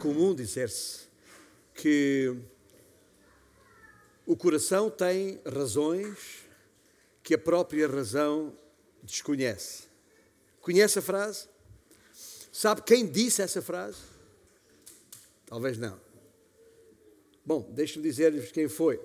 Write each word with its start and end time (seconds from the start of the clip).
comum 0.00 0.34
dizer-se 0.34 1.00
que 1.74 2.34
o 4.26 4.34
coração 4.34 4.90
tem 4.90 5.40
razões 5.46 6.46
que 7.22 7.34
a 7.34 7.38
própria 7.38 7.86
razão 7.86 8.56
desconhece. 9.02 9.84
Conhece 10.60 10.98
a 10.98 11.02
frase? 11.02 11.48
Sabe 12.50 12.82
quem 12.82 13.06
disse 13.06 13.42
essa 13.42 13.60
frase? 13.60 13.98
Talvez 15.46 15.78
não. 15.78 16.00
Bom, 17.44 17.70
deixe-me 17.72 18.02
dizer-lhes 18.02 18.50
quem 18.50 18.68
foi. 18.68 19.00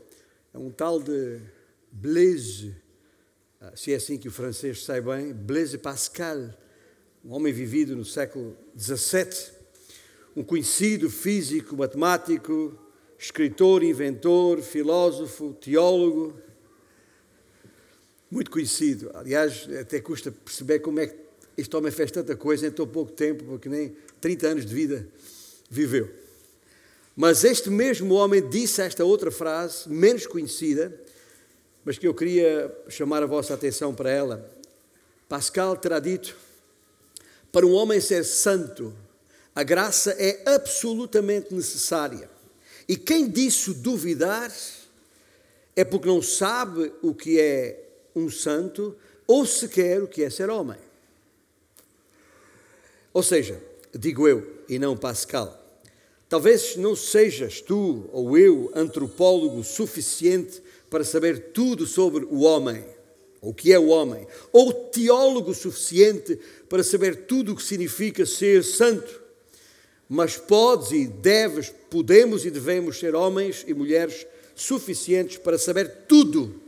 É 0.53 0.57
um 0.57 0.71
tal 0.71 1.01
de 1.01 1.41
Blaise, 1.91 2.75
ah, 3.59 3.73
se 3.75 3.93
é 3.93 3.95
assim 3.95 4.17
que 4.17 4.27
o 4.27 4.31
francês 4.31 4.83
sai 4.83 5.01
bem, 5.01 5.33
Blaise 5.33 5.77
Pascal, 5.77 6.37
um 7.23 7.33
homem 7.33 7.51
vivido 7.51 7.95
no 7.95 8.05
século 8.05 8.55
XVII, 8.77 9.54
um 10.35 10.43
conhecido 10.43 11.09
físico, 11.09 11.77
matemático, 11.77 12.77
escritor, 13.17 13.83
inventor, 13.83 14.61
filósofo, 14.61 15.53
teólogo, 15.53 16.33
muito 18.29 18.51
conhecido. 18.51 19.11
Aliás, 19.13 19.67
até 19.79 20.01
custa 20.01 20.31
perceber 20.31 20.79
como 20.79 20.99
é 20.99 21.07
que 21.07 21.15
este 21.57 21.73
homem 21.75 21.91
fez 21.91 22.11
tanta 22.11 22.35
coisa 22.35 22.67
em 22.67 22.71
tão 22.71 22.85
pouco 22.85 23.11
tempo, 23.11 23.45
porque 23.45 23.69
nem 23.69 23.95
30 24.19 24.47
anos 24.47 24.65
de 24.65 24.73
vida 24.73 25.07
viveu. 25.69 26.11
Mas 27.15 27.45
este 27.45 27.69
mesmo 27.69 28.13
homem 28.15 28.47
disse 28.49 28.81
esta 28.81 29.05
outra 29.05 29.31
frase, 29.31 29.87
menos 29.87 30.27
conhecida, 30.27 30.93
mas 31.85 31.97
que 31.97 32.05
eu 32.05 32.13
queria 32.13 32.75
chamar 32.89 33.23
a 33.23 33.27
vossa 33.27 33.53
atenção 33.53 33.95
para 33.95 34.09
ela. 34.09 34.51
Pascal 35.29 35.77
terá 35.77 35.99
dito: 35.99 36.35
para 37.53 37.65
um 37.65 37.71
homem 37.71 38.01
ser 38.01 38.25
santo, 38.25 38.93
a 39.55 39.63
graça 39.63 40.11
é 40.19 40.41
absolutamente 40.45 41.53
necessária. 41.53 42.29
E 42.89 42.97
quem 42.97 43.29
disso 43.29 43.73
duvidar 43.73 44.53
é 45.73 45.85
porque 45.85 46.07
não 46.07 46.21
sabe 46.21 46.91
o 47.01 47.15
que 47.15 47.39
é 47.39 47.81
um 48.13 48.29
santo 48.29 48.95
ou 49.25 49.45
sequer 49.45 50.03
o 50.03 50.07
que 50.09 50.23
é 50.23 50.29
ser 50.29 50.49
homem. 50.49 50.77
Ou 53.13 53.23
seja, 53.23 53.61
digo 53.93 54.27
eu 54.27 54.45
e 54.67 54.77
não 54.77 54.97
Pascal, 54.97 55.57
talvez 56.27 56.75
não 56.75 56.93
sejas 56.93 57.61
tu 57.61 58.09
ou 58.11 58.37
eu 58.37 58.69
antropólogo 58.75 59.63
suficiente 59.63 60.61
para 60.89 61.05
saber 61.05 61.51
tudo 61.53 61.87
sobre 61.87 62.25
o 62.25 62.41
homem, 62.41 62.85
o 63.41 63.53
que 63.53 63.71
é 63.71 63.79
o 63.79 63.87
homem, 63.87 64.27
ou 64.51 64.73
teólogo 64.73 65.53
suficiente 65.53 66.37
para 66.67 66.83
saber 66.83 67.25
tudo 67.25 67.53
o 67.53 67.55
que 67.55 67.63
significa 67.63 68.25
ser 68.25 68.61
santo 68.61 69.24
mas 70.07 70.37
podes 70.37 70.91
e 70.91 71.07
deves, 71.07 71.73
podemos 71.89 72.45
e 72.45 72.51
devemos 72.51 72.99
ser 72.99 73.15
homens 73.15 73.63
e 73.67 73.73
mulheres 73.73 74.25
suficientes 74.55 75.37
para 75.37 75.57
saber 75.57 76.05
tudo 76.07 76.61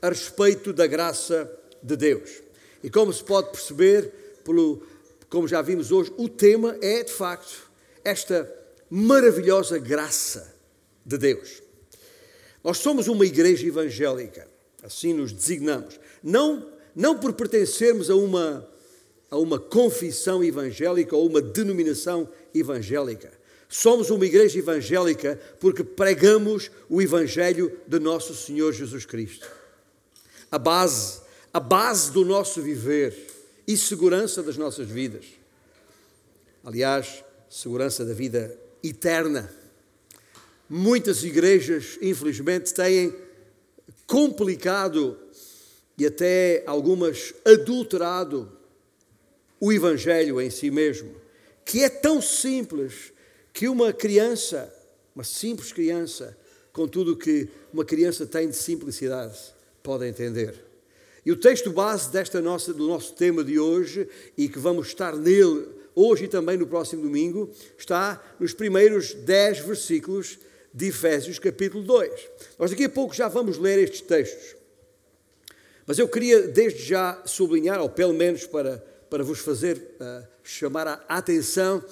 a 0.00 0.08
respeito 0.08 0.72
da 0.72 0.86
graça 0.86 1.50
de 1.82 1.96
Deus. 1.96 2.42
E 2.82 2.90
como 2.90 3.12
se 3.12 3.24
pode 3.24 3.50
perceber, 3.50 4.12
pelo, 4.44 4.82
como 5.28 5.48
já 5.48 5.60
vimos 5.62 5.90
hoje, 5.90 6.12
o 6.16 6.28
tema 6.28 6.76
é 6.80 7.02
de 7.02 7.12
facto 7.12 7.70
esta 8.04 8.50
maravilhosa 8.90 9.78
graça 9.78 10.54
de 11.04 11.18
Deus. 11.18 11.62
Nós 12.62 12.78
somos 12.78 13.08
uma 13.08 13.26
igreja 13.26 13.66
evangélica, 13.66 14.48
assim 14.82 15.12
nos 15.12 15.32
designamos, 15.32 15.98
não, 16.22 16.70
não 16.94 17.18
por 17.18 17.32
pertencermos 17.32 18.08
a 18.08 18.14
uma, 18.14 18.68
a 19.34 19.38
uma 19.38 19.58
confissão 19.58 20.44
evangélica 20.44 21.16
ou 21.16 21.28
uma 21.28 21.42
denominação 21.42 22.28
evangélica. 22.54 23.32
Somos 23.68 24.08
uma 24.08 24.24
igreja 24.24 24.60
evangélica 24.60 25.40
porque 25.58 25.82
pregamos 25.82 26.70
o 26.88 27.02
evangelho 27.02 27.76
de 27.84 27.98
nosso 27.98 28.32
Senhor 28.32 28.72
Jesus 28.72 29.04
Cristo. 29.04 29.50
A 30.52 30.56
base, 30.56 31.20
a 31.52 31.58
base 31.58 32.12
do 32.12 32.24
nosso 32.24 32.62
viver 32.62 33.12
e 33.66 33.76
segurança 33.76 34.40
das 34.40 34.56
nossas 34.56 34.86
vidas. 34.86 35.24
Aliás, 36.62 37.24
segurança 37.50 38.04
da 38.04 38.14
vida 38.14 38.56
eterna. 38.84 39.52
Muitas 40.70 41.24
igrejas, 41.24 41.98
infelizmente, 42.00 42.72
têm 42.72 43.12
complicado 44.06 45.18
e 45.98 46.06
até 46.06 46.62
algumas 46.68 47.34
adulterado 47.44 48.53
o 49.60 49.72
Evangelho 49.72 50.40
em 50.40 50.50
si 50.50 50.70
mesmo 50.70 51.24
que 51.64 51.82
é 51.82 51.88
tão 51.88 52.20
simples 52.20 53.12
que 53.52 53.68
uma 53.68 53.92
criança, 53.92 54.72
uma 55.14 55.24
simples 55.24 55.72
criança, 55.72 56.36
com 56.72 56.86
tudo 56.86 57.16
que 57.16 57.48
uma 57.72 57.84
criança 57.84 58.26
tem 58.26 58.48
de 58.48 58.56
simplicidade, 58.56 59.38
pode 59.82 60.06
entender. 60.06 60.54
E 61.24 61.32
o 61.32 61.36
texto 61.36 61.70
base 61.70 62.10
desta 62.10 62.40
nossa, 62.40 62.74
do 62.74 62.86
nosso 62.86 63.14
tema 63.14 63.42
de 63.42 63.58
hoje, 63.58 64.08
e 64.36 64.48
que 64.48 64.58
vamos 64.58 64.88
estar 64.88 65.16
nele 65.16 65.66
hoje 65.94 66.24
e 66.24 66.28
também 66.28 66.56
no 66.56 66.66
próximo 66.66 67.02
domingo, 67.02 67.48
está 67.78 68.22
nos 68.38 68.52
primeiros 68.52 69.14
dez 69.14 69.60
versículos 69.60 70.38
de 70.72 70.88
Efésios, 70.88 71.38
capítulo 71.38 71.82
2. 71.84 72.28
Nós 72.58 72.70
daqui 72.70 72.84
a 72.84 72.88
pouco 72.88 73.14
já 73.14 73.28
vamos 73.28 73.56
ler 73.56 73.78
estes 73.78 74.00
textos. 74.00 74.56
Mas 75.86 75.98
eu 75.98 76.08
queria 76.08 76.42
desde 76.48 76.82
já 76.82 77.22
sublinhar, 77.24 77.80
ou 77.80 77.88
pelo 77.88 78.12
menos 78.12 78.46
para 78.46 78.84
para 79.08 79.22
vos 79.22 79.38
fazer 79.38 79.96
uh, 80.00 80.26
chamar 80.42 80.86
a 80.86 81.04
atenção 81.08 81.82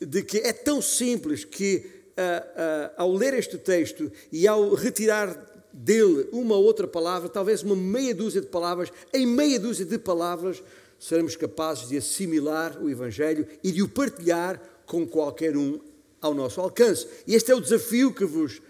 de 0.00 0.22
que 0.22 0.38
é 0.38 0.52
tão 0.52 0.82
simples 0.82 1.44
que, 1.44 1.86
uh, 2.10 2.90
uh, 2.90 2.92
ao 2.96 3.12
ler 3.12 3.34
este 3.34 3.58
texto 3.58 4.10
e 4.30 4.46
ao 4.46 4.74
retirar 4.74 5.54
dele 5.72 6.28
uma 6.32 6.56
outra 6.56 6.86
palavra, 6.86 7.28
talvez 7.28 7.62
uma 7.62 7.76
meia 7.76 8.14
dúzia 8.14 8.40
de 8.40 8.46
palavras, 8.46 8.90
em 9.12 9.26
meia 9.26 9.60
dúzia 9.60 9.84
de 9.84 9.98
palavras, 9.98 10.62
seremos 10.98 11.36
capazes 11.36 11.88
de 11.88 11.96
assimilar 11.96 12.82
o 12.82 12.88
Evangelho 12.88 13.46
e 13.62 13.70
de 13.70 13.82
o 13.82 13.88
partilhar 13.88 14.60
com 14.86 15.06
qualquer 15.06 15.56
um 15.56 15.80
ao 16.20 16.32
nosso 16.32 16.60
alcance. 16.60 17.06
E 17.26 17.34
este 17.34 17.52
é 17.52 17.54
o 17.54 17.60
desafio 17.60 18.12
que 18.12 18.24
vos 18.24 18.62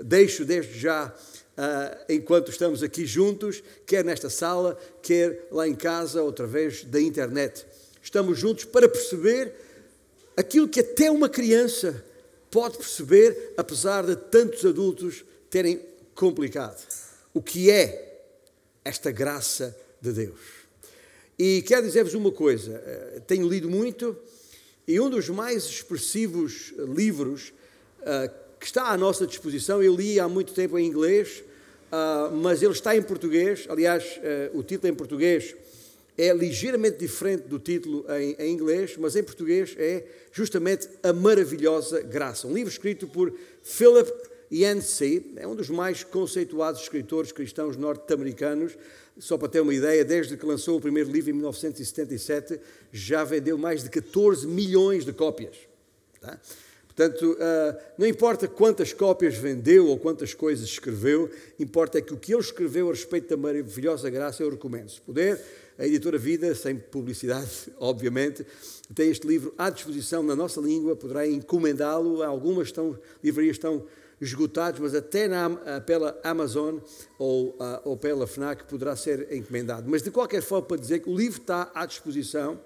deixo 0.00 0.44
desde 0.44 0.78
já 0.78 1.12
Uh, 1.56 2.12
enquanto 2.12 2.50
estamos 2.50 2.82
aqui 2.82 3.06
juntos, 3.06 3.62
quer 3.86 4.04
nesta 4.04 4.28
sala, 4.28 4.76
quer 5.00 5.46
lá 5.52 5.68
em 5.68 5.74
casa, 5.74 6.20
outra 6.20 6.46
vez 6.46 6.82
da 6.84 7.00
internet. 7.00 7.64
Estamos 8.02 8.38
juntos 8.38 8.64
para 8.64 8.88
perceber 8.88 9.54
aquilo 10.36 10.68
que 10.68 10.80
até 10.80 11.10
uma 11.10 11.28
criança 11.28 12.04
pode 12.50 12.76
perceber, 12.76 13.54
apesar 13.56 14.04
de 14.04 14.16
tantos 14.16 14.64
adultos 14.64 15.24
terem 15.48 15.80
complicado. 16.14 16.84
O 17.32 17.40
que 17.40 17.70
é 17.70 18.22
esta 18.84 19.12
graça 19.12 19.76
de 20.00 20.12
Deus? 20.12 20.40
E 21.38 21.62
quero 21.62 21.86
dizer-vos 21.86 22.14
uma 22.14 22.32
coisa: 22.32 22.82
uh, 23.16 23.20
tenho 23.20 23.48
lido 23.48 23.70
muito 23.70 24.16
e 24.86 25.00
um 25.00 25.08
dos 25.08 25.28
mais 25.28 25.64
expressivos 25.64 26.72
livros 26.78 27.52
uh, 28.00 28.43
que 28.64 28.68
está 28.68 28.88
à 28.88 28.96
nossa 28.96 29.26
disposição. 29.26 29.82
Eu 29.82 29.94
li 29.94 30.18
há 30.18 30.26
muito 30.26 30.54
tempo 30.54 30.78
em 30.78 30.86
inglês, 30.86 31.44
uh, 31.92 32.34
mas 32.34 32.62
ele 32.62 32.72
está 32.72 32.96
em 32.96 33.02
português. 33.02 33.66
Aliás, 33.68 34.18
uh, 34.52 34.58
o 34.58 34.62
título 34.62 34.90
em 34.90 34.96
português 34.96 35.54
é 36.16 36.32
ligeiramente 36.32 36.96
diferente 36.96 37.42
do 37.42 37.58
título 37.58 38.06
em, 38.08 38.34
em, 38.38 38.50
inglês, 38.50 38.96
mas 38.96 39.16
em 39.16 39.22
português 39.22 39.74
é 39.76 40.06
justamente 40.32 40.88
A 41.02 41.12
Maravilhosa 41.12 42.00
Graça. 42.00 42.46
Um 42.46 42.54
livro 42.54 42.72
escrito 42.72 43.06
por 43.06 43.34
Philip 43.62 44.10
Yancey, 44.50 45.34
é 45.36 45.46
um 45.46 45.54
dos 45.54 45.68
mais 45.68 46.02
conceituados 46.02 46.80
escritores 46.80 47.32
cristãos 47.32 47.76
norte-americanos. 47.76 48.78
Só 49.18 49.36
para 49.36 49.48
ter 49.48 49.60
uma 49.60 49.74
ideia, 49.74 50.02
desde 50.06 50.38
que 50.38 50.46
lançou 50.46 50.78
o 50.78 50.80
primeiro 50.80 51.10
livro 51.10 51.28
em 51.28 51.34
1977, 51.34 52.58
já 52.90 53.24
vendeu 53.24 53.58
mais 53.58 53.82
de 53.84 53.90
14 53.90 54.46
milhões 54.46 55.04
de 55.04 55.12
cópias. 55.12 55.54
Tá? 56.18 56.40
Portanto, 56.96 57.36
ah, 57.40 57.76
não 57.98 58.06
importa 58.06 58.46
quantas 58.46 58.92
cópias 58.92 59.34
vendeu 59.34 59.88
ou 59.88 59.98
quantas 59.98 60.32
coisas 60.32 60.68
escreveu, 60.68 61.28
importa 61.58 61.98
é 61.98 62.00
que 62.00 62.14
o 62.14 62.16
que 62.16 62.32
ele 62.32 62.40
escreveu 62.40 62.88
a 62.88 62.92
respeito 62.92 63.28
da 63.28 63.36
maravilhosa 63.36 64.08
graça 64.08 64.42
eu 64.42 64.50
recomendo. 64.50 64.90
Se 64.90 65.00
puder, 65.00 65.44
a 65.76 65.84
editora 65.86 66.16
Vida, 66.16 66.54
sem 66.54 66.76
publicidade, 66.76 67.50
obviamente, 67.80 68.46
tem 68.94 69.10
este 69.10 69.26
livro 69.26 69.52
à 69.58 69.70
disposição 69.70 70.22
na 70.22 70.36
nossa 70.36 70.60
língua, 70.60 70.94
poderá 70.94 71.26
encomendá-lo. 71.26 72.22
Algumas 72.22 72.68
estão, 72.68 72.96
livrarias 73.22 73.56
estão 73.56 73.84
esgotadas, 74.20 74.78
mas 74.78 74.94
até 74.94 75.26
na, 75.26 75.46
ah, 75.46 75.80
pela 75.80 76.18
Amazon 76.22 76.78
ou, 77.18 77.56
ah, 77.58 77.82
ou 77.84 77.96
pela 77.96 78.26
FNAC 78.26 78.64
poderá 78.64 78.94
ser 78.94 79.32
encomendado. 79.32 79.90
Mas 79.90 80.00
de 80.00 80.12
qualquer 80.12 80.42
forma, 80.42 80.68
para 80.68 80.76
dizer 80.76 81.00
que 81.00 81.10
o 81.10 81.16
livro 81.16 81.40
está 81.40 81.72
à 81.74 81.84
disposição 81.86 82.60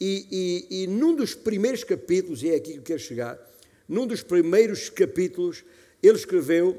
e, 0.00 0.64
e, 0.70 0.82
e 0.82 0.86
num 0.86 1.14
dos 1.14 1.34
primeiros 1.34 1.82
capítulos, 1.82 2.42
e 2.44 2.50
é 2.50 2.54
aqui 2.54 2.74
que 2.74 2.78
eu 2.78 2.82
quero 2.82 3.00
chegar, 3.00 3.53
num 3.88 4.06
dos 4.06 4.22
primeiros 4.22 4.88
capítulos, 4.88 5.64
ele 6.02 6.16
escreveu 6.16 6.70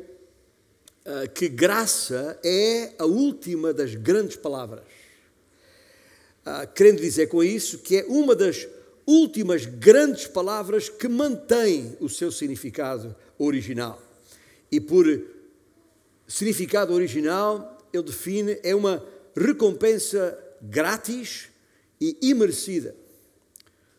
uh, 1.05 1.29
que 1.33 1.47
graça 1.47 2.39
é 2.43 2.93
a 2.97 3.05
última 3.05 3.73
das 3.73 3.95
grandes 3.95 4.35
palavras. 4.35 4.85
Uh, 6.45 6.71
querendo 6.73 7.01
dizer 7.01 7.27
com 7.27 7.43
isso 7.43 7.79
que 7.79 7.97
é 7.97 8.05
uma 8.05 8.35
das 8.35 8.67
últimas 9.05 9.65
grandes 9.65 10.27
palavras 10.27 10.89
que 10.89 11.07
mantêm 11.07 11.95
o 11.99 12.09
seu 12.09 12.31
significado 12.31 13.15
original. 13.37 14.01
E 14.71 14.79
por 14.79 15.05
significado 16.27 16.93
original, 16.93 17.77
ele 17.93 18.03
define 18.03 18.59
é 18.63 18.75
uma 18.75 19.03
recompensa 19.35 20.37
grátis 20.61 21.49
e 22.01 22.17
imerecida. 22.21 22.95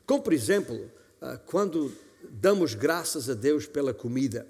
Como, 0.05 0.23
por 0.23 0.32
exemplo, 0.32 0.91
ah, 1.20 1.38
quando 1.47 1.93
damos 2.31 2.75
graças 2.75 3.28
a 3.31 3.34
Deus 3.34 3.67
pela 3.67 3.94
comida, 3.94 4.46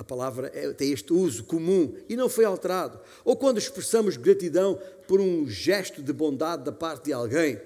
a 0.00 0.04
palavra 0.04 0.50
é, 0.54 0.72
tem 0.72 0.92
este 0.92 1.12
uso 1.12 1.44
comum 1.44 1.94
e 2.08 2.16
não 2.16 2.26
foi 2.26 2.46
alterado. 2.46 2.98
Ou 3.22 3.36
quando 3.36 3.58
expressamos 3.58 4.16
gratidão 4.16 4.80
por 5.06 5.20
um 5.20 5.46
gesto 5.46 6.02
de 6.02 6.10
bondade 6.10 6.64
da 6.64 6.72
parte 6.72 7.04
de 7.04 7.12
alguém, 7.12 7.60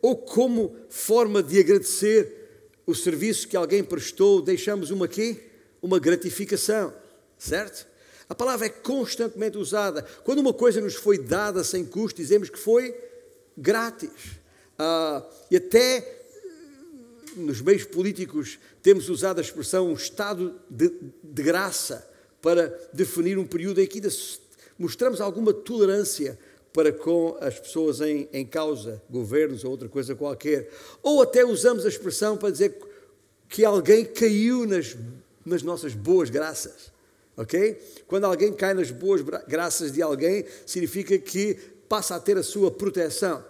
ou 0.00 0.16
como 0.16 0.74
forma 0.88 1.42
de 1.42 1.58
agradecer 1.58 2.72
o 2.86 2.94
serviço 2.94 3.46
que 3.46 3.56
alguém 3.56 3.84
prestou, 3.84 4.40
deixamos 4.40 4.90
uma 4.90 5.06
quê? 5.06 5.50
Uma 5.82 5.98
gratificação, 5.98 6.94
certo? 7.36 7.86
A 8.26 8.34
palavra 8.34 8.66
é 8.66 8.70
constantemente 8.70 9.58
usada. 9.58 10.02
Quando 10.24 10.38
uma 10.38 10.54
coisa 10.54 10.80
nos 10.80 10.94
foi 10.94 11.18
dada 11.18 11.62
sem 11.62 11.84
custo, 11.84 12.22
dizemos 12.22 12.48
que 12.48 12.58
foi 12.58 12.94
grátis. 13.54 14.40
Ah, 14.78 15.22
e 15.50 15.56
até 15.56 16.15
nos 17.36 17.60
meios 17.60 17.84
políticos 17.84 18.58
temos 18.82 19.08
usado 19.08 19.38
a 19.38 19.42
expressão 19.42 19.92
estado 19.92 20.58
de, 20.70 20.92
de 21.22 21.42
graça 21.42 22.08
para 22.40 22.68
definir 22.92 23.38
um 23.38 23.46
período 23.46 23.80
em 23.80 23.86
que 23.86 24.00
mostramos 24.78 25.20
alguma 25.20 25.52
tolerância 25.52 26.38
para 26.72 26.92
com 26.92 27.36
as 27.40 27.58
pessoas 27.58 28.00
em, 28.00 28.28
em 28.32 28.44
causa, 28.44 29.02
governos 29.08 29.64
ou 29.64 29.70
outra 29.70 29.88
coisa 29.88 30.14
qualquer. 30.14 30.70
Ou 31.02 31.22
até 31.22 31.44
usamos 31.44 31.86
a 31.86 31.88
expressão 31.88 32.36
para 32.36 32.50
dizer 32.50 32.78
que 33.48 33.64
alguém 33.64 34.04
caiu 34.04 34.66
nas, 34.66 34.94
nas 35.44 35.62
nossas 35.62 35.94
boas 35.94 36.28
graças. 36.28 36.92
Ok? 37.36 37.80
Quando 38.06 38.24
alguém 38.24 38.52
cai 38.52 38.74
nas 38.74 38.90
boas 38.90 39.22
graças 39.48 39.92
de 39.92 40.02
alguém, 40.02 40.44
significa 40.64 41.18
que 41.18 41.54
passa 41.88 42.16
a 42.16 42.20
ter 42.20 42.36
a 42.36 42.42
sua 42.42 42.70
proteção. 42.70 43.42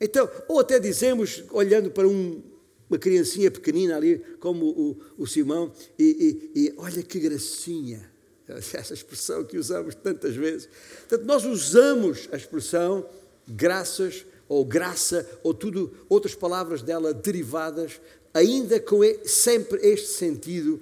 Então, 0.00 0.30
ou 0.46 0.60
até 0.60 0.78
dizemos, 0.78 1.44
olhando 1.50 1.90
para 1.90 2.06
um, 2.06 2.40
uma 2.88 2.98
criancinha 2.98 3.50
pequenina 3.50 3.96
ali, 3.96 4.18
como 4.40 4.66
o, 4.66 4.96
o 5.18 5.26
Simão, 5.26 5.72
e, 5.98 6.50
e, 6.54 6.60
e 6.60 6.74
olha 6.78 7.02
que 7.02 7.18
gracinha. 7.20 8.10
Essa 8.48 8.94
expressão 8.94 9.44
que 9.44 9.58
usamos 9.58 9.94
tantas 9.94 10.34
vezes. 10.34 10.68
Portanto, 11.08 11.26
nós 11.26 11.44
usamos 11.44 12.28
a 12.32 12.36
expressão 12.36 13.06
graças 13.46 14.24
ou 14.48 14.64
graça 14.64 15.28
ou 15.42 15.52
tudo 15.52 15.92
outras 16.08 16.34
palavras 16.34 16.80
dela 16.80 17.12
derivadas, 17.12 18.00
ainda 18.32 18.80
com 18.80 19.00
sempre 19.24 19.78
este 19.86 20.08
sentido 20.08 20.80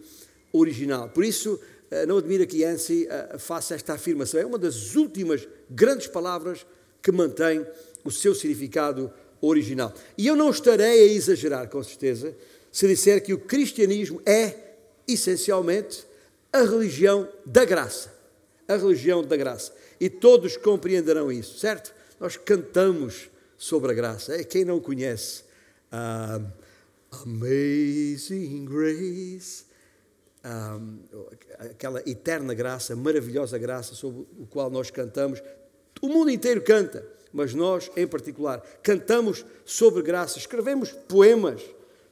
original. 0.53 1.09
Por 1.09 1.25
isso, 1.25 1.59
eh, 1.91 2.07
não 2.07 2.19
admira 2.19 2.47
que 2.47 2.63
Yancey 2.63 3.07
eh, 3.09 3.37
faça 3.39 3.75
esta 3.75 3.95
afirmação. 3.95 4.41
É 4.41 4.47
uma 4.47 4.59
das 4.59 4.95
últimas 4.95 5.47
grandes 5.69 6.07
palavras 6.07 6.65
que 7.03 7.11
mantém 7.11 7.67
o 8.05 8.11
seu 8.11 8.35
significado 8.35 9.03
original. 9.03 9.17
E 10.17 10.27
eu 10.27 10.37
não 10.37 10.51
estarei 10.51 11.03
a 11.03 11.13
exagerar, 11.13 11.69
com 11.69 11.83
certeza, 11.83 12.35
se 12.73 12.87
disser 12.87 13.23
que 13.23 13.33
o 13.33 13.39
cristianismo 13.39 14.21
é, 14.27 14.55
essencialmente, 15.07 16.05
a 16.53 16.63
religião 16.63 17.29
da 17.45 17.65
graça. 17.65 18.13
A 18.69 18.77
religião 18.77 19.23
da 19.23 19.37
graça. 19.37 19.73
E 20.01 20.11
todos 20.11 20.57
compreenderão 20.57 21.31
isso, 21.31 21.59
certo? 21.59 21.95
Nós 22.19 22.37
cantamos 22.37 23.31
sobre 23.57 23.93
a 23.93 23.95
graça. 23.95 24.35
É 24.35 24.45
quem 24.45 24.65
não 24.65 24.81
conhece. 24.81 25.45
Um, 25.93 26.47
Amazing 27.23 28.65
Grace. 28.65 29.65
Um, 30.45 30.99
aquela 31.59 32.01
eterna 32.09 32.55
graça, 32.55 32.95
maravilhosa 32.95 33.59
graça 33.59 33.95
sobre 33.95 34.27
o 34.39 34.47
qual 34.47 34.71
nós 34.71 34.91
cantamos. 34.91 35.43
O 36.01 36.09
mundo 36.09 36.31
inteiro 36.31 36.63
canta, 36.63 37.07
mas 37.37 37.53
nós, 37.53 37.91
em 37.95 38.07
particular, 38.07 38.67
cantamos 38.83 39.45
sobre 39.63 40.03
graça, 40.03 40.39
escrevemos 40.39 40.91
poemas 40.91 41.61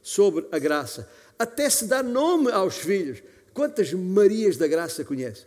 sobre 0.02 0.46
a 0.52 0.58
graça, 0.58 1.08
até 1.38 1.70
se 1.70 1.86
dá 1.86 2.02
nome 2.02 2.52
aos 2.52 2.76
filhos. 2.76 3.22
Quantas 3.54 3.90
Marias 3.94 4.58
da 4.58 4.68
Graça 4.68 5.02
conhece? 5.02 5.46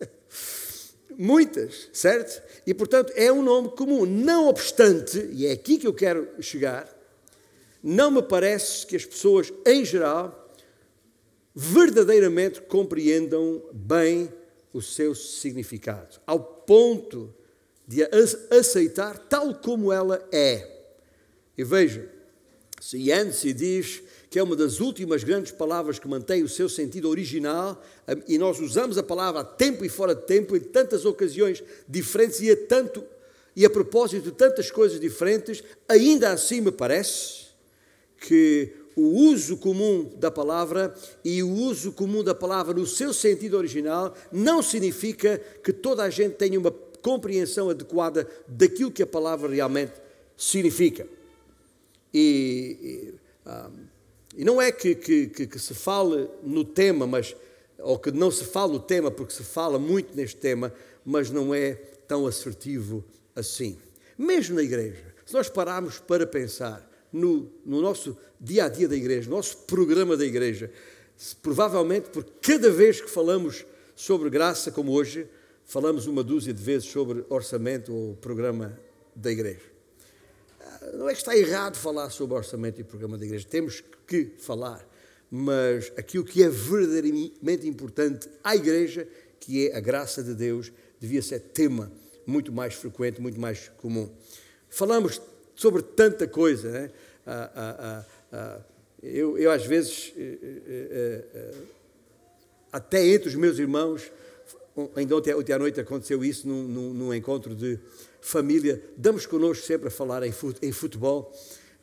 Muitas, 1.18 1.88
certo? 1.92 2.40
E 2.64 2.72
portanto 2.72 3.12
é 3.16 3.32
um 3.32 3.42
nome 3.42 3.70
comum. 3.70 4.06
Não 4.06 4.46
obstante, 4.46 5.28
e 5.32 5.44
é 5.44 5.50
aqui 5.50 5.76
que 5.76 5.88
eu 5.88 5.92
quero 5.92 6.28
chegar, 6.40 6.88
não 7.82 8.12
me 8.12 8.22
parece 8.22 8.86
que 8.86 8.94
as 8.94 9.04
pessoas, 9.04 9.52
em 9.66 9.84
geral, 9.84 10.54
verdadeiramente 11.52 12.60
compreendam 12.60 13.60
bem 13.72 14.32
o 14.72 14.80
seu 14.80 15.16
significado, 15.16 16.20
ao 16.24 16.38
ponto 16.38 17.34
de 17.90 18.04
a 18.04 18.56
aceitar 18.56 19.18
tal 19.18 19.52
como 19.52 19.92
ela 19.92 20.24
é. 20.30 20.64
E 21.58 21.64
veja, 21.64 22.08
se 22.80 22.96
Yancey 22.96 23.52
diz 23.52 24.00
que 24.30 24.38
é 24.38 24.42
uma 24.44 24.54
das 24.54 24.78
últimas 24.78 25.24
grandes 25.24 25.50
palavras 25.50 25.98
que 25.98 26.06
mantém 26.06 26.44
o 26.44 26.48
seu 26.48 26.68
sentido 26.68 27.08
original, 27.08 27.82
e 28.28 28.38
nós 28.38 28.60
usamos 28.60 28.96
a 28.96 29.02
palavra 29.02 29.40
a 29.40 29.44
tempo 29.44 29.84
e 29.84 29.88
fora 29.88 30.14
de 30.14 30.22
tempo, 30.22 30.56
em 30.56 30.60
tantas 30.60 31.04
ocasiões 31.04 31.64
diferentes 31.88 32.40
e 32.40 32.52
a, 32.52 32.56
tanto, 32.56 33.04
e 33.56 33.66
a 33.66 33.70
propósito 33.70 34.22
de 34.22 34.30
tantas 34.30 34.70
coisas 34.70 35.00
diferentes, 35.00 35.64
ainda 35.88 36.30
assim 36.30 36.60
me 36.60 36.70
parece 36.70 37.46
que 38.18 38.72
o 38.94 39.02
uso 39.02 39.56
comum 39.56 40.12
da 40.16 40.30
palavra 40.30 40.94
e 41.24 41.42
o 41.42 41.50
uso 41.50 41.90
comum 41.90 42.22
da 42.22 42.36
palavra 42.36 42.72
no 42.72 42.86
seu 42.86 43.12
sentido 43.12 43.56
original 43.56 44.14
não 44.30 44.62
significa 44.62 45.38
que 45.64 45.72
toda 45.72 46.04
a 46.04 46.10
gente 46.10 46.34
tenha 46.34 46.58
uma 46.58 46.70
compreensão 47.02 47.70
adequada 47.70 48.28
daquilo 48.46 48.90
que 48.90 49.02
a 49.02 49.06
palavra 49.06 49.50
realmente 49.50 49.92
significa. 50.36 51.06
E, 52.12 53.14
e 53.14 53.20
um, 53.50 53.90
e 54.36 54.44
não 54.44 54.62
é 54.62 54.70
que, 54.70 54.94
que, 54.94 55.26
que, 55.26 55.46
que, 55.46 55.58
se 55.58 55.74
fale 55.74 56.28
no 56.42 56.64
tema, 56.64 57.06
mas, 57.06 57.34
ou 57.78 57.98
que 57.98 58.12
não 58.12 58.30
se 58.30 58.44
fale 58.44 58.72
no 58.72 58.80
tema, 58.80 59.10
porque 59.10 59.32
se 59.32 59.42
fala 59.42 59.78
muito 59.78 60.14
neste 60.16 60.36
tema, 60.36 60.72
mas 61.04 61.30
não 61.30 61.54
é 61.54 61.74
tão 62.06 62.26
assertivo 62.26 63.04
assim. 63.34 63.76
Mesmo 64.16 64.54
na 64.56 64.62
igreja, 64.62 65.02
se 65.26 65.34
nós 65.34 65.48
pararmos 65.48 65.98
para 65.98 66.26
pensar 66.26 66.88
no, 67.12 67.50
no 67.66 67.80
nosso 67.80 68.16
dia 68.40 68.66
a 68.66 68.68
dia 68.68 68.86
da 68.86 68.96
igreja, 68.96 69.28
no 69.28 69.36
nosso 69.36 69.56
programa 69.58 70.16
da 70.16 70.24
igreja, 70.24 70.70
provavelmente 71.42 72.10
por 72.10 72.24
cada 72.40 72.70
vez 72.70 73.00
que 73.00 73.10
falamos 73.10 73.66
sobre 73.96 74.30
graça, 74.30 74.70
como 74.70 74.92
hoje, 74.92 75.26
falamos 75.70 76.08
uma 76.08 76.24
dúzia 76.24 76.52
de 76.52 76.60
vezes 76.60 76.88
sobre 76.88 77.24
orçamento 77.28 77.94
ou 77.94 78.16
programa 78.16 78.76
da 79.14 79.30
igreja. 79.30 79.70
Não 80.94 81.08
é 81.08 81.12
que 81.12 81.18
está 81.18 81.36
errado 81.36 81.76
falar 81.76 82.10
sobre 82.10 82.36
orçamento 82.36 82.80
e 82.80 82.84
programa 82.84 83.16
da 83.16 83.24
igreja, 83.24 83.46
temos 83.48 83.80
que 84.04 84.32
falar, 84.36 84.84
mas 85.30 85.92
aquilo 85.96 86.24
que 86.24 86.42
é 86.42 86.48
verdadeiramente 86.48 87.68
importante 87.68 88.28
à 88.42 88.56
igreja, 88.56 89.06
que 89.38 89.68
é 89.68 89.76
a 89.76 89.78
graça 89.80 90.24
de 90.24 90.34
Deus, 90.34 90.72
devia 90.98 91.22
ser 91.22 91.38
tema 91.38 91.92
muito 92.26 92.50
mais 92.50 92.74
frequente, 92.74 93.20
muito 93.20 93.38
mais 93.38 93.68
comum. 93.76 94.10
Falamos 94.68 95.22
sobre 95.54 95.82
tanta 95.82 96.26
coisa, 96.26 96.68
né? 96.68 96.90
Ah, 97.24 97.50
ah, 97.54 98.06
ah, 98.32 98.60
eu, 99.00 99.38
eu, 99.38 99.52
às 99.52 99.64
vezes, 99.64 100.12
eh, 100.16 100.38
eh, 100.42 101.24
eh, 101.32 101.54
até 102.72 103.06
entre 103.06 103.28
os 103.28 103.36
meus 103.36 103.58
irmãos, 103.58 104.10
ainda 104.96 105.16
ontem, 105.16 105.34
ontem 105.34 105.52
à 105.52 105.58
noite 105.58 105.80
aconteceu 105.80 106.24
isso 106.24 106.48
num, 106.48 106.62
num, 106.62 106.94
num 106.94 107.14
encontro 107.14 107.54
de 107.54 107.78
família, 108.20 108.82
damos 108.96 109.26
connosco 109.26 109.64
sempre 109.64 109.88
a 109.88 109.90
falar 109.90 110.22
em 110.24 110.72
futebol, 110.72 111.32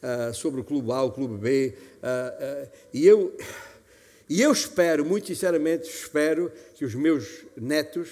uh, 0.02 0.34
sobre 0.34 0.62
o 0.62 0.64
clube 0.64 0.92
A, 0.92 1.04
o 1.04 1.12
clube 1.12 1.38
B, 1.38 1.74
uh, 1.98 2.66
uh, 2.66 2.70
e 2.94 3.06
eu. 3.06 3.36
E 4.30 4.42
eu 4.42 4.52
espero, 4.52 5.06
muito 5.06 5.28
sinceramente, 5.28 5.88
espero 5.88 6.52
que 6.76 6.84
os 6.84 6.94
meus 6.94 7.46
netos 7.56 8.10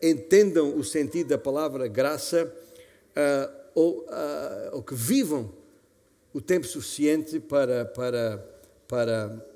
entendam 0.00 0.74
o 0.78 0.82
sentido 0.82 1.28
da 1.28 1.36
palavra 1.36 1.86
graça 1.88 2.50
ou, 3.74 4.06
ou, 4.72 4.82
que 4.82 4.94
vivam 4.94 5.52
o 6.32 6.40
tempo 6.40 6.66
suficiente 6.66 7.38
para, 7.38 7.84
para, 7.84 8.38
para 8.88 9.46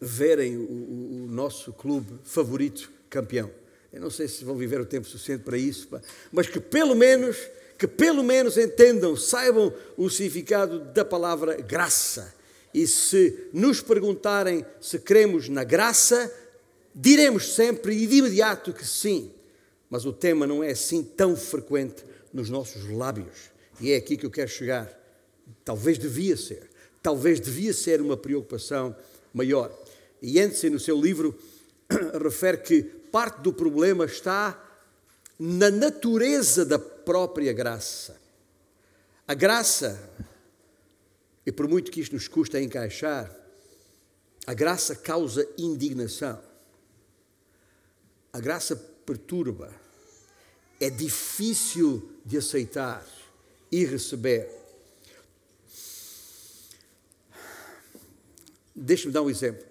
verem 0.00 0.56
o, 0.56 1.26
o 1.26 1.26
nosso 1.28 1.72
clube 1.72 2.18
favorito 2.24 2.90
campeão. 3.08 3.48
Eu 3.92 4.00
não 4.00 4.10
sei 4.10 4.26
se 4.26 4.42
vão 4.42 4.56
viver 4.56 4.80
o 4.80 4.86
tempo 4.86 5.06
suficiente 5.06 5.42
para 5.42 5.58
isso, 5.58 5.88
mas 6.32 6.46
que 6.46 6.58
pelo 6.58 6.94
menos, 6.94 7.36
que 7.78 7.86
pelo 7.86 8.22
menos 8.22 8.56
entendam, 8.56 9.14
saibam 9.14 9.72
o 9.98 10.08
significado 10.08 10.80
da 10.80 11.04
palavra 11.04 11.56
graça. 11.56 12.34
E 12.72 12.86
se 12.86 13.48
nos 13.52 13.82
perguntarem 13.82 14.64
se 14.80 14.98
cremos 14.98 15.48
na 15.50 15.62
graça, 15.62 16.32
diremos 16.94 17.54
sempre 17.54 17.94
e 17.94 18.06
de 18.06 18.16
imediato 18.16 18.72
que 18.72 18.86
sim. 18.86 19.30
Mas 19.90 20.06
o 20.06 20.12
tema 20.12 20.46
não 20.46 20.64
é 20.64 20.70
assim 20.70 21.02
tão 21.02 21.36
frequente 21.36 22.02
nos 22.32 22.48
nossos 22.48 22.88
lábios. 22.88 23.50
E 23.78 23.92
é 23.92 23.96
aqui 23.96 24.16
que 24.16 24.24
eu 24.24 24.30
quero 24.30 24.48
chegar. 24.48 24.90
Talvez 25.64 25.98
devia 25.98 26.36
ser. 26.36 26.70
talvez 27.02 27.40
devia 27.40 27.74
ser 27.74 28.00
uma 28.00 28.16
preocupação 28.16 28.96
maior. 29.34 29.70
E 30.22 30.38
Yancey, 30.38 30.70
no 30.70 30.78
seu 30.78 30.98
livro, 30.98 31.36
refere 32.22 32.58
que 32.58 33.01
parte 33.12 33.42
do 33.42 33.52
problema 33.52 34.06
está 34.06 34.58
na 35.38 35.70
natureza 35.70 36.64
da 36.64 36.78
própria 36.78 37.52
graça. 37.52 38.18
A 39.28 39.34
graça, 39.34 40.10
e 41.44 41.52
por 41.52 41.68
muito 41.68 41.90
que 41.90 42.00
isto 42.00 42.14
nos 42.14 42.26
custa 42.26 42.60
encaixar, 42.60 43.30
a 44.46 44.54
graça 44.54 44.96
causa 44.96 45.46
indignação. 45.58 46.42
A 48.32 48.40
graça 48.40 48.74
perturba. 48.74 49.72
É 50.80 50.88
difícil 50.90 52.18
de 52.24 52.38
aceitar 52.38 53.06
e 53.70 53.84
receber. 53.84 54.48
Deixa-me 58.74 59.12
dar 59.12 59.22
um 59.22 59.30
exemplo. 59.30 59.64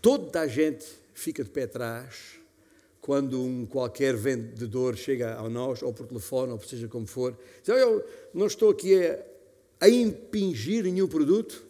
Toda 0.00 0.40
a 0.40 0.46
gente 0.46 0.86
fica 1.14 1.42
de 1.42 1.50
pé 1.50 1.64
atrás 1.64 2.38
quando 3.04 3.38
um 3.38 3.66
qualquer 3.66 4.16
vendedor 4.16 4.96
chega 4.96 5.36
a 5.36 5.46
nós, 5.46 5.82
ou 5.82 5.92
por 5.92 6.06
telefone, 6.06 6.52
ou 6.52 6.60
seja 6.60 6.88
como 6.88 7.06
for, 7.06 7.36
diz, 7.62 7.68
eu 7.68 8.02
não 8.32 8.46
estou 8.46 8.70
aqui 8.70 8.98
a, 8.98 9.22
a 9.78 9.90
impingir 9.90 10.84
nenhum 10.84 11.06
produto, 11.06 11.62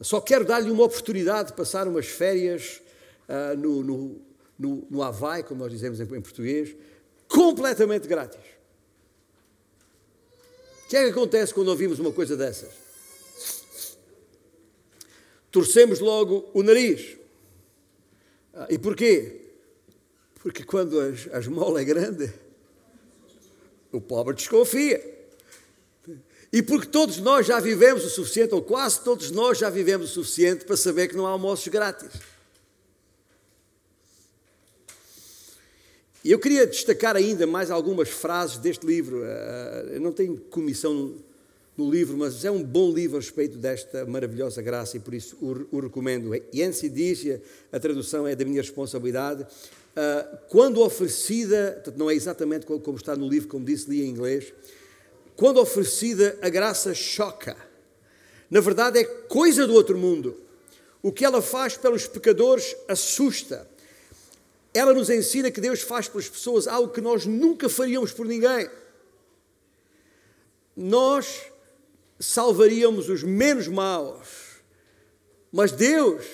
só 0.00 0.20
quero 0.20 0.44
dar-lhe 0.44 0.70
uma 0.70 0.84
oportunidade 0.84 1.48
de 1.48 1.56
passar 1.56 1.88
umas 1.88 2.06
férias 2.06 2.80
uh, 3.28 3.58
no, 3.58 3.82
no, 3.82 4.22
no, 4.56 4.86
no 4.88 5.02
Havaí, 5.02 5.42
como 5.42 5.58
nós 5.58 5.72
dizemos 5.72 5.98
em, 5.98 6.04
em 6.04 6.20
português, 6.20 6.72
completamente 7.26 8.06
grátis. 8.06 8.38
O 10.84 10.88
que 10.88 10.96
é 10.98 11.02
que 11.02 11.10
acontece 11.10 11.52
quando 11.52 11.66
ouvimos 11.66 11.98
uma 11.98 12.12
coisa 12.12 12.36
dessas? 12.36 12.70
Torcemos 15.50 15.98
logo 15.98 16.48
o 16.54 16.62
nariz. 16.62 17.18
Ah, 18.54 18.68
e 18.70 18.78
porquê? 18.78 19.41
Porque 20.42 20.64
quando 20.64 20.98
a 21.00 21.38
esmola 21.38 21.80
é 21.80 21.84
grande, 21.84 22.32
o 23.92 24.00
pobre 24.00 24.34
desconfia. 24.34 25.00
E 26.52 26.60
porque 26.60 26.88
todos 26.88 27.18
nós 27.18 27.46
já 27.46 27.60
vivemos 27.60 28.04
o 28.04 28.10
suficiente, 28.10 28.54
ou 28.54 28.60
quase 28.60 29.00
todos 29.00 29.30
nós 29.30 29.58
já 29.58 29.70
vivemos 29.70 30.10
o 30.10 30.14
suficiente 30.14 30.64
para 30.64 30.76
saber 30.76 31.08
que 31.08 31.16
não 31.16 31.26
há 31.26 31.30
almoços 31.30 31.68
grátis. 31.68 32.10
E 36.24 36.30
eu 36.30 36.38
queria 36.38 36.66
destacar 36.66 37.16
ainda 37.16 37.46
mais 37.46 37.70
algumas 37.70 38.08
frases 38.08 38.58
deste 38.58 38.86
livro. 38.86 39.22
Ah, 39.24 39.86
eu 39.92 40.00
não 40.00 40.12
tenho 40.12 40.36
comissão 40.36 41.14
no 41.76 41.90
livro, 41.90 42.16
mas 42.16 42.44
é 42.44 42.50
um 42.50 42.62
bom 42.62 42.92
livro 42.92 43.16
a 43.16 43.20
respeito 43.20 43.56
desta 43.56 44.04
maravilhosa 44.04 44.60
graça 44.60 44.96
e 44.96 45.00
por 45.00 45.14
isso 45.14 45.36
o, 45.40 45.80
recomendo. 45.80 46.34
Yancey 46.54 46.88
diz, 46.88 47.40
a 47.72 47.80
tradução 47.80 48.26
é 48.26 48.36
da 48.36 48.44
minha 48.44 48.60
responsabilidade, 48.60 49.46
quando 50.48 50.80
oferecida, 50.80 51.82
não 51.96 52.10
é 52.10 52.14
exatamente 52.14 52.66
como 52.66 52.96
está 52.96 53.14
no 53.14 53.28
livro, 53.28 53.48
como 53.48 53.64
disse, 53.64 53.90
li 53.90 54.02
em 54.02 54.08
inglês, 54.08 54.52
quando 55.36 55.60
oferecida, 55.60 56.38
a 56.40 56.48
graça 56.48 56.94
choca. 56.94 57.56
Na 58.50 58.60
verdade, 58.60 58.98
é 58.98 59.04
coisa 59.04 59.66
do 59.66 59.74
outro 59.74 59.96
mundo. 59.96 60.38
O 61.02 61.10
que 61.10 61.24
ela 61.24 61.42
faz 61.42 61.76
pelos 61.76 62.06
pecadores 62.06 62.76
assusta. 62.86 63.68
Ela 64.74 64.94
nos 64.94 65.10
ensina 65.10 65.50
que 65.50 65.60
Deus 65.60 65.80
faz 65.80 66.08
pelas 66.08 66.28
pessoas 66.28 66.66
algo 66.66 66.92
que 66.92 67.00
nós 67.00 67.26
nunca 67.26 67.68
faríamos 67.68 68.12
por 68.12 68.26
ninguém. 68.26 68.70
Nós 70.76 71.42
salvaríamos 72.18 73.08
os 73.08 73.22
menos 73.22 73.68
maus. 73.68 74.60
Mas 75.50 75.72
Deus, 75.72 76.24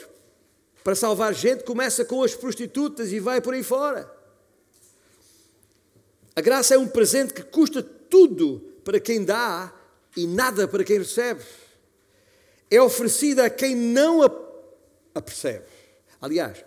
para 0.88 0.95
salvar 0.95 1.35
gente, 1.35 1.64
começa 1.64 2.02
com 2.02 2.23
as 2.23 2.35
prostitutas 2.35 3.12
e 3.12 3.21
vai 3.21 3.42
por 3.42 3.52
aí 3.52 3.62
fora. 3.62 4.11
A 6.35 6.40
graça 6.40 6.75
é 6.75 6.78
um 6.78 6.88
presente 6.88 7.35
que 7.35 7.42
custa 7.42 7.83
tudo 7.83 8.61
para 8.83 8.99
quem 8.99 9.23
dá 9.23 9.71
e 10.16 10.26
nada 10.26 10.66
para 10.66 10.83
quem 10.83 10.97
recebe. 10.97 11.42
É 12.71 12.80
oferecida 12.80 13.45
a 13.45 13.50
quem 13.50 13.76
não 13.76 14.23
a, 14.23 15.21
percebe. 15.21 15.66
Aliás, 16.23 16.64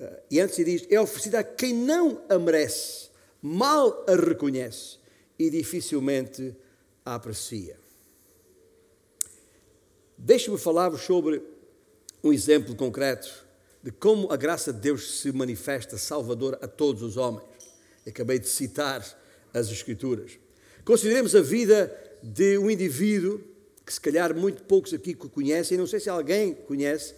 eh, 0.00 0.22
e 0.30 0.40
antes 0.40 0.56
se 0.56 0.64
diz, 0.64 0.86
é 0.88 0.98
oferecida 0.98 1.40
a 1.40 1.44
quem 1.44 1.74
não 1.74 2.22
a 2.30 2.38
merece, 2.38 3.10
mal 3.42 4.02
a 4.08 4.16
reconhece 4.16 4.96
e 5.38 5.50
dificilmente 5.50 6.56
a 7.04 7.16
aprecia. 7.16 7.78
Deixe-me 10.16 10.56
falar-vos 10.56 11.02
sobre 11.02 11.51
um 12.22 12.32
exemplo 12.32 12.74
concreto 12.74 13.46
de 13.82 13.90
como 13.90 14.30
a 14.32 14.36
graça 14.36 14.72
de 14.72 14.80
Deus 14.80 15.20
se 15.20 15.32
manifesta 15.32 15.98
salvador 15.98 16.56
a 16.62 16.68
todos 16.68 17.02
os 17.02 17.16
homens. 17.16 17.44
Acabei 18.06 18.38
de 18.38 18.48
citar 18.48 19.04
as 19.52 19.70
Escrituras. 19.70 20.38
Consideremos 20.84 21.34
a 21.34 21.40
vida 21.40 21.92
de 22.22 22.56
um 22.58 22.70
indivíduo 22.70 23.40
que, 23.84 23.92
se 23.92 24.00
calhar, 24.00 24.34
muito 24.34 24.62
poucos 24.62 24.94
aqui 24.94 25.14
conhecem, 25.14 25.76
não 25.76 25.86
sei 25.86 25.98
se 25.98 26.08
alguém 26.08 26.54
conhece 26.54 27.14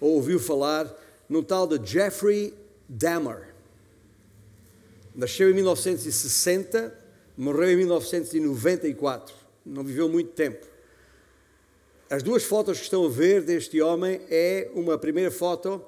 ou 0.00 0.12
ouviu 0.12 0.38
falar, 0.38 0.92
no 1.28 1.42
tal 1.42 1.66
de 1.66 1.90
Jeffrey 1.90 2.54
Dahmer. 2.88 3.54
Nasceu 5.14 5.50
em 5.50 5.54
1960, 5.54 6.96
morreu 7.36 7.70
em 7.70 7.76
1994, 7.76 9.34
não 9.64 9.84
viveu 9.84 10.08
muito 10.08 10.32
tempo. 10.32 10.73
As 12.14 12.22
duas 12.22 12.44
fotos 12.44 12.78
que 12.78 12.84
estão 12.84 13.04
a 13.04 13.08
ver 13.08 13.42
deste 13.42 13.80
homem 13.80 14.20
é 14.30 14.70
uma 14.72 14.96
primeira 14.96 15.32
foto 15.32 15.84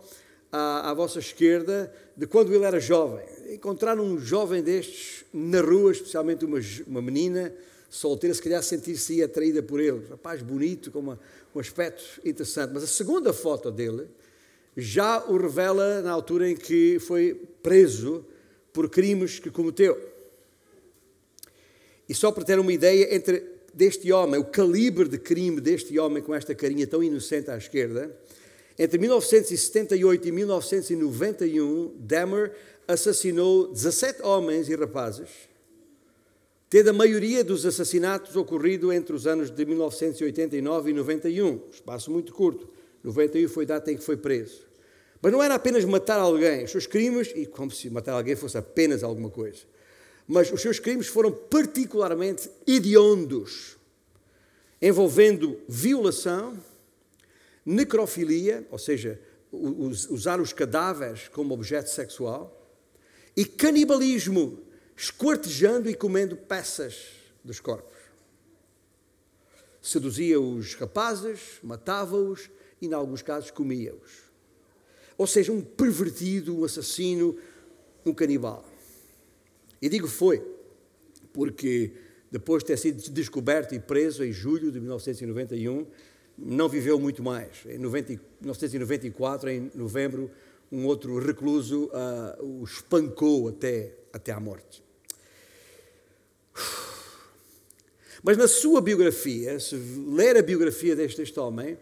à, 0.51 0.91
à 0.91 0.93
vossa 0.93 1.21
esquerda 1.21 1.95
de 2.17 2.27
quando 2.27 2.53
ele 2.53 2.65
era 2.65 2.81
jovem. 2.81 3.25
Encontrar 3.51 4.01
um 4.01 4.19
jovem 4.19 4.61
destes 4.61 5.25
na 5.33 5.61
rua, 5.61 5.93
especialmente 5.93 6.45
uma, 6.45 6.59
uma 6.85 7.01
menina 7.01 7.55
solteira, 7.89 8.35
se 8.35 8.43
calhar 8.43 8.61
sentir-se 8.61 9.23
atraída 9.23 9.63
por 9.63 9.79
ele. 9.79 10.05
Um 10.05 10.11
rapaz 10.11 10.43
bonito, 10.43 10.91
com 10.91 10.99
uma, 10.99 11.21
um 11.55 11.61
aspecto 11.61 12.03
interessante. 12.25 12.73
Mas 12.75 12.83
a 12.83 12.89
segunda 12.89 13.33
foto 13.33 13.71
dele 13.71 14.09
já 14.77 15.25
o 15.29 15.37
revela 15.37 16.03
na 16.03 16.11
altura 16.11 16.51
em 16.51 16.57
que 16.57 16.99
foi 16.99 17.41
preso 17.63 18.27
por 18.73 18.91
crimes 18.91 19.39
que 19.39 19.49
cometeu. 19.49 19.97
E 22.09 22.15
só 22.17 22.33
para 22.33 22.43
ter 22.43 22.59
uma 22.59 22.73
ideia, 22.73 23.15
entre 23.15 23.55
deste 23.77 24.11
homem, 24.11 24.41
o 24.41 24.45
calibre 24.45 25.07
de 25.07 25.19
crime 25.19 25.61
deste 25.61 25.99
homem 25.99 26.23
com 26.23 26.35
esta 26.35 26.55
carinha 26.55 26.87
tão 26.87 27.03
inocente 27.03 27.51
à 27.51 27.59
esquerda, 27.59 28.19
entre 28.79 28.99
1978 28.99 30.29
e 30.29 30.33
1991, 30.33 31.95
Dahmer 31.99 32.53
assassinou 32.89 33.69
17 33.69 34.23
homens 34.23 34.69
e 34.71 34.75
rapazes, 34.75 35.29
tendo 36.71 36.89
a 36.89 36.93
maioria 36.95 37.45
dos 37.45 37.67
assassinatos 37.67 38.35
ocorrido 38.35 38.91
entre 38.91 39.15
os 39.15 39.27
anos 39.27 39.51
de 39.51 39.67
1989 39.67 40.91
e 40.91 40.95
91, 40.95 41.61
espaço 41.71 42.11
muito 42.11 42.33
curto. 42.33 42.69
91 43.05 43.49
foi 43.49 43.65
a 43.65 43.69
data 43.69 43.93
em 43.93 43.97
que 43.97 44.03
foi 44.03 44.17
preso. 44.17 44.65
Mas 45.21 45.33
não 45.33 45.43
era 45.43 45.55
apenas 45.55 45.85
matar 45.85 46.19
alguém, 46.19 46.65
os 46.65 46.71
seus 46.71 46.87
crimes, 46.87 47.31
e 47.37 47.45
como 47.45 47.71
se 47.71 47.91
matar 47.91 48.15
alguém 48.15 48.35
fosse 48.37 48.57
apenas 48.57 49.05
alguma 49.05 49.31
coisa 49.31 49.76
mas 50.27 50.53
os 50.53 50.61
seus 50.61 50.79
crimes 50.79 51.07
foram 51.07 51.31
particularmente 51.31 52.51
hediondos, 52.67 53.77
envolvendo 54.81 55.61
violação, 55.69 56.59
necrofilia, 57.65 58.67
ou 58.71 58.79
seja, 58.79 59.21
usar 59.53 60.41
os 60.41 60.53
cadáveres 60.53 61.29
como 61.29 61.55
objeto 61.55 61.91
sexual, 61.91 62.53
e 63.37 63.45
canibalismo, 63.45 64.59
esquartejando 64.97 65.91
e 65.91 65.95
comendo 65.95 66.37
peças 66.37 67.13
dos 67.45 67.61
corpos. 67.61 67.97
Seduzia 69.81 70.41
os 70.41 70.75
rapazes, 70.75 71.61
matava-os 71.63 72.51
e, 72.81 72.87
em 72.87 72.93
alguns 72.93 73.23
casos, 73.23 73.53
comia-os. 73.53 74.27
Ou 75.17 75.27
seja, 75.27 75.53
um 75.53 75.63
pervertido, 75.63 76.59
um 76.59 76.65
assassino, 76.65 77.39
um 78.05 78.13
canibal. 78.13 78.66
E 79.81 79.89
digo 79.89 80.09
foi, 80.09 80.43
porque 81.33 81.93
depois 82.31 82.63
de 82.63 82.69
ter 82.69 82.77
sido 82.79 83.11
descoberto 83.11 83.75
e 83.75 83.79
preso 83.79 84.25
em 84.25 84.33
julho 84.33 84.73
de 84.73 84.81
1991, 84.81 85.87
não 86.39 86.69
viveu 86.69 86.99
muito 86.99 87.23
mais. 87.23 87.65
Em 87.67 87.79
90, 87.79 88.21
1994, 88.41 89.51
em 89.51 89.71
novembro, 89.75 90.31
um 90.71 90.87
outro 90.87 91.19
recluso 91.19 91.85
uh, 91.87 92.45
o 92.45 92.65
espancou 92.65 93.49
até, 93.49 93.95
até 94.13 94.33
à 94.33 94.41
morte. 94.41 94.83
Mas 98.23 98.37
na 98.37 98.49
sua 98.49 98.81
biografia, 98.81 99.61
se 99.61 99.77
ler 100.09 100.37
a 100.37 100.43
biografia 100.43 100.97
deste, 100.97 101.19
deste 101.19 101.39
homem, 101.39 101.79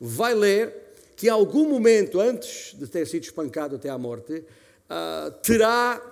vai 0.00 0.34
ler 0.34 0.72
que 1.16 1.26
em 1.26 1.30
algum 1.30 1.68
momento 1.68 2.20
antes 2.20 2.74
de 2.78 2.86
ter 2.86 3.06
sido 3.06 3.24
espancado 3.24 3.76
até 3.76 3.88
à 3.88 3.98
morte, 3.98 4.32
uh, 4.34 5.30
terá 5.42 6.09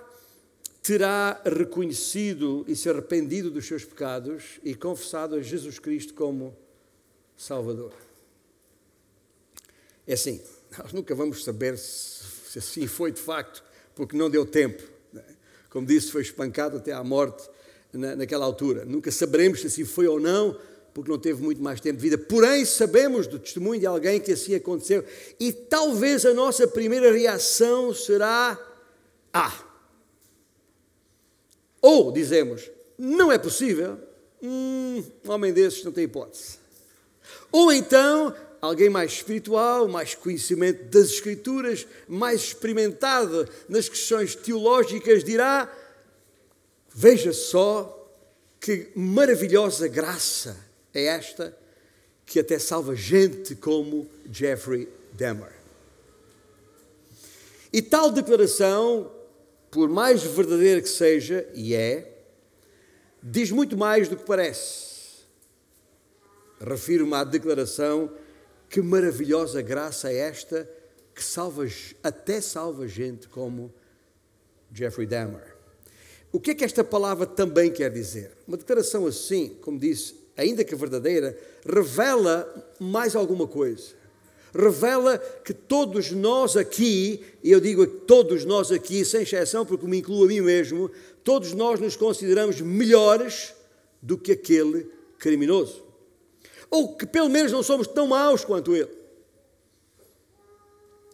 terá 0.81 1.41
reconhecido 1.45 2.65
e 2.67 2.75
se 2.75 2.89
arrependido 2.89 3.51
dos 3.51 3.65
seus 3.65 3.83
pecados 3.83 4.59
e 4.63 4.73
confessado 4.73 5.35
a 5.35 5.41
Jesus 5.41 5.79
Cristo 5.79 6.13
como 6.13 6.55
Salvador. 7.37 7.93
É 10.07 10.13
assim, 10.13 10.41
nós 10.77 10.91
nunca 10.91 11.13
vamos 11.13 11.43
saber 11.43 11.77
se, 11.77 12.57
assim 12.57 12.87
foi 12.87 13.11
de 13.11 13.21
facto, 13.21 13.63
porque 13.93 14.17
não 14.17 14.29
deu 14.29 14.45
tempo. 14.45 14.81
Né? 15.13 15.23
Como 15.69 15.85
disse, 15.85 16.11
foi 16.11 16.21
espancado 16.21 16.77
até 16.77 16.91
à 16.91 17.03
morte 17.03 17.47
na, 17.93 18.15
naquela 18.15 18.45
altura. 18.45 18.85
Nunca 18.85 19.11
saberemos 19.11 19.61
se 19.61 19.67
assim 19.67 19.85
foi 19.85 20.07
ou 20.07 20.19
não, 20.19 20.57
porque 20.93 21.11
não 21.11 21.19
teve 21.19 21.41
muito 21.41 21.61
mais 21.61 21.79
tempo 21.79 21.97
de 21.97 22.09
vida. 22.09 22.17
Porém, 22.17 22.65
sabemos 22.65 23.27
do 23.27 23.37
testemunho 23.37 23.79
de 23.79 23.85
alguém 23.85 24.19
que 24.19 24.31
assim 24.31 24.55
aconteceu. 24.55 25.05
E 25.39 25.51
talvez 25.53 26.25
a 26.25 26.33
nossa 26.33 26.67
primeira 26.67 27.11
reação 27.11 27.93
será: 27.93 28.57
Ah! 29.31 29.68
Ou 31.81 32.11
dizemos: 32.11 32.69
Não 32.97 33.31
é 33.31 33.37
possível. 33.37 33.97
Hum, 34.41 35.03
um 35.25 35.31
homem 35.31 35.51
desses 35.51 35.83
não 35.83 35.91
tem 35.91 36.05
hipótese. 36.05 36.57
Ou 37.51 37.71
então, 37.71 38.33
alguém 38.61 38.89
mais 38.89 39.11
espiritual, 39.11 39.87
mais 39.87 40.15
conhecimento 40.15 40.85
das 40.85 41.09
Escrituras, 41.09 41.85
mais 42.07 42.41
experimentado 42.41 43.47
nas 43.67 43.89
questões 43.89 44.35
teológicas, 44.35 45.23
dirá: 45.23 45.71
Veja 46.93 47.33
só 47.33 47.95
que 48.59 48.89
maravilhosa 48.95 49.87
graça 49.87 50.57
é 50.93 51.05
esta 51.05 51.57
que 52.25 52.39
até 52.39 52.59
salva 52.59 52.95
gente 52.95 53.55
como 53.55 54.07
Jeffrey 54.31 54.87
Dahmer. 55.13 55.53
E 57.71 57.81
tal 57.81 58.11
declaração, 58.11 59.11
por 59.71 59.89
mais 59.89 60.23
verdadeira 60.23 60.81
que 60.81 60.89
seja, 60.89 61.47
e 61.53 61.75
é, 61.75 62.23
diz 63.21 63.51
muito 63.51 63.77
mais 63.77 64.07
do 64.07 64.15
que 64.15 64.25
parece. 64.25 64.89
Refiro-me 66.59 67.13
à 67.13 67.23
declaração 67.23 68.11
que 68.69 68.81
maravilhosa 68.81 69.61
graça 69.61 70.11
é 70.11 70.17
esta 70.17 70.69
que 71.13 71.23
salva, 71.23 71.65
até 72.03 72.39
salva 72.41 72.87
gente 72.87 73.27
como 73.27 73.73
Jeffrey 74.73 75.07
Dahmer. 75.07 75.55
O 76.31 76.39
que 76.39 76.51
é 76.51 76.55
que 76.55 76.63
esta 76.63 76.83
palavra 76.83 77.25
também 77.25 77.71
quer 77.71 77.91
dizer? 77.91 78.31
Uma 78.47 78.57
declaração 78.57 79.07
assim, 79.07 79.57
como 79.61 79.79
disse, 79.79 80.15
ainda 80.37 80.63
que 80.63 80.75
verdadeira, 80.75 81.37
revela 81.65 82.73
mais 82.79 83.15
alguma 83.15 83.47
coisa. 83.47 83.98
Revela 84.53 85.17
que 85.17 85.53
todos 85.53 86.11
nós 86.11 86.57
aqui, 86.57 87.23
e 87.43 87.51
eu 87.51 87.59
digo 87.59 87.85
todos 87.85 88.45
nós 88.45 88.71
aqui, 88.71 89.05
sem 89.05 89.21
exceção, 89.21 89.65
porque 89.65 89.85
me 89.85 89.99
incluo 89.99 90.25
a 90.25 90.27
mim 90.27 90.41
mesmo, 90.41 90.89
todos 91.23 91.53
nós 91.53 91.79
nos 91.79 91.95
consideramos 91.95 92.59
melhores 92.61 93.53
do 94.01 94.17
que 94.17 94.31
aquele 94.31 94.89
criminoso. 95.17 95.83
Ou 96.69 96.95
que 96.95 97.05
pelo 97.05 97.29
menos 97.29 97.51
não 97.51 97.63
somos 97.63 97.87
tão 97.87 98.07
maus 98.07 98.43
quanto 98.43 98.75
ele. 98.75 98.99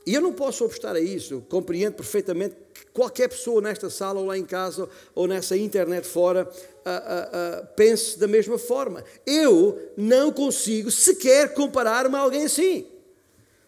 E 0.06 0.14
eu 0.14 0.22
não 0.22 0.32
posso 0.32 0.64
obstar 0.64 0.96
a 0.96 1.00
isso, 1.00 1.44
compreendo 1.50 1.96
perfeitamente 1.96 2.56
que 2.74 2.86
qualquer 2.94 3.28
pessoa 3.28 3.60
nesta 3.60 3.90
sala, 3.90 4.20
ou 4.20 4.28
lá 4.28 4.38
em 4.38 4.46
casa, 4.46 4.88
ou 5.16 5.28
nessa 5.28 5.58
internet 5.58 6.06
fora, 6.06 6.48
uh, 6.48 6.90
uh, 6.90 7.64
uh, 7.64 7.68
pense 7.76 8.20
da 8.20 8.28
mesma 8.28 8.60
forma. 8.60 9.04
Eu 9.26 9.92
não 9.98 10.32
consigo 10.32 10.92
sequer 10.92 11.56
comparar-me 11.56 12.16
a 12.16 12.20
alguém 12.20 12.46
assim. 12.46 12.86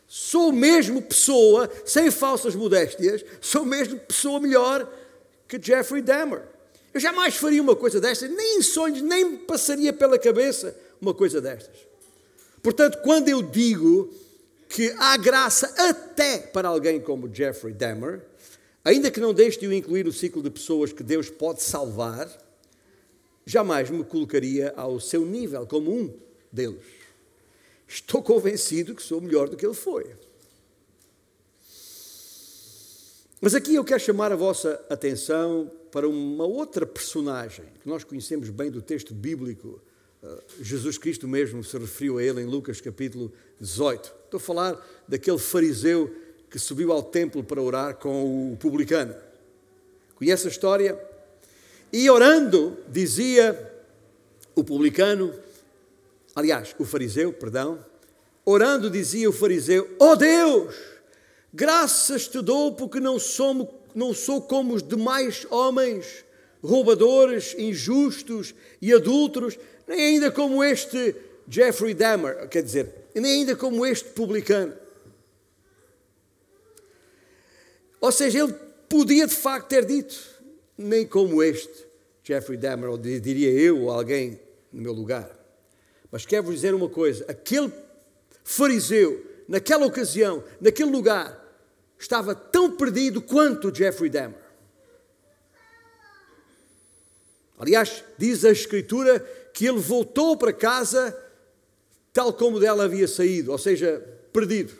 Sou 0.08 0.54
mesmo 0.54 1.02
pessoa, 1.02 1.70
sem 1.86 2.10
falsas 2.10 2.56
modéstias, 2.56 3.26
sou 3.42 3.66
mesmo 3.66 4.00
pessoa 4.00 4.40
melhor 4.40 4.90
que 5.48 5.62
Jeffrey 5.62 6.02
Dahmer. 6.02 6.44
Eu 6.94 7.00
jamais 7.00 7.36
faria 7.36 7.62
uma 7.62 7.76
coisa 7.76 8.00
destas, 8.00 8.30
nem 8.30 8.60
em 8.60 8.62
sonhos, 8.62 9.02
nem 9.02 9.26
me 9.26 9.38
passaria 9.39 9.91
pela 9.91 10.17
cabeça 10.17 10.76
uma 11.02 11.13
coisa 11.13 11.41
destas. 11.41 11.76
Portanto, 12.63 13.00
quando 13.04 13.28
eu 13.28 13.41
digo 13.41 14.13
que 14.70 14.93
há 14.98 15.17
graça 15.17 15.74
até 15.78 16.38
para 16.39 16.70
alguém 16.70 17.00
como 17.00 17.34
Jeffrey 17.34 17.74
Dahmer, 17.74 18.22
ainda 18.84 19.12
que 19.12 19.20
não 19.20 19.34
deixe 19.34 19.60
de 19.60 19.67
o 19.67 19.74
incluir 19.74 20.06
no 20.06 20.12
ciclo 20.13 20.41
de 20.41 20.50
pessoas 20.50 20.93
que 20.93 21.04
Deus 21.04 21.30
pode 21.30 21.62
salvar, 21.62 22.30
jamais 23.46 23.89
me 23.89 24.04
colocaria 24.04 24.74
ao 24.76 25.00
seu 25.00 25.26
nível 25.26 25.67
como 25.67 25.91
um 25.91 26.13
deles. 26.52 26.96
Estou 27.88 28.21
convencido 28.21 28.93
que 28.93 29.02
sou 29.02 29.21
melhor 29.21 29.47
do 29.47 29.56
que 29.56 29.65
ele 29.65 29.73
foi. 29.73 30.13
Mas 33.39 33.54
aqui 33.54 33.76
eu 33.76 33.84
quero 33.84 34.00
chamar 34.00 34.32
a 34.32 34.36
vossa 34.36 34.84
atenção 34.89 35.71
para 35.91 36.10
uma 36.10 36.45
outra 36.45 36.86
personagem 36.86 37.65
que 37.82 37.88
nós 37.88 38.04
conhecemos 38.04 38.50
bem 38.50 38.71
do 38.71 38.82
texto 38.82 39.13
bíblico. 39.13 39.80
Uh, 40.23 40.41
Jesus 40.60 40.97
Cristo 40.97 41.28
mesmo 41.28 41.63
se 41.63 41.78
referiu 41.78 42.17
a 42.17 42.23
ele 42.23 42.41
em 42.41 42.45
Lucas 42.45 42.82
capítulo 42.82 43.32
18. 43.60 44.13
Estou 44.26 44.38
a 44.38 44.41
falar 44.41 45.04
daquele 45.08 45.38
fariseu 45.38 46.13
que 46.50 46.58
subiu 46.58 46.91
ao 46.91 47.04
templo 47.04 47.43
para 47.43 47.62
orar 47.62 47.95
com 47.95 48.54
o 48.54 48.58
publicano. 48.58 49.15
Conhece 50.15 50.47
a 50.47 50.50
história? 50.50 51.00
E 51.93 52.10
orando, 52.10 52.76
dizia 52.89 53.71
o 54.56 54.63
publicano, 54.63 55.32
aliás, 56.38 56.76
o 56.78 56.86
fariseu, 56.86 57.34
perdão, 57.34 57.84
orando 58.45 58.91
dizia 58.91 59.28
o 59.28 59.34
fariseu: 59.34 59.89
"Ó 60.00 60.12
oh 60.12 60.15
Deus, 60.15 60.76
graças 61.52 62.28
te 62.28 62.41
dou 62.41 62.76
porque 62.76 63.00
não 63.00 63.17
somos 63.17 63.67
não 63.95 64.13
sou 64.13 64.39
como 64.39 64.76
os 64.76 64.84
demais 64.84 65.47
homens, 65.50 66.23
roubadores, 66.63 67.56
injustos 67.58 68.54
e 68.80 68.93
adúlteros, 68.93 69.58
nem 69.88 70.00
ainda 70.00 70.30
como 70.30 70.63
este 70.63 71.15
Jeffrey 71.50 71.95
Dahmer, 71.95 72.47
quer 72.47 72.62
dizer, 72.62 72.93
nem 73.15 73.39
ainda 73.39 73.56
como 73.56 73.84
este 73.84 74.10
publicano. 74.10 74.76
Ou 78.00 78.12
seja, 78.12 78.43
ele 78.43 78.54
podia 78.88 79.26
de 79.26 79.34
facto 79.34 79.69
ter 79.69 79.84
dito, 79.84 80.15
nem 80.78 81.08
como 81.08 81.41
este 81.41 81.88
Jeffrey 82.23 82.58
Dahmer, 82.58 82.91
ou 82.91 83.00
diria 83.00 83.50
eu, 83.50 83.82
ou 83.82 83.89
alguém 83.89 84.39
no 84.71 84.84
meu 84.84 84.93
lugar. 84.93 85.37
Mas 86.12 86.26
quero-vos 86.26 86.56
dizer 86.56 86.74
uma 86.74 86.89
coisa: 86.89 87.26
aquele 87.28 87.72
fariseu, 88.43 89.26
naquela 89.48 89.86
ocasião, 89.86 90.43
naquele 90.60 90.91
lugar, 90.91 91.43
estava 91.98 92.34
tão 92.34 92.76
perdido 92.76 93.22
quanto 93.22 93.74
Jeffrey 93.74 94.10
Dahmer. 94.10 94.48
Aliás, 97.58 98.04
diz 98.17 98.46
a 98.46 98.52
Escritura 98.52 99.20
que 99.54 99.65
ele 99.65 99.80
voltou 99.80 100.38
para 100.38 100.54
casa 100.54 101.24
tal 102.13 102.34
como 102.34 102.60
dela 102.60 102.86
havia 102.86 103.08
saído, 103.08 103.52
ou 103.52 103.60
seja, 103.60 104.00
perdido. 104.34 104.74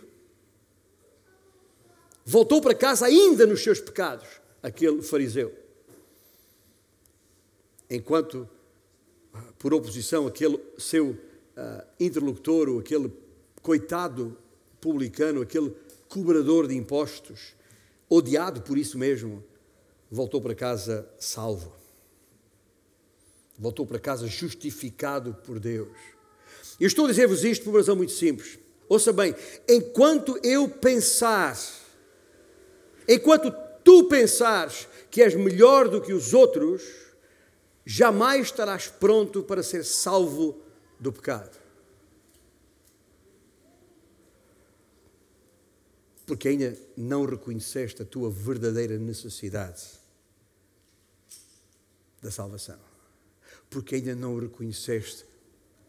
Voltou 2.26 2.60
para 2.62 2.74
casa 2.74 3.06
ainda 3.06 3.46
nos 3.46 3.64
seus 3.64 3.80
pecados, 3.80 4.28
aquele 4.62 5.04
fariseu. 5.04 5.54
Enquanto, 7.88 8.50
por 9.60 9.74
oposição, 9.74 10.28
aquele 10.28 10.60
seu 10.78 11.10
uh, 11.10 11.18
interlocutor, 12.00 12.70
ou 12.70 12.80
aquele 12.80 13.12
coitado 13.62 14.38
publicano, 14.80 15.42
aquele 15.42 15.74
cobrador 16.08 16.68
de 16.68 16.76
impostos, 16.76 17.56
odiado 18.10 18.62
por 18.62 18.78
isso 18.78 18.98
mesmo, 18.98 19.44
voltou 20.10 20.42
para 20.42 20.56
casa 20.56 21.08
salvo. 21.20 21.74
Voltou 23.58 23.86
para 23.86 24.00
casa 24.00 24.28
justificado 24.28 25.34
por 25.46 25.60
Deus. 25.60 25.90
Eu 26.80 26.88
estou 26.88 27.06
a 27.06 27.10
dizer-vos 27.10 27.44
isto 27.44 27.64
por 27.64 27.72
uma 27.72 27.80
razão 27.80 27.96
muito 27.96 28.12
simples. 28.12 28.60
Ouça 28.88 29.12
bem, 29.12 29.36
enquanto 29.68 30.40
eu 30.44 30.70
pensar, 30.70 31.58
enquanto 33.08 33.52
tu 33.84 34.06
pensares 34.06 34.88
que 35.10 35.22
és 35.22 35.34
melhor 35.34 35.90
do 35.90 36.00
que 36.00 36.14
os 36.14 36.34
outros, 36.34 36.84
jamais 37.90 38.48
estarás 38.48 38.90
pronto 38.90 39.42
para 39.42 39.64
ser 39.64 39.86
salvo 39.86 40.62
do 41.00 41.14
pecado. 41.14 41.58
Porque 46.26 46.50
ainda 46.50 46.78
não 46.98 47.24
reconheceste 47.24 48.02
a 48.02 48.06
tua 48.06 48.30
verdadeira 48.30 48.98
necessidade 48.98 49.84
da 52.22 52.30
salvação. 52.30 52.78
Porque 53.70 53.96
ainda 53.96 54.14
não 54.14 54.38
reconheceste 54.38 55.24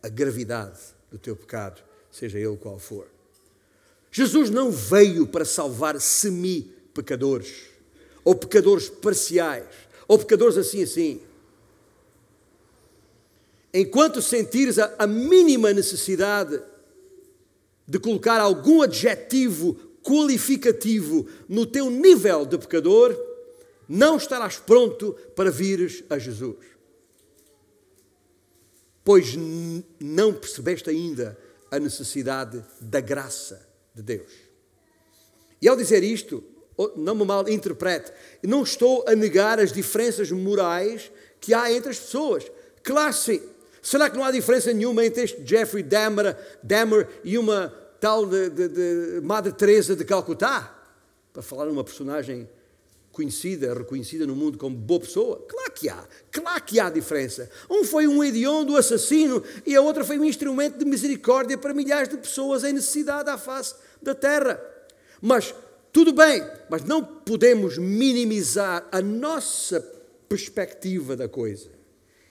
a 0.00 0.08
gravidade 0.08 0.78
do 1.10 1.18
teu 1.18 1.34
pecado, 1.34 1.82
seja 2.12 2.38
ele 2.38 2.56
qual 2.58 2.78
for. 2.78 3.08
Jesus 4.12 4.50
não 4.50 4.70
veio 4.70 5.26
para 5.26 5.44
salvar 5.44 6.00
semi-pecadores, 6.00 7.70
ou 8.24 8.36
pecadores 8.36 8.88
parciais, 8.88 9.66
ou 10.06 10.16
pecadores 10.16 10.56
assim 10.56 10.84
assim. 10.84 11.27
Enquanto 13.72 14.22
sentires 14.22 14.78
a, 14.78 14.94
a 14.98 15.06
mínima 15.06 15.72
necessidade 15.72 16.60
de 17.86 17.98
colocar 17.98 18.40
algum 18.40 18.82
adjetivo 18.82 19.74
qualificativo 20.02 21.26
no 21.48 21.66
teu 21.66 21.90
nível 21.90 22.46
de 22.46 22.56
pecador, 22.58 23.16
não 23.88 24.16
estarás 24.16 24.56
pronto 24.56 25.12
para 25.34 25.50
vires 25.50 26.04
a 26.08 26.18
Jesus 26.18 26.78
pois 29.08 29.34
não 29.98 30.34
percebeste 30.34 30.90
ainda 30.90 31.34
a 31.70 31.78
necessidade 31.78 32.62
da 32.78 33.00
graça 33.00 33.66
de 33.94 34.02
Deus. 34.02 34.30
E 35.62 35.66
ao 35.66 35.74
dizer 35.74 36.04
isto, 36.04 36.44
não 36.94 37.14
me 37.14 37.24
mal 37.24 37.48
interprete, 37.48 38.12
não 38.42 38.62
estou 38.62 39.06
a 39.08 39.16
negar 39.16 39.58
as 39.58 39.72
diferenças 39.72 40.30
morais 40.30 41.10
que 41.40 41.54
há 41.54 41.72
entre 41.72 41.88
as 41.88 41.98
pessoas. 41.98 42.52
Claro 42.82 43.14
sim. 43.14 43.40
Será 43.82 44.10
que 44.10 44.16
não 44.16 44.24
há 44.24 44.30
diferença 44.30 44.72
nenhuma 44.72 45.04
entre 45.04 45.24
este 45.24 45.44
Jeffrey 45.44 45.82
Dahmer, 45.82 46.36
Dahmer 46.62 47.08
e 47.24 47.38
uma 47.38 47.72
tal 48.00 48.26
de, 48.26 48.50
de, 48.50 48.68
de 48.68 49.20
Madre 49.22 49.52
Teresa 49.52 49.94
de 49.94 50.04
Calcutá? 50.04 50.74
Para 51.32 51.42
falar 51.42 51.66
numa 51.66 51.84
personagem 51.84 52.48
conhecida, 53.12 53.74
reconhecida 53.74 54.26
no 54.26 54.36
mundo 54.36 54.58
como 54.58 54.76
boa 54.76 55.00
pessoa? 55.00 55.44
Claro 55.48 55.72
que 55.72 55.88
há, 55.88 56.04
claro 56.30 56.62
que 56.62 56.78
há 56.78 56.88
diferença. 56.88 57.50
Um 57.68 57.84
foi 57.84 58.06
um 58.06 58.22
hediondo 58.22 58.76
assassino 58.76 59.42
e 59.66 59.74
a 59.74 59.80
outra 59.80 60.04
foi 60.04 60.18
um 60.18 60.24
instrumento 60.24 60.78
de 60.78 60.84
misericórdia 60.84 61.58
para 61.58 61.74
milhares 61.74 62.08
de 62.08 62.16
pessoas 62.16 62.62
em 62.64 62.72
necessidade 62.72 63.28
à 63.28 63.36
face 63.36 63.74
da 64.00 64.14
terra. 64.14 64.60
Mas 65.20 65.52
tudo 65.92 66.12
bem, 66.12 66.48
mas 66.70 66.84
não 66.84 67.02
podemos 67.04 67.76
minimizar 67.76 68.86
a 68.92 69.00
nossa 69.00 69.80
perspectiva 70.28 71.16
da 71.16 71.28
coisa. 71.28 71.77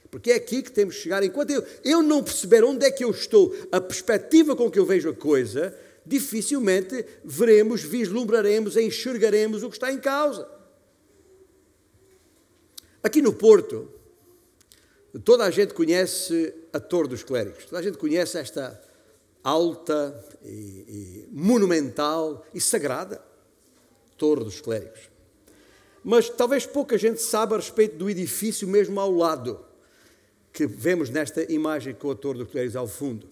Porque 0.10 0.32
é 0.32 0.36
aqui 0.36 0.62
que 0.62 0.72
temos 0.72 0.96
que 0.96 1.02
chegar. 1.02 1.24
Enquanto 1.24 1.52
eu, 1.52 1.64
eu 1.84 2.02
não 2.02 2.24
perceber 2.24 2.64
onde 2.64 2.86
é 2.86 2.92
que 2.92 3.04
eu 3.04 3.12
estou, 3.12 3.56
a 3.72 3.82
perspectiva 3.82 4.56
com 4.56 4.72
que 4.72 4.80
eu 4.80 4.86
vejo 4.86 5.10
a 5.10 5.14
coisa, 5.14 5.76
dificilmente 6.06 7.06
veremos, 7.24 7.82
vislumbraremos, 7.82 8.78
enxergaremos 8.78 9.64
o 9.64 9.70
que 9.70 9.76
está 9.76 9.92
em 9.92 10.00
causa. 10.00 10.48
Aqui 13.04 13.22
no 13.22 13.34
Porto, 13.34 13.90
toda 15.24 15.44
a 15.44 15.52
gente 15.52 15.74
conhece 15.74 16.54
a 16.72 16.80
Torre 16.80 17.10
dos 17.10 17.24
Clérigos, 17.24 17.66
toda 17.66 17.80
a 17.80 17.84
gente 17.84 17.98
conhece 17.98 18.38
esta 18.38 18.82
alta 19.44 20.26
e, 20.44 20.48
e 20.50 21.30
monumental 21.32 22.46
e 22.54 22.60
sagrada 22.60 23.22
Torre 24.18 24.44
dos 24.44 24.60
Clérigos. 24.60 25.10
Mas 26.04 26.30
talvez 26.30 26.66
pouca 26.66 26.98
gente 26.98 27.22
saiba 27.22 27.56
a 27.56 27.60
respeito 27.60 27.98
do 27.98 28.10
edifício 28.10 28.68
mesmo 28.68 29.00
ao 29.00 29.12
lado, 29.12 29.60
que 30.58 30.66
vemos 30.66 31.12
nesta 31.12 31.44
imagem 31.54 31.94
com 31.94 32.10
a 32.10 32.16
Torre 32.16 32.40
dos 32.40 32.50
Clérigos 32.50 32.76
ao 32.76 32.88
fundo. 32.88 33.28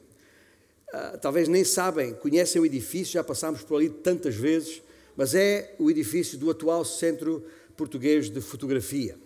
Uh, 0.94 1.18
talvez 1.20 1.48
nem 1.48 1.64
sabem, 1.64 2.14
conhecem 2.14 2.62
o 2.62 2.66
edifício, 2.68 3.14
já 3.14 3.24
passámos 3.24 3.64
por 3.64 3.78
ali 3.78 3.90
tantas 3.90 4.36
vezes, 4.36 4.84
mas 5.18 5.34
é 5.34 5.74
o 5.80 5.90
edifício 5.90 6.38
do 6.38 6.52
atual 6.52 6.86
Centro 6.86 7.44
Português 7.76 8.30
de 8.30 8.40
Fotografia. 8.42 9.18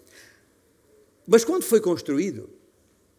Mas 1.28 1.44
quando 1.44 1.64
foi 1.64 1.82
construído, 1.82 2.50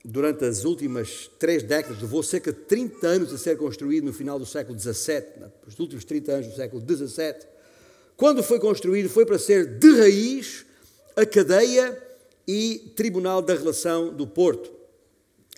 durante 0.02 0.46
as 0.46 0.64
últimas 0.64 1.30
três 1.38 1.62
décadas, 1.62 2.00
levou 2.00 2.22
cerca 2.22 2.50
de 2.50 2.60
30 2.60 3.06
anos 3.06 3.34
a 3.34 3.36
ser 3.36 3.58
construído 3.58 4.04
no 4.04 4.14
final 4.14 4.38
do 4.38 4.46
século 4.46 4.78
XVII, 4.78 5.44
nos 5.66 5.78
últimos 5.78 6.06
30 6.06 6.32
anos 6.32 6.46
do 6.46 6.56
século 6.56 6.82
XVII, 6.82 7.34
quando 8.16 8.42
foi 8.42 8.58
construído, 8.58 9.10
foi 9.10 9.26
para 9.26 9.38
ser 9.38 9.78
de 9.78 9.90
raiz 10.00 10.64
a 11.14 11.26
cadeia 11.26 12.09
e 12.50 12.92
tribunal 12.96 13.40
da 13.40 13.54
relação 13.54 14.12
do 14.12 14.26
Porto. 14.26 14.72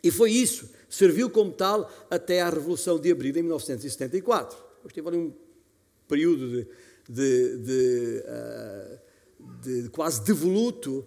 E 0.04 0.10
foi 0.10 0.30
isso, 0.30 0.68
serviu 0.90 1.30
como 1.30 1.50
tal 1.50 1.90
até 2.10 2.42
à 2.42 2.50
Revolução 2.50 3.00
de 3.00 3.10
Abril 3.10 3.34
em 3.34 3.42
1974. 3.42 4.58
Teve 4.92 5.08
ali 5.08 5.16
um 5.16 5.32
período 6.06 6.50
de, 6.50 6.68
de, 7.08 7.56
de, 7.56 8.24
uh, 8.26 8.98
de 9.62 9.88
quase 9.88 10.22
devoluto 10.22 11.06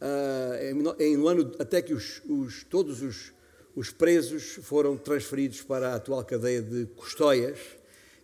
uh, 0.00 0.98
em, 0.98 1.16
um 1.16 1.28
ano 1.28 1.52
até 1.60 1.80
que 1.80 1.94
os, 1.94 2.20
os, 2.28 2.64
todos 2.64 3.00
os, 3.00 3.32
os, 3.76 3.90
presos 3.90 4.58
foram 4.62 4.96
transferidos 4.96 5.62
para 5.62 5.92
a 5.92 5.94
atual 5.94 6.24
cadeia 6.24 6.60
de 6.60 6.86
Custóias 6.96 7.56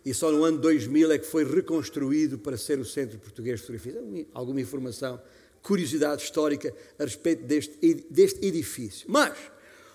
e 0.09 0.13
só 0.13 0.31
no 0.31 0.45
ano 0.45 0.57
2000 0.57 1.11
é 1.11 1.17
que 1.17 1.25
foi 1.27 1.43
reconstruído 1.43 2.37
para 2.37 2.55
ser 2.55 2.79
o 2.79 2.85
Centro 2.85 3.19
Português 3.19 3.59
de 3.59 3.65
Fotografia. 3.65 4.25
Alguma 4.33 4.61
informação, 4.61 5.21
curiosidade 5.61 6.23
histórica 6.23 6.73
a 6.97 7.03
respeito 7.03 7.43
deste, 7.43 7.77
deste 8.09 8.45
edifício. 8.45 9.05
Mas, 9.09 9.37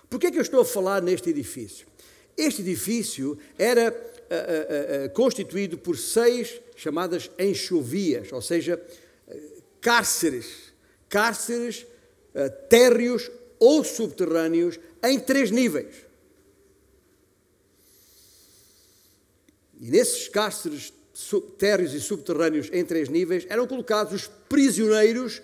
por 0.07 0.19
que 0.19 0.27
é 0.27 0.31
que 0.31 0.37
eu 0.37 0.43
estou 0.43 0.61
a 0.61 0.65
falar 0.65 1.01
neste 1.01 1.31
edifício? 1.31 1.87
Este 2.37 2.61
edifício 2.61 3.39
era 3.57 3.89
uh, 3.89 5.05
uh, 5.07 5.09
constituído 5.13 5.79
por 5.79 5.97
seis 5.97 6.61
chamadas 6.75 7.31
enxovias, 7.39 8.31
ou 8.31 8.41
seja, 8.41 8.79
cárceres 9.81 10.73
cárceres 11.09 11.87
uh, 12.35 12.49
térreos 12.69 13.31
ou 13.59 13.83
subterrâneos 13.83 14.79
em 15.03 15.19
três 15.19 15.49
níveis. 15.49 16.02
E 19.83 19.91
nesses 19.91 20.29
cárceres 20.29 20.93
térreos 21.57 21.93
e 21.93 21.99
subterrâneos 21.99 22.69
em 22.71 22.85
três 22.85 23.09
níveis 23.09 23.45
eram 23.49 23.67
colocados 23.67 24.13
os 24.13 24.27
prisioneiros 24.47 25.41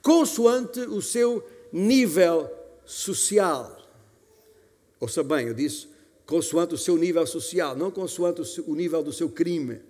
consoante 0.00 0.80
o 0.80 1.02
seu 1.02 1.46
nível 1.70 2.50
social. 2.86 3.86
Ouça 4.98 5.22
bem, 5.22 5.48
eu 5.48 5.52
disse 5.52 5.88
consoante 6.24 6.72
o 6.72 6.78
seu 6.78 6.96
nível 6.96 7.26
social, 7.26 7.76
não 7.76 7.90
consoante 7.90 8.40
o, 8.66 8.74
nível 8.74 9.02
do 9.02 9.12
seu 9.12 9.28
crime. 9.28 9.80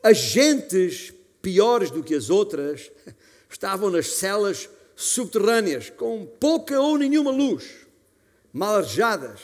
Agentes 0.00 1.12
piores 1.42 1.90
do 1.90 2.00
que 2.00 2.14
as 2.14 2.30
outras 2.30 2.92
estavam 3.50 3.90
nas 3.90 4.06
celas 4.12 4.70
subterrâneas, 4.94 5.90
com 5.90 6.24
pouca 6.24 6.80
ou 6.80 6.96
nenhuma 6.96 7.32
luz, 7.32 7.64
mal 8.52 8.76
arejadas, 8.76 9.40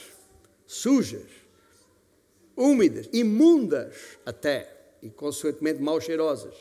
sujas, 0.64 1.41
úmidas, 2.56 3.08
imundas 3.12 3.94
até, 4.24 4.68
e 5.02 5.10
consequentemente 5.10 5.80
mal 5.80 6.00
cheirosas. 6.00 6.54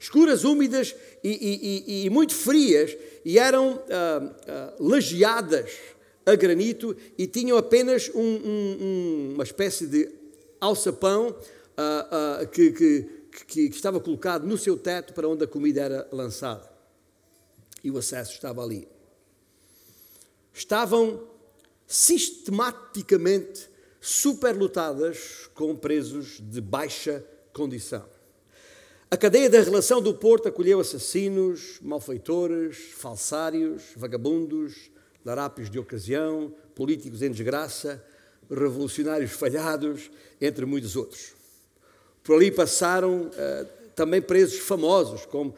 Escuras, 0.00 0.44
úmidas 0.44 0.94
e, 1.24 1.30
e, 1.30 2.02
e, 2.02 2.06
e 2.06 2.10
muito 2.10 2.34
frias, 2.34 2.96
e 3.24 3.38
eram 3.38 3.82
ah, 3.90 4.36
ah, 4.46 4.74
lajeadas 4.78 5.72
a 6.24 6.34
granito 6.34 6.96
e 7.16 7.26
tinham 7.26 7.56
apenas 7.56 8.10
um, 8.14 8.20
um, 8.20 9.30
uma 9.34 9.42
espécie 9.42 9.86
de 9.86 10.08
alçapão 10.60 11.36
ah, 11.76 12.46
que, 12.52 12.70
que 12.72 13.18
que, 13.46 13.68
que 13.68 13.76
estava 13.76 14.00
colocado 14.00 14.46
no 14.46 14.56
seu 14.56 14.76
teto 14.76 15.12
para 15.12 15.28
onde 15.28 15.44
a 15.44 15.46
comida 15.46 15.80
era 15.80 16.08
lançada. 16.10 16.68
E 17.82 17.90
o 17.90 17.98
acesso 17.98 18.32
estava 18.32 18.62
ali. 18.62 18.88
Estavam 20.52 21.28
sistematicamente 21.86 23.70
superlotadas 24.00 25.50
com 25.54 25.74
presos 25.74 26.40
de 26.40 26.60
baixa 26.60 27.24
condição. 27.52 28.04
A 29.10 29.16
cadeia 29.16 29.48
da 29.48 29.60
relação 29.60 30.02
do 30.02 30.14
Porto 30.14 30.48
acolheu 30.48 30.80
assassinos, 30.80 31.78
malfeitores, 31.80 32.76
falsários, 32.94 33.84
vagabundos, 33.96 34.90
larápios 35.24 35.70
de 35.70 35.78
ocasião, 35.78 36.54
políticos 36.74 37.22
em 37.22 37.30
desgraça, 37.30 38.04
revolucionários 38.50 39.32
falhados, 39.32 40.10
entre 40.40 40.64
muitos 40.64 40.94
outros. 40.94 41.32
Por 42.22 42.36
ali 42.36 42.50
passaram 42.50 43.22
uh, 43.22 43.66
também 43.96 44.20
presos 44.20 44.58
famosos, 44.58 45.24
como 45.24 45.54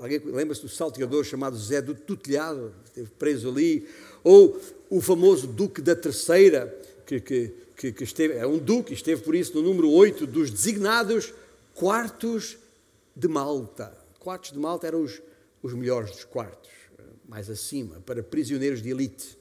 alguém 0.00 0.20
lembra-se 0.24 0.60
do 0.60 0.68
salteador 0.68 1.24
chamado 1.24 1.56
Zé 1.56 1.80
do 1.80 1.94
Tutelhado, 1.94 2.74
esteve 2.84 3.10
preso 3.18 3.48
ali, 3.48 3.88
ou 4.22 4.60
o 4.90 5.00
famoso 5.00 5.46
Duque 5.46 5.80
da 5.80 5.96
Terceira, 5.96 6.78
que, 7.20 7.52
que, 7.76 7.92
que, 7.92 8.04
esteve, 8.04 8.34
é 8.34 8.46
um 8.46 8.58
duque, 8.58 8.94
esteve 8.94 9.22
por 9.22 9.34
isso 9.34 9.54
no 9.54 9.62
número 9.62 9.90
8 9.90 10.26
dos 10.26 10.50
designados 10.50 11.32
quartos 11.74 12.56
de 13.14 13.28
Malta. 13.28 13.96
Quartos 14.18 14.52
de 14.52 14.58
Malta 14.58 14.86
eram 14.86 15.02
os, 15.02 15.20
os 15.62 15.74
melhores 15.74 16.10
dos 16.10 16.24
quartos, 16.24 16.70
mais 17.28 17.50
acima, 17.50 18.00
para 18.06 18.22
prisioneiros 18.22 18.82
de 18.82 18.90
elite. 18.90 19.36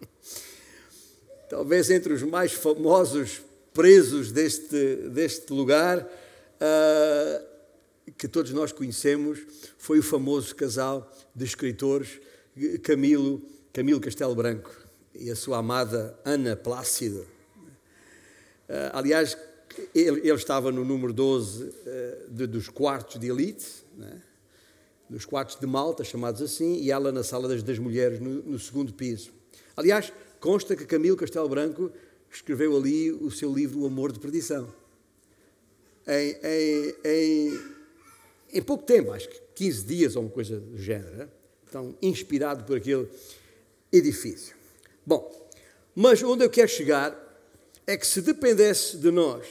Talvez 1.48 1.90
entre 1.90 2.12
os 2.12 2.22
mais 2.22 2.52
famosos 2.52 3.42
presos 3.72 4.32
deste, 4.32 4.96
deste 5.10 5.52
lugar, 5.52 6.00
uh, 6.00 7.44
que 8.16 8.28
todos 8.28 8.52
nós 8.52 8.72
conhecemos, 8.72 9.40
foi 9.78 9.98
o 9.98 10.02
famoso 10.02 10.54
casal 10.54 11.10
de 11.34 11.44
escritores 11.44 12.20
Camilo, 12.82 13.42
Camilo 13.72 14.00
Castelo 14.00 14.34
Branco 14.34 14.83
e 15.14 15.30
a 15.30 15.36
sua 15.36 15.58
amada 15.58 16.18
Ana 16.24 16.56
Plácido. 16.56 17.26
Uh, 18.68 18.90
aliás, 18.92 19.36
ele, 19.94 20.20
ele, 20.20 20.32
estava 20.32 20.72
no 20.72 20.84
número 20.84 21.12
12 21.12 21.64
uh, 21.64 22.30
de, 22.30 22.46
dos 22.46 22.68
quartos 22.68 23.20
de 23.20 23.28
elite, 23.28 23.66
né? 23.96 24.22
dos 25.08 25.24
quartos 25.24 25.56
de 25.60 25.66
Malta, 25.66 26.02
chamados 26.02 26.40
assim, 26.40 26.76
e 26.76 26.90
ela 26.90 27.12
na 27.12 27.22
sala 27.22 27.46
das, 27.46 27.62
das 27.62 27.78
mulheres, 27.78 28.20
no, 28.20 28.42
no 28.42 28.58
segundo 28.58 28.92
piso. 28.92 29.32
Aliás, 29.76 30.12
consta 30.40 30.74
que 30.74 30.84
Camilo 30.86 31.16
Castelo 31.16 31.48
Branco 31.48 31.92
escreveu 32.30 32.76
ali 32.76 33.12
o 33.12 33.30
seu 33.30 33.52
livro 33.52 33.80
O 33.80 33.86
Amor 33.86 34.12
de 34.12 34.18
Perdição. 34.18 34.72
Em, 36.06 36.36
em, 36.42 36.94
em, 37.04 37.60
em 38.54 38.62
pouco 38.62 38.84
tempo, 38.84 39.12
acho 39.12 39.28
que 39.28 39.40
15 39.54 39.84
dias 39.84 40.16
ou 40.16 40.22
uma 40.22 40.30
coisa 40.30 40.58
do 40.58 40.78
género, 40.78 41.16
né? 41.16 41.28
então 41.68 41.96
inspirado 42.02 42.64
por 42.64 42.76
aquele 42.76 43.08
edifício. 43.92 44.56
Bom, 45.06 45.30
mas 45.94 46.22
onde 46.22 46.44
eu 46.44 46.50
quero 46.50 46.68
chegar 46.68 47.20
é 47.86 47.96
que 47.96 48.06
se 48.06 48.20
dependesse 48.20 48.96
de 48.96 49.10
nós, 49.10 49.46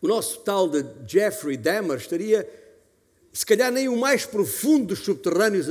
o 0.00 0.06
nosso 0.06 0.40
tal 0.40 0.68
de 0.68 0.84
Jeffrey 1.06 1.56
Dahmer 1.56 1.96
estaria, 1.96 2.48
se 3.32 3.44
calhar 3.46 3.72
nem 3.72 3.88
o 3.88 3.96
mais 3.96 4.26
profundo 4.26 4.88
dos 4.88 4.98
subterrâneos 5.00 5.66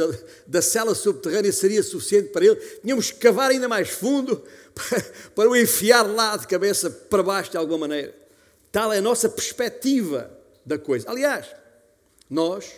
da, 0.48 0.62
cela 0.62 0.96
subterrânea 0.96 1.52
seria 1.52 1.84
suficiente 1.84 2.30
para 2.30 2.44
ele. 2.46 2.56
Tínhamos 2.82 3.12
que 3.12 3.20
cavar 3.20 3.52
ainda 3.52 3.68
mais 3.68 3.90
fundo 3.90 4.44
para, 4.74 5.02
para 5.36 5.50
o 5.50 5.56
enfiar 5.56 6.02
lá 6.02 6.36
de 6.36 6.48
cabeça 6.48 6.90
para 6.90 7.22
baixo 7.22 7.52
de 7.52 7.58
alguma 7.58 7.80
maneira. 7.80 8.16
Tal 8.72 8.92
é 8.92 8.98
a 8.98 9.02
nossa 9.02 9.30
perspectiva 9.30 10.36
da 10.66 10.80
coisa. 10.80 11.10
Aliás, 11.10 11.46
nós, 12.28 12.72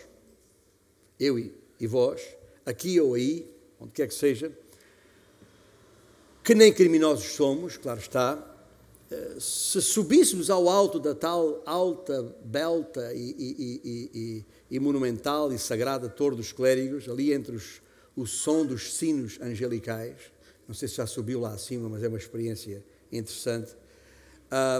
eu 1.18 1.40
e 1.40 1.88
vós, 1.88 2.22
aqui 2.66 3.00
ou 3.00 3.14
aí, 3.14 3.50
onde 3.80 3.94
quer 3.94 4.08
que 4.10 4.14
seja, 4.14 4.52
que 6.46 6.54
nem 6.54 6.72
criminosos 6.72 7.34
somos, 7.34 7.76
claro 7.76 8.00
está, 8.00 8.38
eh, 9.10 9.38
se 9.40 9.82
subíssemos 9.82 10.52
ao 10.52 10.70
alto 10.70 11.00
da 11.00 11.16
tal 11.16 11.64
alta, 11.66 12.22
belta 12.46 13.12
e, 13.16 13.36
e, 13.40 13.82
e, 14.14 14.46
e, 14.70 14.80
monumental 14.80 15.52
e 15.52 15.58
sagrada 15.58 16.08
Torre 16.08 16.36
dos 16.36 16.52
Clérigos, 16.52 17.10
ali 17.10 17.34
entre 17.34 17.56
os, 17.56 17.82
o 18.16 18.28
som 18.28 18.64
dos 18.64 18.94
sinos 18.94 19.40
angelicais, 19.42 20.18
não 20.68 20.76
sei 20.76 20.88
se 20.88 20.98
já 20.98 21.08
subiu 21.08 21.40
lá 21.40 21.54
acima, 21.54 21.90
mas 21.90 22.04
é 22.04 22.08
uma 22.08 22.18
experiência 22.18 22.86
interessante. 23.12 23.76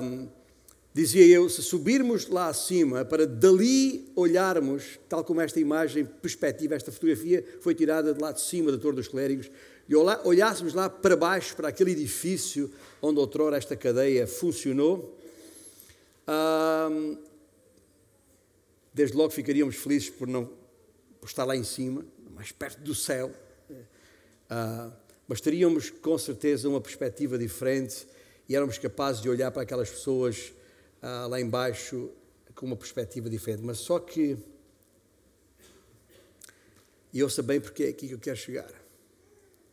Um, 0.04 0.28
dizia 0.94 1.26
eu, 1.26 1.50
se 1.50 1.64
subirmos 1.64 2.28
lá 2.28 2.48
acima 2.48 3.04
para 3.04 3.26
dali 3.26 4.12
olharmos, 4.16 5.00
tal 5.10 5.24
como 5.24 5.42
esta 5.42 5.60
imagem, 5.60 6.06
perspectiva, 6.06 6.76
esta 6.76 6.92
fotografia 6.92 7.44
foi 7.60 7.74
tirada 7.74 8.14
de 8.14 8.22
lá 8.22 8.32
de 8.32 8.42
cima 8.42 8.72
da 8.72 8.78
Torre 8.78 8.98
dos 8.98 9.08
Clérigos, 9.08 9.50
e 9.88 9.96
olhássemos 9.96 10.74
lá 10.74 10.90
para 10.90 11.16
baixo, 11.16 11.56
para 11.56 11.68
aquele 11.68 11.92
edifício 11.92 12.74
onde 13.02 13.20
outrora 13.20 13.56
esta 13.56 13.76
cadeia 13.76 14.26
funcionou, 14.26 15.16
desde 18.92 19.16
logo 19.16 19.30
ficaríamos 19.30 19.76
felizes 19.76 20.10
por, 20.10 20.28
não, 20.28 20.50
por 21.20 21.28
estar 21.28 21.46
lá 21.46 21.56
em 21.56 21.64
cima, 21.64 22.04
mais 22.34 22.52
perto 22.52 22.82
do 22.82 22.96
céu, 22.96 23.32
uh, 23.70 24.92
mas 25.28 25.40
teríamos 25.40 25.92
com 25.92 26.18
certeza 26.18 26.68
uma 26.68 26.82
perspectiva 26.82 27.38
diferente 27.38 28.08
e 28.50 28.56
éramos 28.56 28.78
capazes 28.80 29.22
de 29.22 29.30
olhar 29.30 29.52
para 29.52 29.62
aquelas 29.62 29.90
pessoas 29.90 30.52
uh, 31.02 31.28
lá 31.28 31.40
embaixo 31.40 32.10
com 32.56 32.66
uma 32.66 32.76
perspectiva 32.76 33.30
diferente. 33.30 33.62
Mas 33.64 33.80
só 33.80 34.00
que, 34.00 34.38
e 37.14 37.22
ouça 37.22 37.44
bem 37.44 37.60
porque 37.60 37.84
é 37.84 37.90
aqui 37.90 38.08
que 38.08 38.14
eu 38.14 38.20
quero 38.20 38.38
chegar 38.38 38.85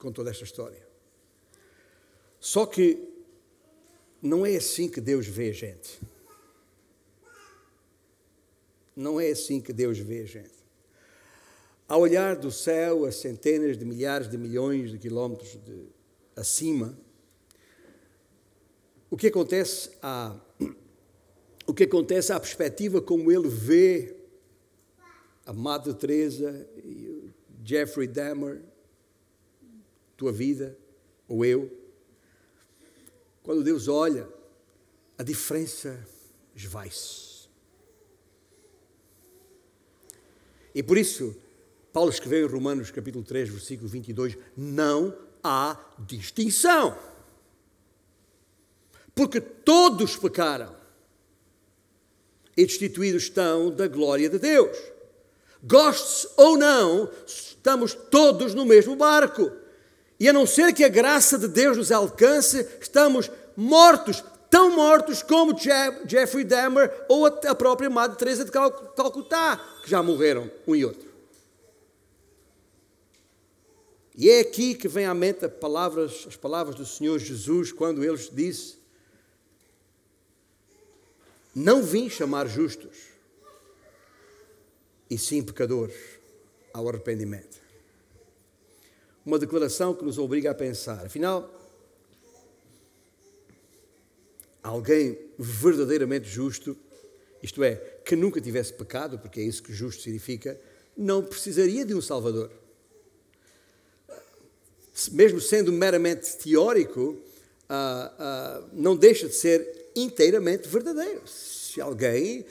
com 0.02 0.10
toda 0.10 0.30
esta 0.30 0.42
história. 0.42 0.84
Só 2.40 2.66
que 2.66 3.08
não 4.20 4.44
é 4.44 4.56
assim 4.56 4.88
que 4.88 5.00
Deus 5.00 5.28
vê 5.28 5.50
a 5.50 5.52
gente. 5.52 6.00
Não 8.96 9.20
é 9.20 9.30
assim 9.30 9.60
que 9.60 9.72
Deus 9.72 9.98
vê 9.98 10.22
a 10.22 10.26
gente. 10.26 10.62
Ao 11.86 12.00
olhar 12.00 12.34
do 12.34 12.50
céu 12.50 13.04
a 13.04 13.12
centenas 13.12 13.78
de 13.78 13.84
milhares 13.84 14.28
de 14.28 14.36
milhões 14.36 14.90
de 14.90 14.98
quilómetros 14.98 15.52
de, 15.64 15.86
acima, 16.34 16.98
o 19.08 19.16
que 19.16 19.28
acontece 19.28 19.90
à, 20.02 20.36
o 21.64 21.72
que 21.72 21.84
acontece 21.84 22.32
à 22.32 22.40
perspectiva 22.40 23.00
como 23.00 23.30
ele 23.30 23.48
vê 23.48 24.16
a 25.46 25.52
Madre 25.52 25.94
Teresa 25.94 26.68
e 26.76 27.30
Jeffrey 27.64 28.08
Dahmer 28.08 28.71
tua 30.22 30.30
vida, 30.30 30.78
ou 31.26 31.44
eu. 31.44 31.68
Quando 33.42 33.64
Deus 33.64 33.88
olha, 33.88 34.28
a 35.18 35.24
diferença 35.24 35.98
esvai-se. 36.54 37.48
E 40.72 40.80
por 40.80 40.96
isso, 40.96 41.36
Paulo 41.92 42.08
escreveu 42.08 42.46
em 42.46 42.50
Romanos 42.50 42.92
capítulo 42.92 43.24
3, 43.24 43.48
versículo 43.48 43.88
22, 43.88 44.38
não 44.56 45.12
há 45.42 45.76
distinção. 45.98 46.96
Porque 49.12 49.40
todos 49.40 50.16
pecaram 50.16 50.76
e 52.56 52.64
destituídos 52.64 53.24
estão 53.24 53.72
da 53.72 53.88
glória 53.88 54.30
de 54.30 54.38
Deus. 54.38 54.78
Goste-se 55.64 56.28
ou 56.36 56.56
não, 56.56 57.10
estamos 57.26 57.92
todos 57.92 58.54
no 58.54 58.64
mesmo 58.64 58.94
barco. 58.94 59.61
E 60.22 60.28
a 60.28 60.32
não 60.32 60.46
ser 60.46 60.72
que 60.72 60.84
a 60.84 60.88
graça 60.88 61.36
de 61.36 61.48
Deus 61.48 61.76
nos 61.76 61.90
alcance, 61.90 62.64
estamos 62.80 63.28
mortos, 63.56 64.22
tão 64.48 64.70
mortos 64.70 65.20
como 65.20 65.52
Jeffrey 66.06 66.44
Dahmer 66.44 67.06
ou 67.08 67.26
a 67.26 67.54
própria 67.56 67.90
Madre 67.90 68.16
Teresa 68.16 68.44
de 68.44 68.52
Calcutá, 68.52 69.56
que 69.82 69.90
já 69.90 70.00
morreram 70.00 70.48
um 70.64 70.76
e 70.76 70.84
outro. 70.84 71.10
E 74.16 74.30
é 74.30 74.38
aqui 74.38 74.76
que 74.76 74.86
vem 74.86 75.06
à 75.06 75.12
mente 75.12 75.44
as 75.44 75.52
palavras, 75.54 76.24
as 76.28 76.36
palavras 76.36 76.76
do 76.76 76.86
Senhor 76.86 77.18
Jesus 77.18 77.72
quando 77.72 78.04
ele 78.04 78.16
disse: 78.30 78.76
Não 81.52 81.82
vim 81.82 82.08
chamar 82.08 82.46
justos, 82.46 82.96
e 85.10 85.18
sim 85.18 85.42
pecadores 85.42 85.96
ao 86.72 86.88
arrependimento 86.88 87.61
uma 89.24 89.38
declaração 89.38 89.94
que 89.94 90.04
nos 90.04 90.18
obriga 90.18 90.50
a 90.50 90.54
pensar. 90.54 91.06
Afinal, 91.06 91.50
alguém 94.62 95.18
verdadeiramente 95.38 96.28
justo, 96.28 96.76
isto 97.42 97.62
é, 97.62 97.76
que 98.04 98.16
nunca 98.16 98.40
tivesse 98.40 98.72
pecado, 98.72 99.18
porque 99.18 99.40
é 99.40 99.42
isso 99.44 99.62
que 99.62 99.72
justo 99.72 100.02
significa, 100.02 100.60
não 100.96 101.24
precisaria 101.24 101.84
de 101.84 101.94
um 101.94 102.00
Salvador. 102.00 102.50
Mesmo 105.12 105.40
sendo 105.40 105.72
meramente 105.72 106.36
teórico, 106.36 107.18
ah, 107.68 108.12
ah, 108.18 108.68
não 108.72 108.94
deixa 108.94 109.26
de 109.28 109.34
ser 109.34 109.90
inteiramente 109.96 110.68
verdadeiro. 110.68 111.22
Se 111.26 111.80
alguém 111.80 112.44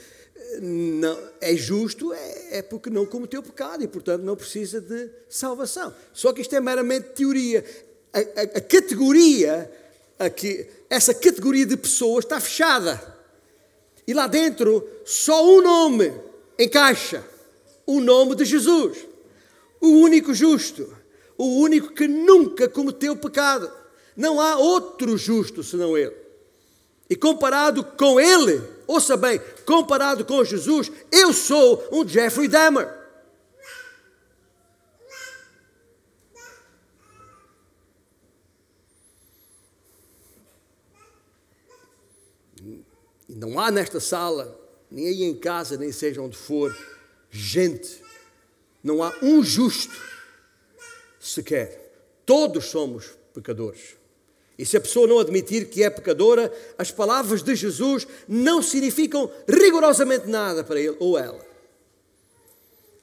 não, 0.59 1.17
é 1.39 1.55
justo 1.55 2.11
é, 2.13 2.57
é, 2.57 2.61
porque 2.61 2.89
não 2.89 3.05
cometeu 3.05 3.41
pecado 3.41 3.83
e, 3.83 3.87
portanto, 3.87 4.23
não 4.23 4.35
precisa 4.35 4.81
de 4.81 5.09
salvação. 5.29 5.93
Só 6.13 6.33
que 6.33 6.41
isto 6.41 6.55
é 6.55 6.59
meramente 6.59 7.09
teoria. 7.09 7.63
A, 8.11 8.19
a, 8.19 8.43
a 8.57 8.61
categoria, 8.61 9.71
aqui, 10.19 10.67
essa 10.89 11.13
categoria 11.13 11.65
de 11.65 11.77
pessoas 11.77 12.25
está 12.25 12.39
fechada. 12.39 13.01
E 14.05 14.13
lá 14.13 14.27
dentro 14.27 14.87
só 15.05 15.45
um 15.45 15.61
nome 15.61 16.11
encaixa: 16.59 17.23
o 17.85 17.99
nome 17.99 18.35
de 18.35 18.45
Jesus. 18.45 18.97
O 19.79 19.87
único 19.87 20.33
justo. 20.33 20.93
O 21.37 21.61
único 21.61 21.93
que 21.93 22.07
nunca 22.07 22.67
cometeu 22.67 23.15
pecado. 23.15 23.71
Não 24.15 24.39
há 24.39 24.57
outro 24.57 25.17
justo 25.17 25.63
senão 25.63 25.97
Ele. 25.97 26.15
E 27.09 27.15
comparado 27.15 27.83
com 27.83 28.19
Ele, 28.19 28.61
ouça 28.91 29.15
bem, 29.15 29.39
comparado 29.65 30.25
com 30.25 30.43
Jesus, 30.43 30.91
eu 31.11 31.31
sou 31.33 31.87
um 31.91 32.07
Jeffrey 32.07 32.47
Dahmer. 32.47 32.99
Não 43.27 43.57
há 43.59 43.71
nesta 43.71 43.99
sala, 43.99 44.59
nem 44.89 45.07
aí 45.07 45.23
em 45.23 45.35
casa, 45.35 45.77
nem 45.77 45.91
seja 45.91 46.21
onde 46.21 46.37
for, 46.37 46.75
gente. 47.29 48.03
Não 48.83 49.01
há 49.01 49.13
um 49.21 49.41
justo 49.41 49.95
sequer. 51.19 52.21
Todos 52.25 52.65
somos 52.65 53.11
pecadores. 53.33 54.00
E 54.61 54.65
se 54.65 54.77
a 54.77 54.81
pessoa 54.81 55.07
não 55.07 55.17
admitir 55.17 55.69
que 55.69 55.81
é 55.81 55.89
pecadora, 55.89 56.53
as 56.77 56.91
palavras 56.91 57.41
de 57.41 57.55
Jesus 57.55 58.05
não 58.27 58.61
significam 58.61 59.27
rigorosamente 59.47 60.27
nada 60.27 60.63
para 60.63 60.79
ele 60.79 60.95
ou 60.99 61.17
ela. 61.17 61.43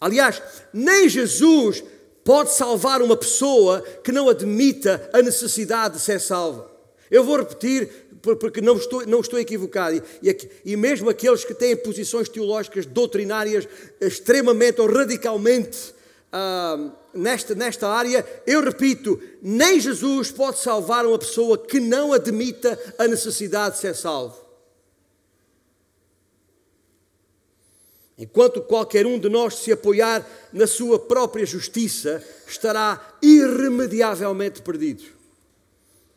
Aliás, 0.01 0.41
nem 0.73 1.09
Jesus 1.09 1.83
pode 2.23 2.55
salvar 2.55 3.03
uma 3.03 3.17
pessoa 3.17 3.83
que 4.05 4.13
não 4.13 4.29
admita 4.29 5.11
a 5.13 5.21
necessidade 5.21 5.97
de 5.97 6.01
ser 6.01 6.21
salva. 6.21 6.71
Eu 7.11 7.25
vou 7.25 7.39
repetir 7.39 7.91
porque 8.23 8.61
não 8.61 8.77
estou, 8.77 9.05
não 9.05 9.19
estou 9.19 9.41
equivocado. 9.41 10.01
E, 10.23 10.51
e 10.65 10.77
mesmo 10.77 11.11
aqueles 11.11 11.45
que 11.45 11.55
têm 11.55 11.77
posições 11.77 12.29
teológicas 12.29 12.87
doutrinárias 12.87 13.67
extremamente 14.01 14.81
ou 14.81 14.87
radicalmente 14.87 15.93
nesta, 17.15 17.55
nesta 17.55 17.89
área, 17.89 18.27
eu 18.47 18.63
repito, 18.63 19.21
nem 19.43 19.81
Jesus 19.81 20.31
pode 20.31 20.59
salvar 20.59 21.07
uma 21.07 21.19
pessoa 21.19 21.59
que 21.59 21.81
não 21.81 22.13
admita 22.13 22.79
a 22.99 23.07
necessidade 23.07 23.77
de 23.77 23.81
ser 23.81 23.95
salvo. 23.95 24.47
Enquanto 28.19 28.61
qualquer 28.63 29.07
um 29.07 29.19
de 29.19 29.29
nós 29.29 29.55
se 29.55 29.71
apoiar 29.71 30.27
na 30.53 30.67
sua 30.67 30.99
própria 30.99 31.47
justiça, 31.47 32.23
estará 32.47 33.17
irremediavelmente 33.23 34.61
perdido. 34.61 35.05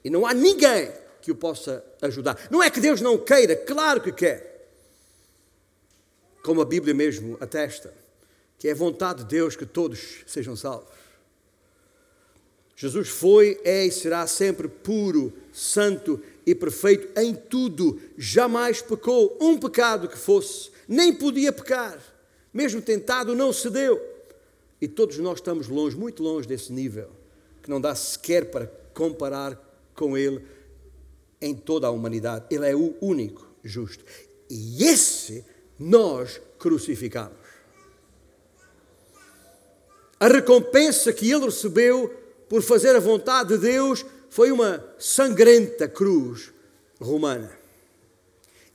E 0.03 0.09
não 0.09 0.25
há 0.25 0.33
ninguém, 0.33 0.91
que 1.21 1.31
o 1.31 1.35
possa 1.35 1.85
ajudar. 2.01 2.47
Não 2.49 2.63
é 2.63 2.71
que 2.71 2.79
Deus 2.79 2.99
não 2.99 3.19
queira, 3.19 3.55
claro 3.55 4.01
que 4.01 4.11
quer. 4.11 4.71
Como 6.43 6.59
a 6.59 6.65
Bíblia 6.65 6.95
mesmo 6.95 7.37
atesta, 7.39 7.93
que 8.61 8.67
é 8.67 8.75
vontade 8.75 9.23
de 9.23 9.29
Deus 9.29 9.55
que 9.55 9.65
todos 9.65 10.17
sejam 10.27 10.55
salvos. 10.55 10.87
Jesus 12.75 13.09
foi, 13.09 13.59
é 13.63 13.87
e 13.87 13.91
será 13.91 14.27
sempre 14.27 14.67
puro, 14.67 15.33
santo 15.51 16.21
e 16.45 16.53
perfeito 16.53 17.19
em 17.19 17.33
tudo. 17.33 17.99
Jamais 18.15 18.79
pecou 18.79 19.35
um 19.41 19.57
pecado 19.57 20.07
que 20.07 20.15
fosse, 20.15 20.69
nem 20.87 21.11
podia 21.11 21.51
pecar. 21.51 21.99
Mesmo 22.53 22.83
tentado, 22.83 23.33
não 23.33 23.51
cedeu. 23.51 23.99
E 24.79 24.87
todos 24.87 25.17
nós 25.17 25.39
estamos 25.39 25.67
longe, 25.67 25.97
muito 25.97 26.21
longe 26.21 26.47
desse 26.47 26.71
nível, 26.71 27.09
que 27.63 27.69
não 27.71 27.81
dá 27.81 27.95
sequer 27.95 28.51
para 28.51 28.67
comparar 28.93 29.59
com 29.95 30.15
Ele 30.15 30.45
em 31.41 31.55
toda 31.55 31.87
a 31.87 31.91
humanidade. 31.91 32.45
Ele 32.51 32.69
é 32.69 32.75
o 32.75 32.93
único 33.01 33.43
justo. 33.63 34.05
E 34.47 34.83
esse 34.83 35.43
nós 35.79 36.39
crucificamos. 36.59 37.40
A 40.21 40.27
recompensa 40.27 41.11
que 41.11 41.31
ele 41.31 41.45
recebeu 41.45 42.07
por 42.47 42.61
fazer 42.61 42.95
a 42.95 42.99
vontade 42.99 43.55
de 43.55 43.57
Deus 43.57 44.05
foi 44.29 44.51
uma 44.51 44.85
sangrenta 44.99 45.87
cruz 45.87 46.53
romana. 46.99 47.51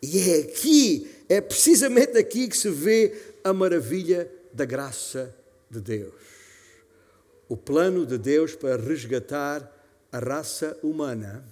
E 0.03 0.19
é 0.29 0.41
aqui, 0.41 1.09
é 1.29 1.41
precisamente 1.41 2.19
aqui 2.19 2.49
que 2.49 2.57
se 2.57 2.69
vê 2.69 3.17
a 3.45 3.53
maravilha 3.53 4.29
da 4.53 4.65
graça 4.65 5.33
de 5.71 5.81
Deus. 5.81 6.15
O 7.49 7.57
plano 7.57 8.05
de 8.05 8.19
Deus 8.19 8.57
para 8.57 8.83
resgatar 8.83 9.73
a 10.11 10.19
raça 10.19 10.77
humana 10.83 11.47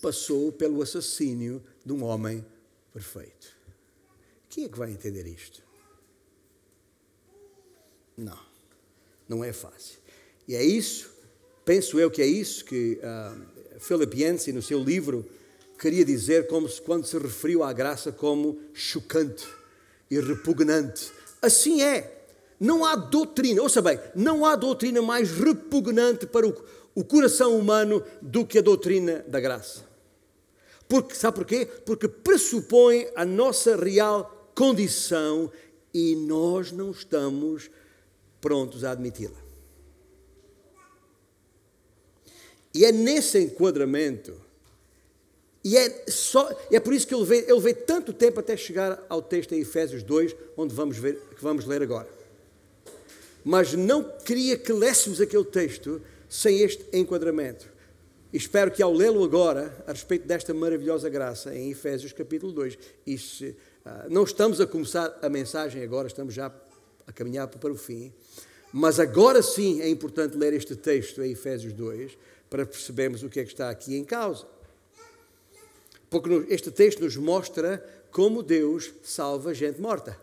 passou 0.00 0.52
pelo 0.52 0.80
assassínio 0.80 1.60
de 1.84 1.92
um 1.92 2.04
homem 2.04 2.46
perfeito. 2.92 3.48
Quem 4.48 4.66
é 4.66 4.68
que 4.68 4.78
vai 4.78 4.92
entender 4.92 5.26
isto? 5.26 5.60
Não, 8.16 8.49
não 9.30 9.44
é 9.44 9.52
fácil. 9.52 10.00
E 10.48 10.56
é 10.56 10.64
isso, 10.64 11.08
penso 11.64 12.00
eu 12.00 12.10
que 12.10 12.20
é 12.20 12.26
isso 12.26 12.64
que 12.64 12.98
uh, 12.98 13.78
Philip 13.78 14.20
Yancey, 14.20 14.52
no 14.52 14.60
seu 14.60 14.82
livro, 14.82 15.24
queria 15.78 16.04
dizer 16.04 16.48
como 16.48 16.68
se, 16.68 16.82
quando 16.82 17.06
se 17.06 17.16
referiu 17.16 17.62
à 17.62 17.72
graça 17.72 18.10
como 18.10 18.60
chocante 18.74 19.46
e 20.10 20.18
repugnante. 20.18 21.12
Assim 21.40 21.80
é. 21.80 22.16
Não 22.58 22.84
há 22.84 22.94
doutrina, 22.94 23.62
ouça 23.62 23.80
bem, 23.80 23.98
não 24.14 24.44
há 24.44 24.54
doutrina 24.54 25.00
mais 25.00 25.30
repugnante 25.30 26.26
para 26.26 26.46
o, 26.46 26.54
o 26.94 27.02
coração 27.02 27.56
humano 27.56 28.04
do 28.20 28.44
que 28.44 28.58
a 28.58 28.62
doutrina 28.62 29.24
da 29.26 29.40
graça. 29.40 29.88
Porque, 30.86 31.14
sabe 31.14 31.36
porquê? 31.36 31.66
Porque 31.86 32.06
pressupõe 32.06 33.08
a 33.16 33.24
nossa 33.24 33.76
real 33.76 34.50
condição 34.54 35.50
e 35.94 36.14
nós 36.16 36.70
não 36.70 36.90
estamos 36.90 37.70
prontos 38.40 38.84
a 38.84 38.92
admiti-la. 38.92 39.38
E 42.72 42.84
é 42.84 42.92
nesse 42.92 43.38
enquadramento, 43.38 44.34
e 45.62 45.76
é, 45.76 46.04
só, 46.08 46.50
é 46.70 46.80
por 46.80 46.94
isso 46.94 47.06
que 47.06 47.12
eu 47.12 47.20
levei, 47.20 47.44
eu 47.46 47.56
levei 47.56 47.74
tanto 47.74 48.12
tempo 48.12 48.40
até 48.40 48.56
chegar 48.56 49.04
ao 49.08 49.20
texto 49.20 49.52
em 49.52 49.60
Efésios 49.60 50.02
2, 50.02 50.34
onde 50.56 50.74
vamos, 50.74 50.96
ver, 50.96 51.20
que 51.36 51.42
vamos 51.42 51.66
ler 51.66 51.82
agora. 51.82 52.08
Mas 53.44 53.74
não 53.74 54.02
queria 54.02 54.56
que 54.56 54.72
lêssemos 54.72 55.20
aquele 55.20 55.44
texto 55.44 56.00
sem 56.28 56.60
este 56.60 56.84
enquadramento. 56.96 57.68
Espero 58.32 58.70
que 58.70 58.82
ao 58.82 58.92
lê-lo 58.92 59.24
agora, 59.24 59.74
a 59.86 59.92
respeito 59.92 60.26
desta 60.26 60.54
maravilhosa 60.54 61.08
graça, 61.08 61.54
em 61.54 61.70
Efésios 61.70 62.12
capítulo 62.12 62.52
2, 62.52 62.78
e 63.04 63.18
se, 63.18 63.48
uh, 63.48 64.08
não 64.08 64.22
estamos 64.22 64.60
a 64.60 64.66
começar 64.66 65.18
a 65.20 65.28
mensagem 65.28 65.82
agora, 65.82 66.06
estamos 66.06 66.32
já 66.32 66.54
a 67.06 67.12
caminhar 67.12 67.48
para 67.48 67.72
o 67.72 67.76
fim, 67.76 68.12
mas 68.72 69.00
agora 69.00 69.42
sim 69.42 69.80
é 69.80 69.88
importante 69.88 70.36
ler 70.36 70.52
este 70.52 70.76
texto 70.76 71.22
em 71.22 71.32
Efésios 71.32 71.72
2 71.72 72.16
para 72.48 72.66
percebermos 72.66 73.22
o 73.22 73.28
que 73.28 73.40
é 73.40 73.44
que 73.44 73.52
está 73.52 73.70
aqui 73.70 73.96
em 73.96 74.04
causa. 74.04 74.46
Porque 76.08 76.46
este 76.48 76.70
texto 76.70 77.00
nos 77.00 77.16
mostra 77.16 77.84
como 78.10 78.42
Deus 78.42 78.92
salva 79.02 79.54
gente 79.54 79.80
morta. 79.80 80.18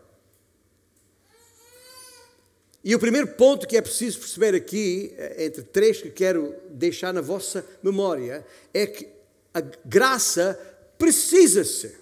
E 2.83 2.95
o 2.95 2.99
primeiro 2.99 3.27
ponto 3.27 3.67
que 3.67 3.75
é 3.75 3.81
preciso 3.81 4.19
perceber 4.19 4.55
aqui, 4.55 5.13
eh, 5.17 5.45
entre 5.45 5.61
três 5.61 6.01
que 6.01 6.09
quero 6.09 6.55
deixar 6.69 7.13
na 7.13 7.21
vossa 7.21 7.65
memória, 7.83 8.45
é 8.73 8.87
que 8.87 9.07
a 9.53 9.61
graça 9.83 10.57
precisa-se. 10.97 11.95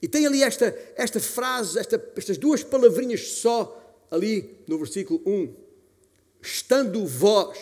E 0.00 0.08
tem 0.08 0.26
ali 0.26 0.42
esta, 0.42 0.76
esta 0.96 1.20
frase, 1.20 1.78
esta, 1.78 2.02
estas 2.16 2.38
duas 2.38 2.62
palavrinhas 2.62 3.28
só, 3.28 3.77
ali 4.10 4.58
no 4.66 4.78
versículo 4.78 5.20
1. 5.26 5.54
Estando 6.40 7.06
vós. 7.06 7.58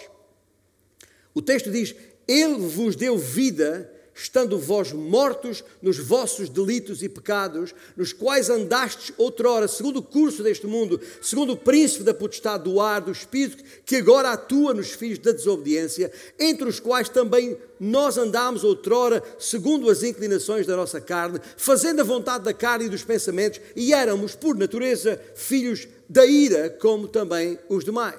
O 1.34 1.42
texto 1.42 1.70
diz: 1.70 1.94
Ele 2.26 2.58
vos 2.66 2.96
deu 2.96 3.18
vida 3.18 3.92
estando 4.16 4.58
vós 4.58 4.92
mortos 4.92 5.62
nos 5.82 5.98
vossos 5.98 6.48
delitos 6.48 7.02
e 7.02 7.08
pecados, 7.08 7.74
nos 7.94 8.14
quais 8.14 8.48
andastes 8.48 9.12
outrora, 9.18 9.68
segundo 9.68 9.98
o 9.98 10.02
curso 10.02 10.42
deste 10.42 10.66
mundo, 10.66 10.98
segundo 11.20 11.52
o 11.52 11.56
príncipe 11.56 12.02
da 12.02 12.14
potestade 12.14 12.64
do 12.64 12.80
ar, 12.80 13.02
do 13.02 13.12
espírito, 13.12 13.62
que 13.84 13.96
agora 13.96 14.30
atua 14.30 14.72
nos 14.72 14.92
filhos 14.92 15.18
da 15.18 15.32
desobediência, 15.32 16.10
entre 16.38 16.66
os 16.66 16.80
quais 16.80 17.10
também 17.10 17.58
nós 17.78 18.16
andámos 18.16 18.64
outrora, 18.64 19.22
segundo 19.38 19.90
as 19.90 20.02
inclinações 20.02 20.66
da 20.66 20.74
nossa 20.74 20.98
carne, 20.98 21.38
fazendo 21.58 22.00
a 22.00 22.04
vontade 22.04 22.44
da 22.44 22.54
carne 22.54 22.86
e 22.86 22.90
dos 22.90 23.04
pensamentos, 23.04 23.60
e 23.76 23.92
éramos, 23.92 24.34
por 24.34 24.56
natureza, 24.56 25.20
filhos 25.34 25.86
da 26.08 26.24
ira, 26.24 26.70
como 26.70 27.06
também 27.06 27.58
os 27.68 27.84
demais. 27.84 28.18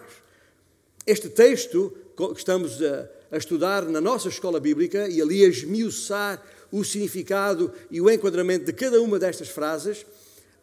Este 1.08 1.28
texto 1.28 1.92
que 2.16 2.40
estamos 2.40 2.82
a 2.84 3.17
a 3.32 3.38
estudar 3.38 3.84
na 3.86 4.02
nossa 4.02 4.30
escola 4.30 4.60
bíblica 4.60 5.08
e 5.08 5.22
ali 5.22 5.44
a 5.44 5.48
esmiuçar 5.48 6.44
o 6.72 6.84
significado 6.84 7.72
e 7.90 8.02
o 8.02 8.10
enquadramento 8.10 8.66
de 8.66 8.74
cada 8.74 9.02
uma 9.02 9.20
destas 9.20 9.50
frases. 9.50 10.06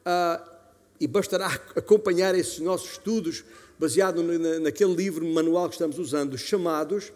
Uh, 0.07 0.55
e 1.01 1.07
bastará 1.07 1.49
acompanhar 1.75 2.35
esses 2.35 2.61
nossos 2.61 2.93
estudos 2.93 3.45
baseado 3.79 4.23
na, 4.23 4.61
naquele 4.61 4.95
livro 4.95 5.27
manual 5.27 5.69
que 5.69 5.75
estamos 5.75 5.99
usando, 5.99 6.39
Chamados, 6.39 7.13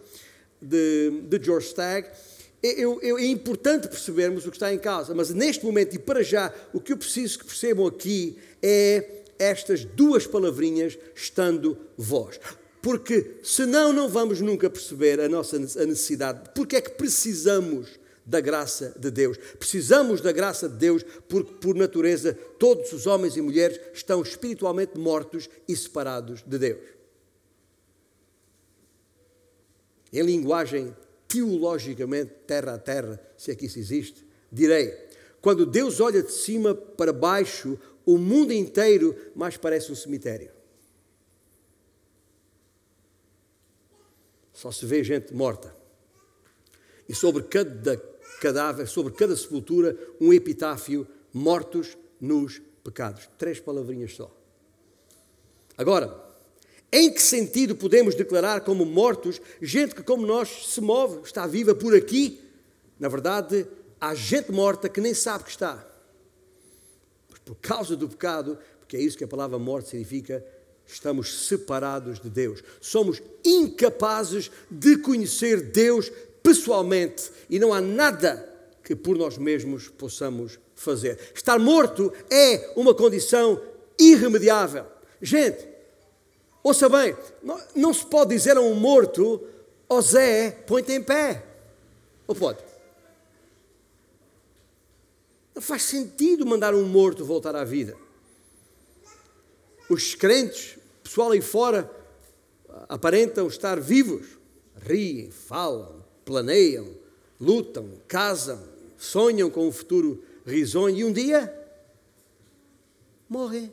de, 0.60 1.22
de 1.28 1.42
George 1.42 1.68
Stagg. 1.68 2.08
Eu, 2.60 3.00
eu, 3.00 3.18
é 3.18 3.26
importante 3.26 3.86
percebermos 3.86 4.44
o 4.44 4.50
que 4.50 4.56
está 4.56 4.74
em 4.74 4.78
causa, 4.78 5.14
mas 5.14 5.30
neste 5.30 5.64
momento 5.64 5.94
e 5.94 5.98
para 5.98 6.24
já, 6.24 6.52
o 6.72 6.80
que 6.80 6.92
eu 6.92 6.96
preciso 6.96 7.38
que 7.38 7.44
percebam 7.44 7.86
aqui 7.86 8.36
é 8.60 9.22
estas 9.38 9.84
duas 9.84 10.26
palavrinhas, 10.26 10.98
estando 11.14 11.78
vós 11.96 12.40
porque 12.82 13.36
senão 13.42 13.92
não 13.92 14.08
vamos 14.08 14.40
nunca 14.40 14.70
perceber 14.70 15.20
a 15.20 15.28
nossa 15.28 15.56
a 15.56 15.86
necessidade. 15.86 16.50
Porque 16.54 16.76
é 16.76 16.80
que 16.80 16.90
precisamos 16.90 17.98
da 18.24 18.40
graça 18.40 18.94
de 18.98 19.10
Deus? 19.10 19.36
Precisamos 19.58 20.20
da 20.20 20.32
graça 20.32 20.68
de 20.68 20.76
Deus 20.76 21.02
porque, 21.28 21.52
por 21.54 21.74
natureza, 21.74 22.34
todos 22.58 22.92
os 22.92 23.06
homens 23.06 23.36
e 23.36 23.40
mulheres 23.40 23.80
estão 23.92 24.22
espiritualmente 24.22 24.98
mortos 24.98 25.48
e 25.66 25.74
separados 25.74 26.42
de 26.46 26.58
Deus. 26.58 26.98
Em 30.12 30.22
linguagem 30.22 30.94
teologicamente 31.26 32.32
terra 32.46 32.74
a 32.74 32.78
terra, 32.78 33.20
se 33.36 33.50
aqui 33.50 33.68
se 33.68 33.78
existe, 33.78 34.26
direi: 34.50 34.94
quando 35.40 35.66
Deus 35.66 36.00
olha 36.00 36.22
de 36.22 36.32
cima 36.32 36.74
para 36.74 37.12
baixo, 37.12 37.78
o 38.06 38.16
mundo 38.16 38.52
inteiro 38.52 39.14
mais 39.34 39.56
parece 39.56 39.92
um 39.92 39.94
cemitério. 39.94 40.57
Só 44.58 44.72
se 44.72 44.84
vê 44.86 45.04
gente 45.04 45.32
morta. 45.32 45.72
E 47.08 47.14
sobre 47.14 47.44
cada 47.44 47.96
cadáver, 48.40 48.88
sobre 48.88 49.12
cada 49.12 49.36
sepultura, 49.36 49.96
um 50.20 50.32
epitáfio: 50.32 51.06
mortos 51.32 51.96
nos 52.20 52.60
pecados. 52.82 53.30
Três 53.38 53.60
palavrinhas 53.60 54.16
só. 54.16 54.36
Agora, 55.76 56.12
em 56.90 57.08
que 57.12 57.22
sentido 57.22 57.76
podemos 57.76 58.16
declarar 58.16 58.62
como 58.62 58.84
mortos 58.84 59.40
gente 59.62 59.94
que, 59.94 60.02
como 60.02 60.26
nós, 60.26 60.66
se 60.66 60.80
move, 60.80 61.20
está 61.22 61.46
viva 61.46 61.72
por 61.72 61.94
aqui? 61.94 62.40
Na 62.98 63.06
verdade, 63.06 63.64
há 64.00 64.12
gente 64.12 64.50
morta 64.50 64.88
que 64.88 65.00
nem 65.00 65.14
sabe 65.14 65.44
que 65.44 65.50
está. 65.50 65.88
Por 67.44 67.54
causa 67.58 67.94
do 67.94 68.08
pecado, 68.08 68.58
porque 68.80 68.96
é 68.96 69.00
isso 69.00 69.16
que 69.16 69.22
a 69.22 69.28
palavra 69.28 69.56
morte 69.56 69.90
significa, 69.90 70.44
estamos 70.88 71.46
separados 71.46 72.18
de 72.18 72.30
Deus. 72.30 72.62
Somos 72.80 73.22
incapazes 73.44 74.50
de 74.70 74.96
conhecer 74.98 75.60
Deus 75.70 76.10
pessoalmente 76.42 77.30
e 77.48 77.58
não 77.58 77.72
há 77.72 77.80
nada 77.80 78.48
que 78.82 78.96
por 78.96 79.16
nós 79.18 79.36
mesmos 79.36 79.88
possamos 79.88 80.58
fazer. 80.74 81.18
Estar 81.34 81.58
morto 81.58 82.12
é 82.30 82.72
uma 82.74 82.94
condição 82.94 83.60
irremediável. 83.98 84.86
Gente, 85.20 85.66
ouça 86.62 86.88
bem, 86.88 87.14
não, 87.74 87.92
se 87.92 88.06
pode 88.06 88.34
dizer 88.34 88.56
a 88.56 88.60
um 88.60 88.74
morto, 88.74 89.44
ó 89.88 90.00
Zé, 90.00 90.50
põe-te 90.66 90.92
em 90.92 91.02
pé. 91.02 91.44
Ou 92.26 92.34
pode? 92.34 92.64
Não 95.54 95.60
faz 95.60 95.82
sentido 95.82 96.46
mandar 96.46 96.74
um 96.74 96.84
morto 96.84 97.24
voltar 97.24 97.56
à 97.56 97.64
vida. 97.64 97.96
Os 99.90 100.14
crentes, 100.14 100.77
pessoal 101.08 101.30
aí 101.30 101.40
fora, 101.40 101.90
aparentam 102.86 103.46
estar 103.46 103.80
vivos. 103.80 104.38
Riem, 104.76 105.30
falam, 105.30 106.04
planeiam, 106.22 106.86
lutam, 107.40 107.90
casam, 108.06 108.62
sonham 108.98 109.48
com 109.48 109.66
um 109.66 109.72
futuro 109.72 110.22
risonho 110.44 110.96
e 110.98 111.04
um 111.04 111.12
dia 111.12 111.52
morrem. 113.26 113.72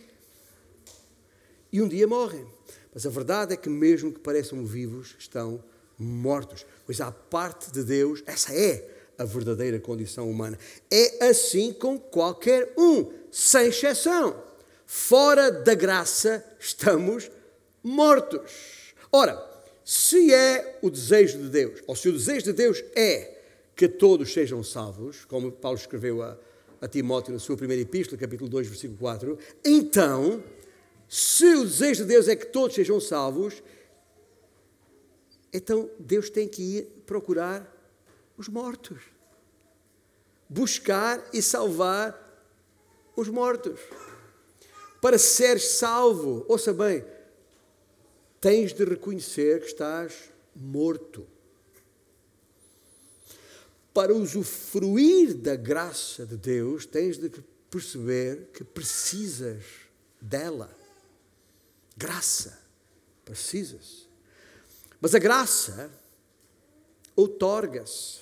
E 1.73 1.81
um 1.81 1.89
dia 1.89 2.07
morrem. 2.07 2.47
Mas 2.93 3.05
a 3.05 3.09
verdade 3.09 3.53
é 3.53 3.57
que, 3.57 3.69
mesmo 3.69 4.13
que 4.13 4.19
pareçam 4.19 4.65
vivos, 4.65 5.13
estão 5.19 5.61
mortos. 5.99 6.65
Pois 6.85 7.01
à 7.01 7.11
parte 7.11 7.69
de 7.69 7.83
Deus, 7.83 8.23
essa 8.25 8.55
é 8.55 8.89
a 9.17 9.25
verdadeira 9.25 9.77
condição 9.77 10.31
humana. 10.31 10.57
É 10.89 11.27
assim 11.27 11.73
com 11.73 11.99
qualquer 11.99 12.73
um, 12.77 13.11
sem 13.29 13.67
exceção. 13.67 14.41
Fora 14.85 15.51
da 15.51 15.73
graça, 15.73 16.45
estamos 16.59 17.29
mortos. 17.83 18.93
Ora, 19.11 19.43
se 19.83 20.33
é 20.33 20.79
o 20.81 20.89
desejo 20.89 21.39
de 21.39 21.49
Deus, 21.49 21.81
ou 21.87 21.95
se 21.95 22.09
o 22.09 22.13
desejo 22.13 22.45
de 22.45 22.53
Deus 22.53 22.83
é 22.95 23.35
que 23.75 23.87
todos 23.87 24.31
sejam 24.31 24.63
salvos, 24.63 25.25
como 25.25 25.51
Paulo 25.51 25.77
escreveu 25.77 26.21
a, 26.21 26.37
a 26.81 26.87
Timóteo 26.87 27.33
na 27.33 27.39
sua 27.39 27.57
primeira 27.57 27.81
epístola, 27.81 28.19
capítulo 28.19 28.49
2, 28.49 28.67
versículo 28.67 28.97
4, 28.99 29.37
então, 29.63 30.43
se 31.09 31.45
o 31.55 31.65
desejo 31.65 32.03
de 32.03 32.09
Deus 32.09 32.27
é 32.27 32.35
que 32.35 32.45
todos 32.45 32.75
sejam 32.75 32.99
salvos, 32.99 33.61
então 35.51 35.89
Deus 35.99 36.29
tem 36.29 36.47
que 36.47 36.61
ir 36.61 36.83
procurar 37.05 37.71
os 38.37 38.47
mortos. 38.47 38.99
Buscar 40.47 41.23
e 41.33 41.41
salvar 41.41 42.21
os 43.15 43.29
mortos. 43.29 43.79
Para 45.05 45.19
seres 45.19 45.65
salvo, 45.65 46.43
ouça 46.47 46.73
bem, 46.73 47.05
tens 48.41 48.73
de 48.73 48.83
reconhecer 48.83 49.59
que 49.59 49.67
estás 49.67 50.31
morto 50.55 51.27
para 53.93 54.15
usufruir 54.15 55.35
da 55.35 55.55
graça 55.55 56.25
de 56.25 56.35
Deus, 56.35 56.87
tens 56.87 57.19
de 57.19 57.29
perceber 57.69 58.49
que 58.51 58.63
precisas 58.63 59.63
dela. 60.19 60.75
Graça. 61.95 62.59
Precisas. 63.23 64.07
Mas 64.99 65.13
a 65.13 65.19
graça 65.19 65.91
outorga-se. 67.15 68.21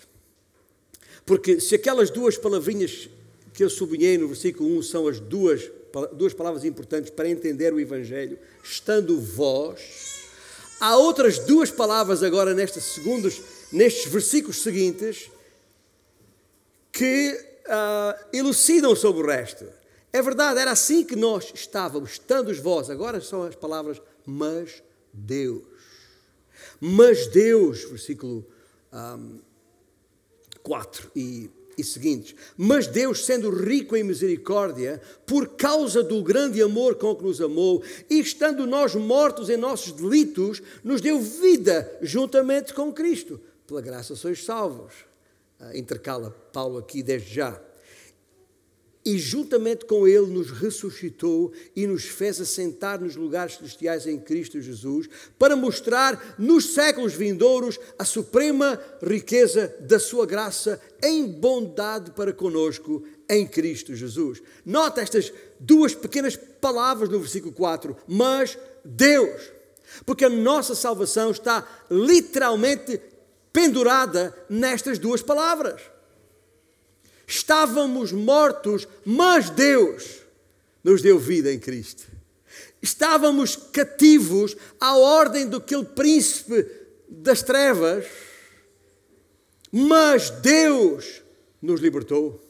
Porque 1.25 1.61
se 1.61 1.75
aquelas 1.75 2.09
duas 2.09 2.37
palavrinhas 2.37 3.09
que 3.53 3.63
eu 3.63 3.69
sublinhei 3.69 4.17
no 4.17 4.27
versículo 4.27 4.77
1 4.79 4.83
são 4.83 5.07
as 5.07 5.21
duas, 5.21 5.71
duas 6.13 6.33
palavras 6.33 6.65
importantes 6.65 7.09
para 7.09 7.29
entender 7.29 7.73
o 7.73 7.79
Evangelho, 7.79 8.39
estando 8.63 9.19
vós, 9.19 10.25
há 10.79 10.97
outras 10.97 11.39
duas 11.39 11.69
palavras 11.69 12.23
agora 12.23 12.53
nestes 12.53 12.83
segundos, 12.83 13.41
nestes 13.71 14.11
versículos 14.11 14.61
seguintes, 14.61 15.29
que 16.91 17.33
uh, 17.65 18.25
elucidam 18.31 18.95
sobre 18.95 19.23
o 19.23 19.27
resto. 19.27 19.65
É 20.11 20.21
verdade, 20.21 20.59
era 20.59 20.71
assim 20.71 21.03
que 21.03 21.15
nós 21.15 21.51
estávamos, 21.53 22.11
estando 22.11 22.53
vós, 22.61 22.89
agora 22.89 23.19
são 23.21 23.43
as 23.43 23.55
palavras, 23.55 24.01
mas 24.25 24.83
Deus. 25.11 25.63
Mas 26.79 27.27
Deus, 27.27 27.83
versículo 27.85 28.45
um, 28.91 29.39
4 30.61 31.11
e, 31.15 31.49
e 31.77 31.83
seguintes. 31.83 32.35
Mas 32.57 32.87
Deus, 32.87 33.25
sendo 33.25 33.49
rico 33.49 33.95
em 33.95 34.03
misericórdia, 34.03 35.01
por 35.25 35.55
causa 35.55 36.03
do 36.03 36.21
grande 36.23 36.61
amor 36.61 36.95
com 36.95 37.15
que 37.15 37.23
nos 37.23 37.41
amou, 37.41 37.83
e 38.09 38.19
estando 38.19 38.65
nós 38.65 38.95
mortos 38.95 39.49
em 39.49 39.57
nossos 39.57 39.91
delitos, 39.93 40.61
nos 40.83 41.01
deu 41.01 41.19
vida 41.19 41.97
juntamente 42.01 42.73
com 42.73 42.91
Cristo. 42.91 43.39
Pela 43.65 43.81
graça 43.81 44.15
sois 44.15 44.43
salvos 44.43 44.93
intercala 45.73 46.31
Paulo 46.51 46.77
aqui 46.77 47.01
desde 47.01 47.35
já. 47.35 47.61
E 49.05 49.17
juntamente 49.17 49.85
com 49.85 50.07
Ele 50.07 50.27
nos 50.27 50.49
ressuscitou 50.49 51.51
e 51.75 51.85
nos 51.85 52.05
fez 52.05 52.39
assentar 52.39 53.01
nos 53.01 53.15
lugares 53.15 53.55
celestiais 53.55 54.07
em 54.07 54.17
Cristo 54.17 54.61
Jesus, 54.61 55.09
para 55.37 55.55
mostrar 55.55 56.35
nos 56.37 56.73
séculos 56.73 57.13
vindouros 57.13 57.79
a 57.99 58.05
suprema 58.05 58.79
riqueza 59.01 59.75
da 59.81 59.99
Sua 59.99 60.25
graça 60.25 60.79
em 61.01 61.25
bondade 61.27 62.11
para 62.11 62.31
conosco 62.31 63.03
em 63.29 63.45
Cristo 63.47 63.95
Jesus. 63.95 64.41
Nota 64.65 65.01
estas 65.01 65.33
duas 65.59 65.93
pequenas 65.93 66.35
palavras 66.35 67.09
no 67.09 67.19
versículo 67.19 67.51
4: 67.51 67.95
Mas 68.07 68.57
Deus. 68.85 69.41
Porque 70.05 70.25
a 70.25 70.29
nossa 70.29 70.73
salvação 70.75 71.31
está 71.31 71.67
literalmente 71.89 72.99
pendurada 73.51 74.35
nestas 74.49 74.97
duas 74.97 75.21
palavras. 75.21 75.92
Estávamos 77.27 78.11
mortos, 78.11 78.87
mas 79.05 79.49
Deus 79.49 80.21
nos 80.83 81.01
deu 81.01 81.17
vida 81.17 81.51
em 81.51 81.59
Cristo. 81.59 82.03
Estávamos 82.81 83.55
cativos 83.55 84.57
à 84.79 84.97
ordem 84.97 85.47
daquele 85.47 85.85
príncipe 85.85 86.65
das 87.07 87.41
trevas, 87.41 88.05
mas 89.71 90.29
Deus 90.29 91.21
nos 91.61 91.79
libertou. 91.79 92.41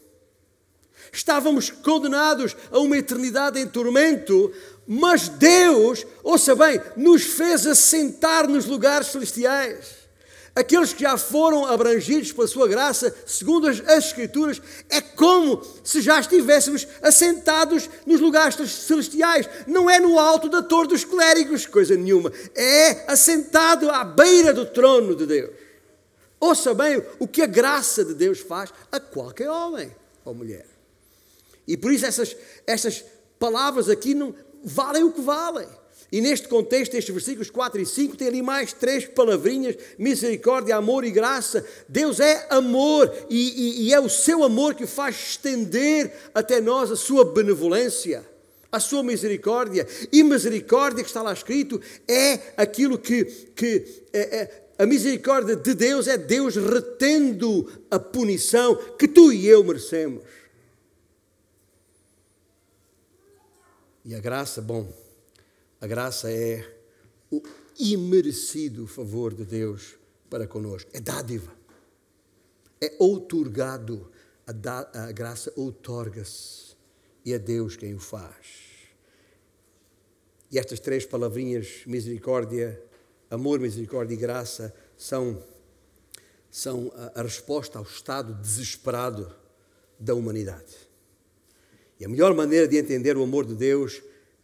Estávamos 1.11 1.69
condenados 1.69 2.55
a 2.71 2.79
uma 2.79 2.97
eternidade 2.97 3.59
em 3.59 3.67
tormento, 3.67 4.51
mas 4.87 5.29
Deus, 5.29 6.05
ouça 6.23 6.55
bem, 6.55 6.81
nos 6.97 7.23
fez 7.23 7.67
assentar 7.67 8.47
nos 8.47 8.65
lugares 8.65 9.07
celestiais. 9.07 10.02
Aqueles 10.55 10.93
que 10.93 11.01
já 11.01 11.17
foram 11.17 11.65
abrangidos 11.65 12.31
pela 12.31 12.47
sua 12.47 12.67
graça, 12.67 13.13
segundo 13.25 13.67
as, 13.67 13.79
as, 13.87 14.05
Escrituras, 14.05 14.61
é 14.87 15.01
como 15.01 15.63
se 15.83 15.99
já 15.99 16.19
estivéssemos 16.19 16.87
assentados 17.01 17.89
nos 18.05 18.21
lugares 18.21 18.55
celestiais. 18.71 19.49
Não 19.65 19.89
é 19.89 19.99
no 19.99 20.19
alto 20.19 20.47
da 20.49 20.61
torre 20.61 20.89
dos 20.89 21.03
clérigos, 21.03 21.65
coisa 21.65 21.95
nenhuma. 21.95 22.31
É 22.53 23.11
assentado 23.11 23.89
à 23.89 24.03
beira 24.03 24.53
do 24.53 24.65
trono 24.65 25.15
de 25.15 25.25
Deus. 25.25 25.49
Ouça 26.39 26.73
bem 26.75 27.03
o 27.17 27.27
que 27.27 27.41
a 27.41 27.47
graça 27.47 28.05
de 28.05 28.13
Deus 28.13 28.39
faz 28.39 28.71
a 28.91 28.99
qualquer 28.99 29.49
homem 29.49 29.95
ou 30.23 30.35
mulher. 30.35 30.67
E 31.67 31.75
por 31.75 31.91
isso 31.91 32.05
essas, 32.05 32.35
essas 32.67 33.03
palavras 33.39 33.89
aqui 33.89 34.13
não 34.13 34.35
valem 34.63 35.03
o 35.03 35.11
que 35.11 35.21
valem. 35.21 35.67
E 36.13 36.21
neste 36.21 36.47
contexto, 36.47 36.93
estes 36.93 37.11
versículos 37.11 37.49
4 37.49 37.81
e 37.81 37.87
5, 37.87 38.15
tem 38.15 38.27
ali 38.27 38.43
mais 38.43 38.71
três 38.71 39.03
palavrinhas: 39.03 39.75
misericórdia, 39.97 40.75
amor 40.75 41.03
e 41.03 41.09
graça. 41.09 41.65
Deus 41.89 42.19
é 42.19 42.45
amor 42.51 43.11
e, 43.31 43.81
e, 43.81 43.87
e 43.87 43.93
é 43.95 43.99
o 43.99 44.07
seu 44.07 44.43
amor 44.43 44.75
que 44.75 44.85
faz 44.85 45.15
estender 45.15 46.13
até 46.31 46.61
nós 46.61 46.91
a 46.91 46.95
sua 46.95 47.25
benevolência 47.25 48.31
a 48.71 48.79
sua 48.79 49.03
misericórdia. 49.03 49.87
E 50.11 50.23
misericórdia, 50.23 51.03
que 51.03 51.09
está 51.09 51.21
lá 51.21 51.31
escrito, 51.31 51.79
é 52.07 52.39
aquilo 52.57 52.97
que, 52.97 53.25
que 53.55 54.03
é, 54.11 54.19
é, 54.19 54.63
a 54.79 54.85
misericórdia 54.87 55.55
de 55.55 55.75
Deus 55.75 56.07
é 56.07 56.17
Deus 56.17 56.55
retendo 56.55 57.71
a 57.91 57.99
punição 57.99 58.75
que 58.97 59.07
tu 59.07 59.31
e 59.31 59.47
eu 59.47 59.63
merecemos. 59.63 60.23
E 64.03 64.15
a 64.15 64.19
graça, 64.19 64.59
bom, 64.59 64.87
a 65.83 65.85
graça 65.85 66.31
é 66.31 66.65
o 67.29 67.43
imerecido 67.77 68.87
favor 68.87 69.33
de 69.33 69.43
Deus 69.43 69.95
para 70.29 70.47
conosco. 70.47 70.89
É 70.93 71.01
dádiva. 71.01 71.51
É 72.79 72.95
outorgado. 72.99 74.09
A, 74.47 75.07
a 75.07 75.11
graça 75.11 75.51
outorga-se. 75.57 76.77
E 77.25 77.33
é 77.33 77.37
Deus 77.37 77.75
quem 77.75 77.93
o 77.93 77.99
faz. 77.99 78.61
E 80.49 80.57
estas 80.57 80.79
três 80.79 81.05
palavrinhas, 81.05 81.81
misericórdia, 81.85 82.81
amor, 83.29 83.59
misericórdia 83.59 84.13
e 84.13 84.17
graça, 84.17 84.73
são, 84.95 85.43
são 86.49 86.93
a, 86.95 87.19
a 87.19 87.23
resposta 87.23 87.77
ao 87.77 87.83
estado 87.83 88.33
desesperado 88.35 89.35
da 89.99 90.15
humanidade. 90.15 90.77
E 91.99 92.05
a 92.05 92.07
melhor 92.07 92.33
maneira 92.33 92.69
de 92.69 92.77
entender 92.77 93.17
o 93.17 93.23
amor 93.23 93.45
de 93.45 93.53
Deus 93.53 94.01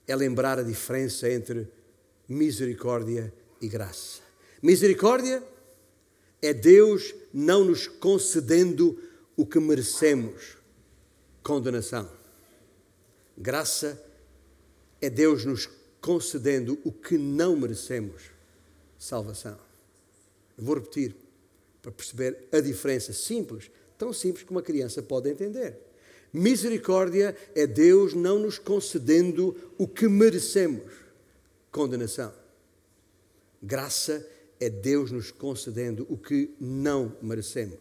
é 0.09 0.15
lembrar 0.15 0.57
a 0.57 0.63
diferença 0.63 1.29
entre 1.29 1.67
misericórdia 2.27 3.31
e 3.61 3.67
graça. 3.67 4.21
Misericórdia 4.59 5.43
é 6.41 6.51
Deus 6.51 7.13
não 7.31 7.63
nos 7.63 7.87
concedendo 7.87 8.99
o 9.37 9.45
que 9.45 9.59
merecemos, 9.59 10.57
condenação. 11.43 12.09
Graça 13.37 14.03
é 14.99 15.11
Deus 15.11 15.45
nos 15.45 15.69
concedendo 16.01 16.79
o 16.83 16.91
que 16.91 17.15
não 17.15 17.55
merecemos, 17.55 18.31
salvação. 18.97 19.59
Vou 20.57 20.73
repetir 20.73 21.15
para 21.83 21.91
perceber 21.91 22.47
a 22.51 22.59
diferença 22.59 23.13
simples, 23.13 23.69
tão 23.95 24.11
simples 24.11 24.43
que 24.43 24.51
uma 24.51 24.63
criança 24.63 25.03
pode 25.03 25.29
entender. 25.29 25.88
Misericórdia 26.31 27.35
é 27.55 27.65
Deus 27.65 28.13
não 28.13 28.39
nos 28.39 28.59
concedendo 28.59 29.55
o 29.77 29.87
que 29.87 30.07
merecemos 30.07 30.93
condenação. 31.71 32.33
Graça 33.61 34.25
é 34.59 34.69
Deus 34.69 35.11
nos 35.11 35.31
concedendo 35.31 36.05
o 36.09 36.17
que 36.17 36.53
não 36.59 37.15
merecemos 37.21 37.79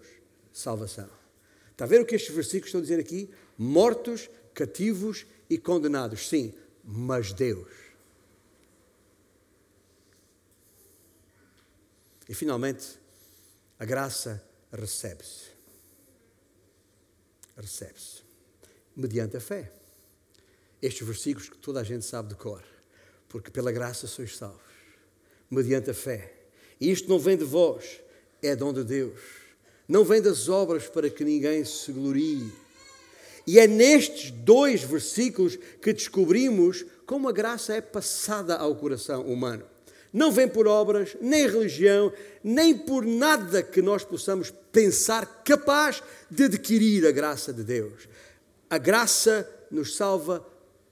salvação. 0.52 1.08
Está 1.70 1.84
a 1.84 1.88
ver 1.88 2.00
o 2.00 2.06
que 2.06 2.14
estes 2.14 2.34
versículos 2.34 2.66
estão 2.68 2.80
a 2.80 2.82
dizer 2.82 2.98
aqui? 2.98 3.30
Mortos, 3.56 4.28
cativos 4.54 5.26
e 5.48 5.56
condenados. 5.56 6.28
Sim, 6.28 6.52
mas 6.82 7.32
Deus. 7.32 7.68
E 12.28 12.34
finalmente, 12.34 12.98
a 13.78 13.84
graça 13.84 14.44
recebe-se. 14.72 15.50
Recebe-se. 17.56 18.27
Mediante 18.98 19.36
a 19.36 19.40
fé. 19.40 19.70
Estes 20.82 21.06
versículos 21.06 21.48
que 21.48 21.56
toda 21.56 21.78
a 21.80 21.84
gente 21.84 22.04
sabe 22.04 22.30
de 22.30 22.34
cor. 22.34 22.64
Porque 23.28 23.48
pela 23.48 23.70
graça 23.70 24.08
sois 24.08 24.36
salvos. 24.36 24.60
Mediante 25.48 25.90
a 25.90 25.94
fé. 25.94 26.32
E 26.80 26.90
isto 26.90 27.08
não 27.08 27.16
vem 27.16 27.36
de 27.36 27.44
vós, 27.44 28.00
é 28.42 28.56
dom 28.56 28.72
de 28.72 28.82
Deus. 28.82 29.20
Não 29.86 30.04
vem 30.04 30.20
das 30.20 30.48
obras 30.48 30.88
para 30.88 31.08
que 31.08 31.24
ninguém 31.24 31.64
se 31.64 31.92
glorie. 31.92 32.52
E 33.46 33.60
é 33.60 33.68
nestes 33.68 34.32
dois 34.32 34.82
versículos 34.82 35.56
que 35.80 35.92
descobrimos 35.92 36.84
como 37.06 37.28
a 37.28 37.32
graça 37.32 37.74
é 37.74 37.80
passada 37.80 38.56
ao 38.56 38.74
coração 38.74 39.22
humano. 39.22 39.64
Não 40.12 40.32
vem 40.32 40.48
por 40.48 40.66
obras, 40.66 41.16
nem 41.20 41.46
religião, 41.46 42.12
nem 42.42 42.76
por 42.76 43.06
nada 43.06 43.62
que 43.62 43.80
nós 43.80 44.04
possamos 44.04 44.50
pensar 44.72 45.42
capaz 45.44 46.02
de 46.28 46.44
adquirir 46.44 47.06
a 47.06 47.12
graça 47.12 47.52
de 47.52 47.62
Deus. 47.62 48.08
A 48.70 48.78
graça 48.78 49.48
nos 49.70 49.96
salva 49.96 50.46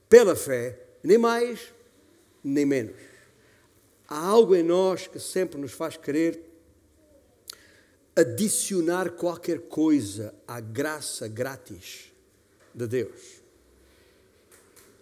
pela 0.09 0.35
fé, 0.35 0.79
nem 1.03 1.17
mais, 1.17 1.73
nem 2.43 2.65
menos. 2.65 2.95
Há 4.07 4.19
algo 4.19 4.55
em 4.55 4.63
nós 4.63 5.07
que 5.07 5.19
sempre 5.19 5.59
nos 5.59 5.73
faz 5.73 5.97
querer 5.97 6.41
adicionar 8.15 9.11
qualquer 9.11 9.61
coisa 9.61 10.33
à 10.47 10.59
graça 10.59 11.27
grátis 11.27 12.11
de 12.73 12.87
Deus. 12.87 13.41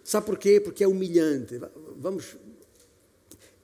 Sabe 0.04 0.26
porquê? 0.26 0.60
Porque 0.60 0.84
é 0.84 0.88
humilhante. 0.88 1.58
Vamos, 1.96 2.36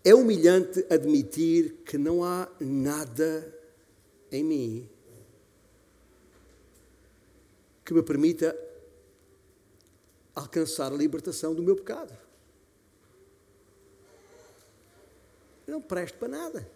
é 0.02 0.14
humilhante 0.14 0.84
admitir 0.88 1.82
que 1.84 1.98
não 1.98 2.24
há 2.24 2.48
nada 2.60 3.52
em 4.30 4.42
mim 4.42 4.88
que 7.84 7.92
me 7.92 8.02
permita 8.02 8.56
alcançar 10.35 10.93
a 10.93 10.97
libertação 10.97 11.55
do 11.55 11.62
meu 11.62 11.76
pecado. 11.76 12.12
Eu 15.66 15.74
não 15.74 15.83
presto 15.83 16.18
para 16.18 16.28
nada. 16.28 16.68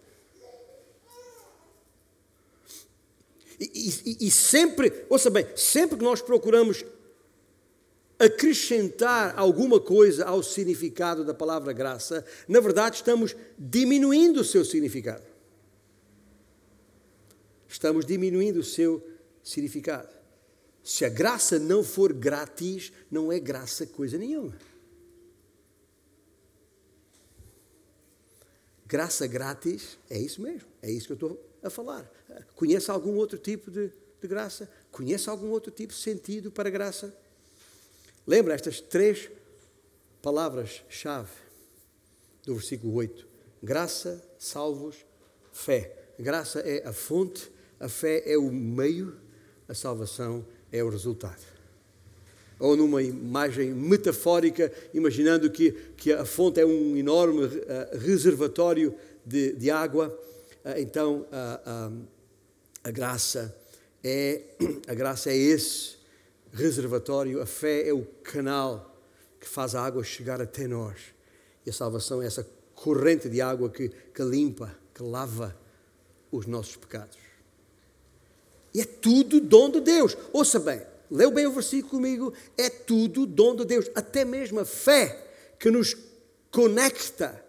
E, 3.59 3.65
e, 4.05 4.27
e, 4.27 4.31
sempre, 4.31 5.05
ouça 5.09 5.29
bem, 5.29 5.47
sempre 5.55 5.97
que 5.97 6.03
nós 6.03 6.21
procuramos 6.21 6.85
acrescentar 8.19 9.37
alguma 9.37 9.79
coisa 9.79 10.25
ao 10.25 10.41
significado 10.41 11.23
da 11.23 11.33
palavra 11.33 11.73
graça, 11.73 12.25
na 12.47 12.59
verdade 12.59 12.97
estamos 12.97 13.35
diminuindo 13.57 14.41
o 14.41 14.43
seu 14.43 14.63
significado. 14.63 15.23
Estamos 17.67 18.05
diminuindo 18.05 18.59
o 18.59 18.63
seu 18.63 19.05
significado. 19.43 20.16
Se 20.87 21.03
a 21.03 21.09
graça 21.09 21.59
não 21.59 21.83
for 21.83 22.13
grátis, 22.13 22.93
não 23.11 23.29
é 23.29 23.37
graça 23.41 23.85
coisa 23.85 24.17
nenhuma. 24.17 24.57
Graça 28.85 29.27
grátis 29.27 29.97
é 30.09 30.17
isso 30.17 30.41
mesmo, 30.41 30.65
é 30.81 30.89
isso 30.89 31.07
que 31.07 31.11
eu 31.11 31.15
estou 31.15 31.51
a 31.61 31.69
falar. 31.69 32.09
Conhece 32.55 32.89
algum 32.89 33.17
outro 33.17 33.37
tipo 33.37 33.69
de, 33.69 33.89
de 33.89 34.27
graça? 34.29 34.71
Conhece 34.89 35.29
algum 35.29 35.49
outro 35.49 35.73
tipo 35.73 35.91
de 35.91 35.99
sentido 35.99 36.49
para 36.49 36.69
graça? 36.69 37.13
Lembra 38.25 38.53
estas 38.53 38.79
três 38.79 39.29
palavras-chave 40.21 41.31
do 42.45 42.55
versículo 42.55 42.93
8: 42.93 43.27
graça, 43.61 44.25
salvos, 44.39 45.05
fé. 45.51 46.13
Graça 46.17 46.61
é 46.61 46.87
a 46.87 46.93
fonte, 46.93 47.51
a 47.77 47.89
fé 47.89 48.23
é 48.25 48.37
o 48.37 48.49
meio, 48.49 49.19
a 49.67 49.73
salvação 49.73 50.47
é 50.53 50.56
o 50.71 50.89
resultado. 50.89 51.41
Ou 52.59 52.75
numa 52.75 53.03
imagem 53.03 53.71
metafórica, 53.73 54.71
imaginando 54.93 55.49
que, 55.49 55.71
que 55.95 56.11
a 56.11 56.25
fonte 56.25 56.59
é 56.59 56.65
um 56.65 56.97
enorme 56.97 57.45
uh, 57.45 57.97
reservatório 57.99 58.95
de, 59.25 59.53
de 59.53 59.69
água, 59.69 60.07
uh, 60.65 60.79
então 60.79 61.27
uh, 61.31 62.07
a 62.83 62.91
graça 62.91 63.55
é 64.03 64.41
a 64.87 64.93
graça 64.93 65.29
é 65.29 65.35
esse 65.35 65.97
reservatório, 66.51 67.41
a 67.41 67.45
fé 67.45 67.87
é 67.87 67.93
o 67.93 68.05
canal 68.23 68.95
que 69.39 69.47
faz 69.47 69.75
a 69.75 69.81
água 69.81 70.03
chegar 70.03 70.41
até 70.41 70.67
nós. 70.67 70.97
E 71.65 71.69
a 71.69 71.73
salvação 71.73 72.21
é 72.21 72.25
essa 72.25 72.47
corrente 72.73 73.29
de 73.29 73.41
água 73.41 73.69
que, 73.69 73.89
que 73.89 74.23
limpa, 74.23 74.73
que 74.93 75.03
lava 75.03 75.55
os 76.31 76.45
nossos 76.45 76.75
pecados. 76.75 77.26
E 78.77 78.81
é 78.81 78.85
tudo 78.85 79.39
dom 79.39 79.71
de 79.71 79.81
Deus. 79.81 80.15
Ouça 80.31 80.59
bem, 80.59 80.79
leu 81.09 81.31
bem 81.31 81.47
o 81.47 81.51
versículo 81.51 81.89
comigo. 81.89 82.31
É 82.55 82.69
tudo 82.69 83.25
dom 83.25 83.55
de 83.55 83.65
Deus. 83.65 83.89
Até 83.95 84.23
mesmo 84.23 84.59
a 84.59 84.65
fé 84.65 85.17
que 85.57 85.71
nos 85.71 85.97
conecta 86.51 87.43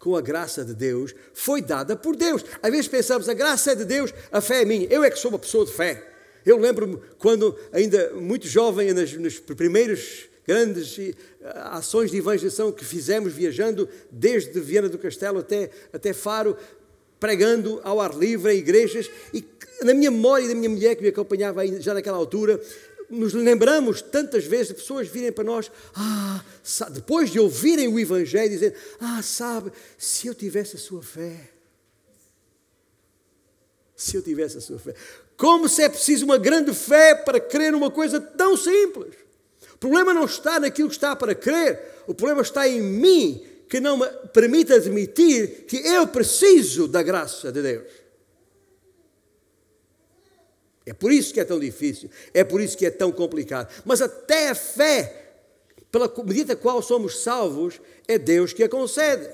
com 0.00 0.16
a 0.16 0.20
graça 0.20 0.64
de 0.64 0.74
Deus 0.74 1.14
foi 1.32 1.62
dada 1.62 1.94
por 1.94 2.16
Deus. 2.16 2.44
Às 2.60 2.68
vezes 2.72 2.88
pensamos, 2.88 3.28
a 3.28 3.32
graça 3.32 3.70
é 3.70 3.74
de 3.76 3.84
Deus, 3.84 4.12
a 4.32 4.40
fé 4.40 4.62
é 4.62 4.64
minha. 4.64 4.88
Eu 4.90 5.04
é 5.04 5.10
que 5.10 5.20
sou 5.20 5.30
uma 5.30 5.38
pessoa 5.38 5.64
de 5.64 5.72
fé. 5.72 6.04
Eu 6.44 6.58
lembro-me 6.58 6.98
quando, 7.16 7.56
ainda 7.70 8.10
muito 8.14 8.48
jovem, 8.48 8.92
nas, 8.92 9.12
nas 9.12 9.38
primeiras 9.38 10.24
grandes 10.44 10.98
eh, 10.98 11.14
ações 11.70 12.10
de 12.10 12.16
evangelização 12.16 12.72
que 12.72 12.84
fizemos, 12.84 13.32
viajando 13.32 13.88
desde 14.10 14.58
Viana 14.58 14.88
do 14.88 14.98
Castelo 14.98 15.38
até, 15.38 15.70
até 15.92 16.12
Faro, 16.12 16.56
pregando 17.20 17.80
ao 17.84 18.00
ar 18.00 18.18
livre 18.18 18.52
em 18.52 18.58
igrejas, 18.58 19.08
e 19.32 19.44
na 19.84 19.94
minha 19.94 20.10
memória 20.10 20.48
da 20.48 20.54
minha 20.54 20.70
mulher 20.70 20.96
que 20.96 21.02
me 21.02 21.08
acompanhava 21.08 21.66
já 21.80 21.94
naquela 21.94 22.16
altura, 22.16 22.60
nos 23.12 23.34
lembramos 23.34 24.00
tantas 24.00 24.44
vezes 24.44 24.68
de 24.68 24.74
pessoas 24.74 25.06
virem 25.06 25.30
para 25.30 25.44
nós, 25.44 25.70
ah, 25.94 26.42
depois 26.90 27.30
de 27.30 27.38
ouvirem 27.38 27.86
o 27.86 28.00
Evangelho, 28.00 28.48
dizer, 28.48 28.74
ah, 28.98 29.20
sabe, 29.22 29.70
se 29.98 30.26
eu 30.26 30.34
tivesse 30.34 30.76
a 30.76 30.78
sua 30.78 31.02
fé, 31.02 31.50
se 33.94 34.16
eu 34.16 34.22
tivesse 34.22 34.56
a 34.56 34.60
sua 34.60 34.78
fé. 34.78 34.94
Como 35.36 35.68
se 35.68 35.82
é 35.82 35.88
preciso 35.88 36.24
uma 36.24 36.38
grande 36.38 36.72
fé 36.72 37.14
para 37.14 37.38
crer 37.38 37.72
numa 37.72 37.90
coisa 37.90 38.20
tão 38.20 38.56
simples. 38.56 39.14
O 39.74 39.78
problema 39.78 40.14
não 40.14 40.24
está 40.24 40.58
naquilo 40.58 40.88
que 40.88 40.94
está 40.94 41.14
para 41.14 41.34
crer, 41.34 41.78
o 42.06 42.14
problema 42.14 42.42
está 42.42 42.66
em 42.66 42.80
mim, 42.80 43.44
que 43.68 43.80
não 43.80 43.98
me 43.98 44.06
permite 44.32 44.72
admitir 44.72 45.64
que 45.66 45.76
eu 45.76 46.06
preciso 46.06 46.88
da 46.88 47.02
graça 47.02 47.52
de 47.52 47.62
Deus. 47.62 48.01
É 50.84 50.92
por 50.92 51.12
isso 51.12 51.32
que 51.32 51.40
é 51.40 51.44
tão 51.44 51.60
difícil, 51.60 52.10
é 52.34 52.42
por 52.42 52.60
isso 52.60 52.76
que 52.76 52.86
é 52.86 52.90
tão 52.90 53.12
complicado. 53.12 53.72
Mas 53.84 54.02
até 54.02 54.48
a 54.48 54.54
fé, 54.54 55.34
pela 55.90 56.12
medida 56.24 56.56
qual 56.56 56.82
somos 56.82 57.22
salvos, 57.22 57.80
é 58.08 58.18
Deus 58.18 58.52
que 58.52 58.64
a 58.64 58.68
concede. 58.68 59.28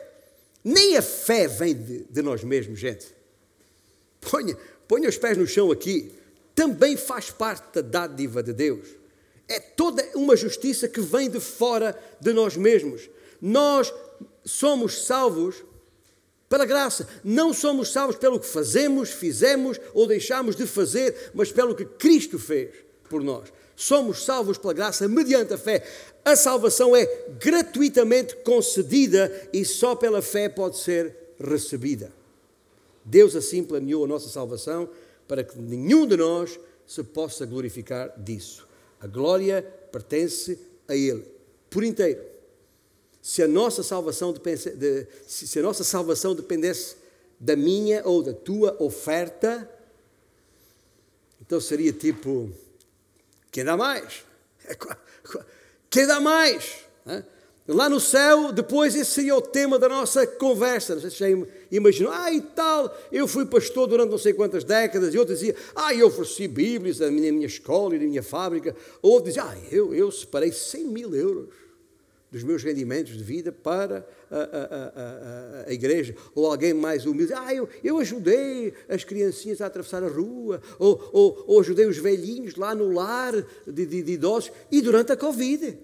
Nem 0.63 0.97
a 0.97 1.03
fé 1.03 1.49
vem 1.49 1.75
de, 1.75 2.05
de 2.05 2.23
nós 2.23 2.45
mesmos, 2.45 2.79
gente. 2.79 3.07
Ponha, 4.21 4.57
ponha 4.87 5.09
os 5.09 5.17
pés 5.17 5.39
no 5.39 5.47
chão 5.47 5.71
aqui, 5.71 6.13
também 6.55 6.97
faz 6.97 7.31
parte 7.31 7.75
da 7.75 7.81
dádiva 7.81 8.43
de 8.43 8.53
Deus. 8.53 8.89
É 9.49 9.59
toda 9.59 10.07
uma 10.15 10.37
justiça 10.37 10.87
que 10.89 11.01
vem 11.01 11.31
de 11.31 11.41
fora 11.41 11.99
de 12.21 12.33
nós 12.35 12.57
mesmos. 12.57 13.09
Nós 13.41 13.95
somos 14.45 15.07
salvos 15.07 15.65
pela 16.49 16.65
graça. 16.65 17.07
Não 17.23 17.53
somos 17.53 17.93
salvos 17.93 18.17
pelo 18.17 18.41
que 18.41 18.47
fazemos, 18.47 19.11
fizemos 19.11 19.79
ou 19.93 20.07
deixamos 20.07 20.57
de 20.57 20.67
fazer, 20.67 21.31
mas 21.35 21.53
pelo 21.53 21.75
que 21.75 21.85
Cristo 21.85 22.39
fez 22.39 22.71
por 23.09 23.23
nós. 23.23 23.53
Somos 23.77 24.25
salvos 24.25 24.59
pela 24.59 24.73
graça 24.73 25.07
mediante 25.07 25.55
a 25.55 25.59
fé. 25.59 25.87
A 26.25 26.35
salvação 26.35 26.97
é 26.97 27.07
gratuitamente 27.39 28.35
concedida 28.37 29.49
e 29.53 29.65
só 29.65 29.95
pela 29.95 30.21
fé 30.21 30.49
pode 30.49 30.79
ser 30.79 31.15
recebida. 31.39 32.13
Deus 33.05 33.37
assim 33.37 33.63
planeou 33.63 34.05
a 34.05 34.09
nossa 34.09 34.29
salvação 34.29 34.89
para 35.27 35.45
que 35.45 35.59
nenhum 35.59 36.07
de 36.07 36.17
nós 36.17 36.59
se 36.87 37.03
possa 37.03 37.47
glorificar 37.47 38.13
disso. 38.19 38.67
A 39.01 39.07
glória 39.07 39.63
pertence 39.93 40.59
a 40.89 40.95
Ele, 40.95 41.25
por 41.71 41.85
inteiro. 41.85 42.38
Se 43.29 43.43
a 43.43 43.47
nossa 43.47 43.83
salvação 43.83 44.33
dependesse, 44.33 44.71
de, 44.71 45.07
se 45.27 45.59
a 45.59 45.63
nossa 45.63 45.85
salvação 45.85 46.35
dependesse 46.35 46.97
da 47.39 47.55
minha 47.55 48.01
ou 48.07 48.23
da 48.23 48.33
tua 48.33 48.75
oferta, 48.83 49.71
então 51.39 51.61
seria 51.61 51.93
tipo, 51.93 52.51
quem 53.53 53.67
dá 53.67 53.77
mais? 53.77 54.25
Quer 55.91 56.07
dar 56.07 56.21
mais? 56.21 56.79
Lá 57.69 57.91
no 57.91 58.01
céu, 58.01 58.51
depois 58.51 58.95
esse 58.95 59.11
seria 59.11 59.37
o 59.37 59.43
tema 59.43 59.79
da 59.79 59.91
nossa 59.91 60.27
conversa. 60.27 60.95
Não 60.95 61.03
sei 61.03 61.11
se 61.11 61.19
já 61.19 61.27
imaginou, 61.71 62.11
ah, 62.11 62.33
e 62.33 62.41
tal, 62.41 62.99
eu 63.13 63.29
fui 63.29 63.45
pastor 63.45 63.89
durante 63.89 64.09
não 64.09 64.17
sei 64.17 64.33
quantas 64.33 64.65
décadas, 64.65 65.13
e 65.13 65.19
outro 65.19 65.35
dizia, 65.35 65.55
ah, 65.77 65.95
eu 65.95 66.07
ofereci 66.07 66.49
Bíblias 66.49 66.99
na 66.99 67.11
minha, 67.11 67.31
minha 67.31 67.47
escola 67.47 67.95
e 67.95 67.99
na 67.99 68.07
minha 68.07 68.23
fábrica. 68.23 68.75
Outro 69.03 69.25
dizia, 69.25 69.45
ah, 69.45 69.55
eu, 69.71 69.95
eu 69.95 70.11
separei 70.11 70.51
100 70.51 70.85
mil 70.85 71.15
euros 71.15 71.68
dos 72.31 72.43
meus 72.43 72.63
rendimentos 72.63 73.17
de 73.17 73.25
vida 73.25 73.51
para 73.51 74.07
a, 74.31 74.37
a, 74.37 75.63
a, 75.65 75.69
a, 75.69 75.73
igreja, 75.73 76.15
ou 76.35 76.47
alguém 76.47 76.75
mais 76.75 77.07
humilde, 77.07 77.33
ah, 77.33 77.55
eu, 77.55 77.69
eu 77.83 77.99
ajudei 77.99 78.75
as 78.89 79.03
criancinhas 79.03 79.61
a 79.61 79.67
atravessar 79.67 80.03
a 80.05 80.09
rua, 80.09 80.61
ou, 80.79 81.11
ou, 81.13 81.45
ou 81.47 81.61
ajudei 81.61 81.87
os 81.87 81.97
velhinhos 81.97 82.57
lá 82.57 82.75
no 82.75 82.93
lar 82.93 83.33
de, 83.67 83.87
de, 83.87 84.03
de 84.03 84.13
idosos, 84.13 84.53
e 84.71 84.83
durante 84.83 85.13
a 85.13 85.17
Covid. 85.17 85.79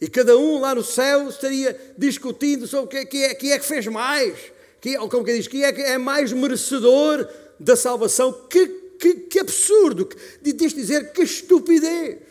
E 0.00 0.08
cada 0.08 0.36
um 0.36 0.60
lá 0.60 0.74
no 0.74 0.84
céu 0.84 1.28
estaria 1.28 1.78
discutindo 1.96 2.66
sobre 2.66 3.06
quem 3.06 3.24
é, 3.24 3.34
quem 3.34 3.52
é 3.52 3.58
que 3.58 3.64
fez 3.64 3.86
mais, 3.86 4.36
quem, 4.80 4.96
ou 4.98 5.08
como 5.08 5.24
que 5.24 5.34
diz, 5.34 5.48
quem 5.48 5.64
é 5.64 5.72
que 5.72 5.80
é 5.80 5.98
mais 5.98 6.32
merecedor 6.32 7.26
da 7.58 7.74
salvação. 7.74 8.32
Que, 8.48 8.66
que, 8.98 9.14
que 9.14 9.38
absurdo! 9.40 10.08
Diz 10.42 10.74
dizer 10.74 11.12
que 11.12 11.22
estupidez! 11.22 12.25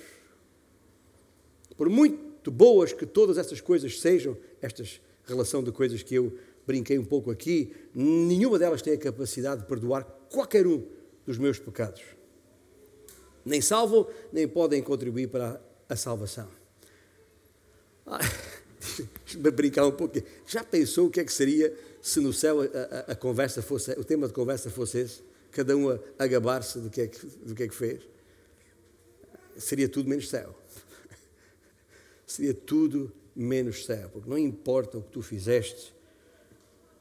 Por 1.77 1.89
muito 1.89 2.51
boas 2.51 2.93
que 2.93 3.05
todas 3.05 3.37
estas 3.37 3.59
coisas 3.61 3.99
sejam, 3.99 4.37
esta 4.61 4.83
relação 5.25 5.63
de 5.63 5.71
coisas 5.71 6.03
que 6.03 6.15
eu 6.15 6.37
brinquei 6.65 6.97
um 6.97 7.05
pouco 7.05 7.31
aqui, 7.31 7.73
nenhuma 7.93 8.57
delas 8.57 8.81
tem 8.81 8.93
a 8.93 8.97
capacidade 8.97 9.61
de 9.61 9.67
perdoar 9.67 10.03
qualquer 10.29 10.65
um 10.65 10.83
dos 11.25 11.37
meus 11.37 11.59
pecados. 11.59 12.01
Nem 13.43 13.61
salvam, 13.61 14.07
nem 14.31 14.47
podem 14.47 14.81
contribuir 14.81 15.27
para 15.27 15.61
a 15.87 15.95
salvação. 15.95 16.49
Ah, 18.05 18.19
Deixa-me 19.25 19.51
brincar 19.51 19.85
um 19.85 19.91
pouco. 19.91 20.21
Já 20.45 20.63
pensou 20.63 21.07
o 21.07 21.09
que 21.09 21.19
é 21.19 21.23
que 21.23 21.33
seria 21.33 21.75
se 22.01 22.19
no 22.19 22.31
céu 22.31 22.61
a, 22.61 22.65
a, 22.65 22.99
a 23.13 23.15
conversa 23.15 23.61
fosse, 23.61 23.91
o 23.93 24.03
tema 24.03 24.27
de 24.27 24.33
conversa 24.33 24.69
fosse 24.69 24.99
esse? 24.99 25.23
Cada 25.51 25.75
um 25.75 25.89
a, 25.89 25.99
a 26.19 26.27
gabar-se 26.27 26.79
do, 26.79 26.89
que 26.89 27.01
é 27.01 27.07
que, 27.07 27.25
do 27.25 27.55
que 27.55 27.63
é 27.63 27.67
que 27.67 27.75
fez? 27.75 28.01
Seria 29.57 29.87
tudo 29.87 30.09
menos 30.09 30.29
céu. 30.29 30.55
Seria 32.25 32.53
tudo 32.53 33.11
menos 33.35 33.85
céu, 33.85 34.09
porque 34.11 34.29
não 34.29 34.37
importa 34.37 34.97
o 34.97 35.01
que 35.01 35.11
tu 35.11 35.21
fizeste, 35.21 35.93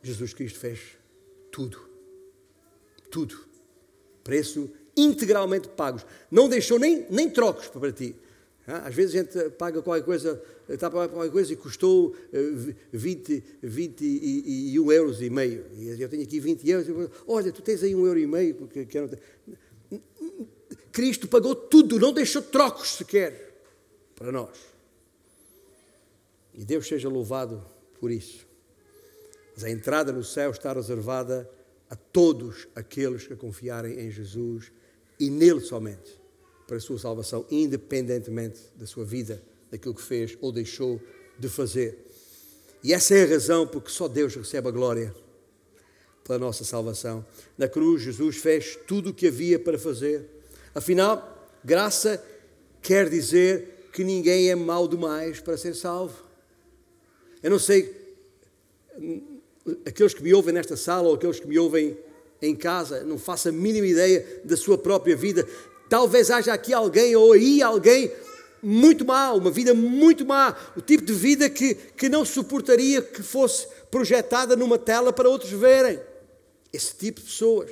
Jesus 0.02 0.34
Cristo 0.34 0.58
fez 0.58 0.80
tudo. 1.50 1.78
Tudo. 3.10 3.38
Preço 4.22 4.70
integralmente 4.96 5.68
pagos. 5.68 6.04
Não 6.30 6.48
deixou 6.48 6.78
nem, 6.78 7.06
nem 7.10 7.30
trocos 7.30 7.68
para 7.68 7.92
ti. 7.92 8.14
Às 8.66 8.94
vezes 8.94 9.14
a 9.14 9.18
gente 9.18 9.50
paga 9.50 9.82
qualquer 9.82 10.04
coisa, 10.04 10.42
está 10.68 10.86
a 10.86 10.90
pagar 10.90 11.08
qualquer 11.08 11.30
coisa 11.30 11.52
e 11.52 11.56
custou 11.56 12.16
20, 12.92 13.42
21 13.62 14.92
euros 14.92 15.20
e 15.20 15.28
meio. 15.28 15.66
E 15.76 16.00
eu 16.00 16.08
tenho 16.08 16.22
aqui 16.22 16.40
20 16.40 16.68
euros. 16.70 17.10
Olha, 17.26 17.52
tu 17.52 17.60
tens 17.60 17.82
aí 17.82 17.94
um 17.94 18.06
euro 18.06 18.18
e 18.18 18.26
meio. 18.26 18.54
Porque 18.54 18.86
quero... 18.86 19.10
Cristo 20.90 21.28
pagou 21.28 21.54
tudo, 21.54 21.98
não 21.98 22.12
deixou 22.12 22.40
trocos 22.40 22.96
sequer 22.96 23.62
para 24.14 24.32
nós. 24.32 24.73
E 26.54 26.64
Deus 26.64 26.86
seja 26.86 27.08
louvado 27.08 27.64
por 28.00 28.10
isso. 28.10 28.46
Mas 29.54 29.64
a 29.64 29.70
entrada 29.70 30.12
no 30.12 30.24
céu 30.24 30.50
está 30.50 30.72
reservada 30.72 31.48
a 31.88 31.96
todos 31.96 32.66
aqueles 32.74 33.26
que 33.26 33.36
confiarem 33.36 34.00
em 34.00 34.10
Jesus 34.10 34.72
e 35.18 35.30
nele 35.30 35.60
somente 35.60 36.20
para 36.66 36.76
a 36.76 36.80
sua 36.80 36.98
salvação, 36.98 37.46
independentemente 37.50 38.60
da 38.74 38.86
sua 38.86 39.04
vida, 39.04 39.42
daquilo 39.70 39.94
que 39.94 40.02
fez 40.02 40.36
ou 40.40 40.50
deixou 40.50 41.00
de 41.38 41.48
fazer. 41.48 41.98
E 42.82 42.92
essa 42.92 43.14
é 43.14 43.24
a 43.24 43.26
razão 43.26 43.66
porque 43.66 43.90
só 43.90 44.08
Deus 44.08 44.34
recebe 44.34 44.68
a 44.68 44.70
glória 44.70 45.14
pela 46.24 46.38
nossa 46.38 46.64
salvação. 46.64 47.24
Na 47.56 47.68
cruz, 47.68 48.02
Jesus 48.02 48.36
fez 48.36 48.76
tudo 48.86 49.10
o 49.10 49.14
que 49.14 49.28
havia 49.28 49.58
para 49.58 49.78
fazer. 49.78 50.28
Afinal, 50.74 51.48
graça 51.64 52.22
quer 52.82 53.08
dizer 53.08 53.88
que 53.92 54.02
ninguém 54.02 54.50
é 54.50 54.54
mau 54.54 54.88
demais 54.88 55.40
para 55.40 55.56
ser 55.56 55.74
salvo. 55.74 56.23
Eu 57.44 57.50
não 57.50 57.58
sei, 57.58 57.94
aqueles 59.84 60.14
que 60.14 60.22
me 60.22 60.32
ouvem 60.32 60.54
nesta 60.54 60.78
sala 60.78 61.08
ou 61.08 61.14
aqueles 61.14 61.38
que 61.38 61.46
me 61.46 61.58
ouvem 61.58 61.94
em 62.40 62.56
casa, 62.56 63.04
não 63.04 63.18
faço 63.18 63.50
a 63.50 63.52
mínima 63.52 63.86
ideia 63.86 64.40
da 64.42 64.56
sua 64.56 64.78
própria 64.78 65.14
vida. 65.14 65.46
Talvez 65.90 66.30
haja 66.30 66.54
aqui 66.54 66.72
alguém 66.72 67.14
ou 67.14 67.32
aí 67.32 67.60
alguém 67.60 68.10
muito 68.62 69.04
mal, 69.04 69.36
uma 69.36 69.50
vida 69.50 69.74
muito 69.74 70.24
má, 70.24 70.56
o 70.74 70.80
tipo 70.80 71.04
de 71.04 71.12
vida 71.12 71.50
que, 71.50 71.74
que 71.74 72.08
não 72.08 72.24
suportaria 72.24 73.02
que 73.02 73.22
fosse 73.22 73.68
projetada 73.90 74.56
numa 74.56 74.78
tela 74.78 75.12
para 75.12 75.28
outros 75.28 75.50
verem. 75.50 76.00
Esse 76.72 76.96
tipo 76.96 77.20
de 77.20 77.26
pessoas, 77.26 77.70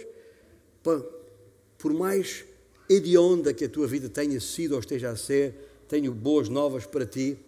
por 1.79 1.95
mais 1.95 2.45
hedionda 2.91 3.55
que 3.55 3.65
a 3.65 3.69
tua 3.71 3.87
vida 3.87 4.11
tenha 4.11 4.39
sido 4.39 4.73
ou 4.73 4.81
esteja 4.81 5.09
a 5.09 5.17
ser, 5.17 5.55
tenho 5.89 6.13
boas 6.13 6.51
novas 6.51 6.85
para 6.85 7.07
ti. 7.07 7.39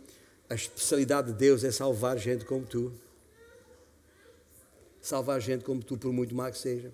A 0.49 0.55
especialidade 0.55 1.33
de 1.33 1.39
Deus 1.39 1.65
é 1.65 1.71
salvar 1.71 2.19
gente 2.19 2.45
como 2.45 2.67
tu. 2.67 2.93
Salvar 5.01 5.41
gente 5.41 5.65
como 5.65 5.83
tu, 5.83 5.97
por 5.97 6.13
muito 6.13 6.35
má 6.35 6.51
que 6.51 6.59
seja. 6.59 6.93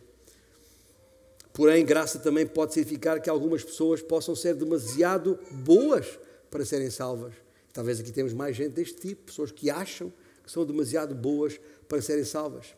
Porém, 1.52 1.84
graça 1.84 2.18
também 2.18 2.46
pode 2.46 2.74
significar 2.74 3.20
que 3.20 3.28
algumas 3.28 3.64
pessoas 3.64 4.00
possam 4.00 4.36
ser 4.36 4.54
demasiado 4.54 5.38
boas 5.50 6.18
para 6.50 6.64
serem 6.64 6.90
salvas. 6.90 7.34
Talvez 7.72 8.00
aqui 8.00 8.12
temos 8.12 8.32
mais 8.32 8.56
gente 8.56 8.72
deste 8.72 9.00
tipo, 9.00 9.26
pessoas 9.26 9.50
que 9.52 9.68
acham 9.68 10.12
que 10.44 10.50
são 10.50 10.64
demasiado 10.64 11.14
boas 11.14 11.60
para 11.88 12.00
serem 12.00 12.24
salvas. 12.24 12.74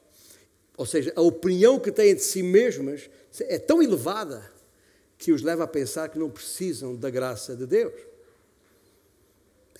Ou 0.76 0.86
seja, 0.86 1.12
a 1.14 1.20
opinião 1.20 1.78
que 1.78 1.92
têm 1.92 2.14
de 2.14 2.22
si 2.22 2.42
mesmas 2.42 3.10
é 3.40 3.58
tão 3.58 3.82
elevada 3.82 4.50
que 5.18 5.32
os 5.32 5.42
leva 5.42 5.64
a 5.64 5.68
pensar 5.68 6.08
que 6.08 6.18
não 6.18 6.30
precisam 6.30 6.96
da 6.96 7.10
graça 7.10 7.54
de 7.54 7.66
Deus. 7.66 7.92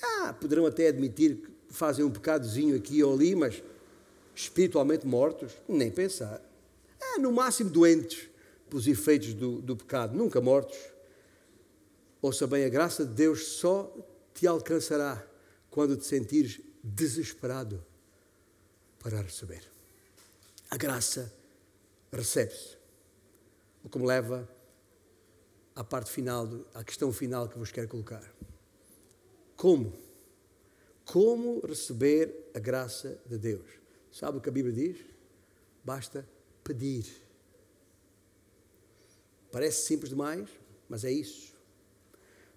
Ah, 0.02 0.32
poderão 0.32 0.66
até 0.66 0.88
admitir 0.88 1.36
que 1.36 1.52
fazem 1.70 2.04
um 2.04 2.10
pecadozinho 2.10 2.76
aqui 2.76 3.02
ou 3.02 3.14
ali, 3.14 3.34
mas 3.34 3.62
espiritualmente 4.34 5.06
mortos, 5.06 5.52
nem 5.68 5.90
pensar. 5.90 6.42
Ah, 7.00 7.18
no 7.18 7.32
máximo 7.32 7.70
doentes 7.70 8.28
pelos 8.68 8.86
efeitos 8.86 9.34
do, 9.34 9.60
do 9.60 9.76
pecado, 9.76 10.16
nunca 10.16 10.40
mortos. 10.40 10.78
Ouça 12.20 12.46
bem, 12.46 12.64
a 12.64 12.68
graça 12.68 13.04
de 13.04 13.12
Deus 13.12 13.46
só 13.46 13.94
te 14.34 14.46
alcançará 14.46 15.26
quando 15.70 15.96
te 15.96 16.06
sentires 16.06 16.60
desesperado 16.82 17.84
para 18.98 19.20
receber. 19.20 19.62
A 20.70 20.76
graça 20.76 21.32
recebe-se. 22.12 22.76
O 23.84 23.88
que 23.88 23.98
me 23.98 24.06
leva 24.06 24.48
à 25.74 25.82
parte 25.82 26.10
final, 26.10 26.48
à 26.74 26.84
questão 26.84 27.12
final 27.12 27.48
que 27.48 27.58
vos 27.58 27.72
quero 27.72 27.88
colocar. 27.88 28.22
Como? 29.62 29.92
Como 31.04 31.64
receber 31.64 32.50
a 32.52 32.58
graça 32.58 33.16
de 33.24 33.38
Deus? 33.38 33.64
Sabe 34.10 34.38
o 34.38 34.40
que 34.40 34.48
a 34.48 34.52
Bíblia 34.52 34.74
diz? 34.74 34.98
Basta 35.84 36.28
pedir. 36.64 37.06
Parece 39.52 39.86
simples 39.86 40.10
demais, 40.10 40.48
mas 40.88 41.04
é 41.04 41.12
isso. 41.12 41.54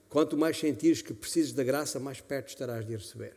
Quanto 0.10 0.36
mais 0.36 0.58
sentires 0.58 1.03
que 1.03 1.14
precisas 1.14 1.51
da 1.51 1.64
graça, 1.64 1.99
mais 1.99 2.22
perto 2.22 2.47
estarás 2.47 2.84
de 2.84 2.95
receber. 2.95 3.36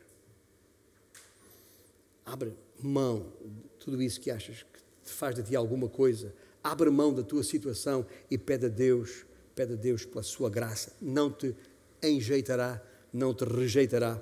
Abre 2.25 2.55
mão 2.81 3.35
de 3.45 3.69
tudo 3.81 4.01
isso 4.01 4.19
que 4.19 4.31
achas 4.31 4.63
que 4.63 5.11
faz 5.11 5.35
de 5.35 5.43
ti 5.43 5.55
alguma 5.55 5.91
coisa. 5.91 6.35
Abre 6.65 6.89
mão 6.89 7.13
da 7.13 7.23
tua 7.23 7.43
situação 7.43 8.07
e 8.31 8.39
pede 8.39 8.65
a 8.65 8.71
Deus, 8.71 9.27
pede 9.55 9.75
a 9.75 9.77
Deus 9.77 10.07
pela 10.07 10.23
sua 10.23 10.49
graça. 10.49 10.97
Não 11.03 11.31
te 11.31 11.55
enjeitará, 12.03 12.83
não 13.13 13.35
te 13.35 13.45
rejeitará. 13.45 14.21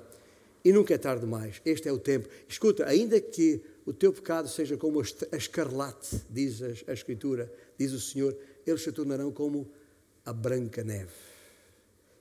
E 0.63 0.71
nunca 0.71 0.93
é 0.93 0.97
tarde 0.97 1.21
demais. 1.21 1.61
Este 1.65 1.87
é 1.87 1.91
o 1.91 1.97
tempo. 1.97 2.27
Escuta, 2.47 2.85
ainda 2.85 3.19
que 3.21 3.61
o 3.85 3.93
teu 3.93 4.11
pecado 4.11 4.49
seja 4.49 4.75
como 4.75 4.99
a 4.99 5.37
escarlate, 5.37 6.21
diz 6.29 6.61
a, 6.87 6.93
Escritura, 6.93 7.51
diz 7.77 7.93
o 7.93 7.99
Senhor, 8.01 8.35
eles 8.65 8.81
se 8.81 8.91
tornarão 8.91 9.31
como 9.31 9.71
a 10.25 10.33
branca 10.33 10.83
neve. 10.83 11.13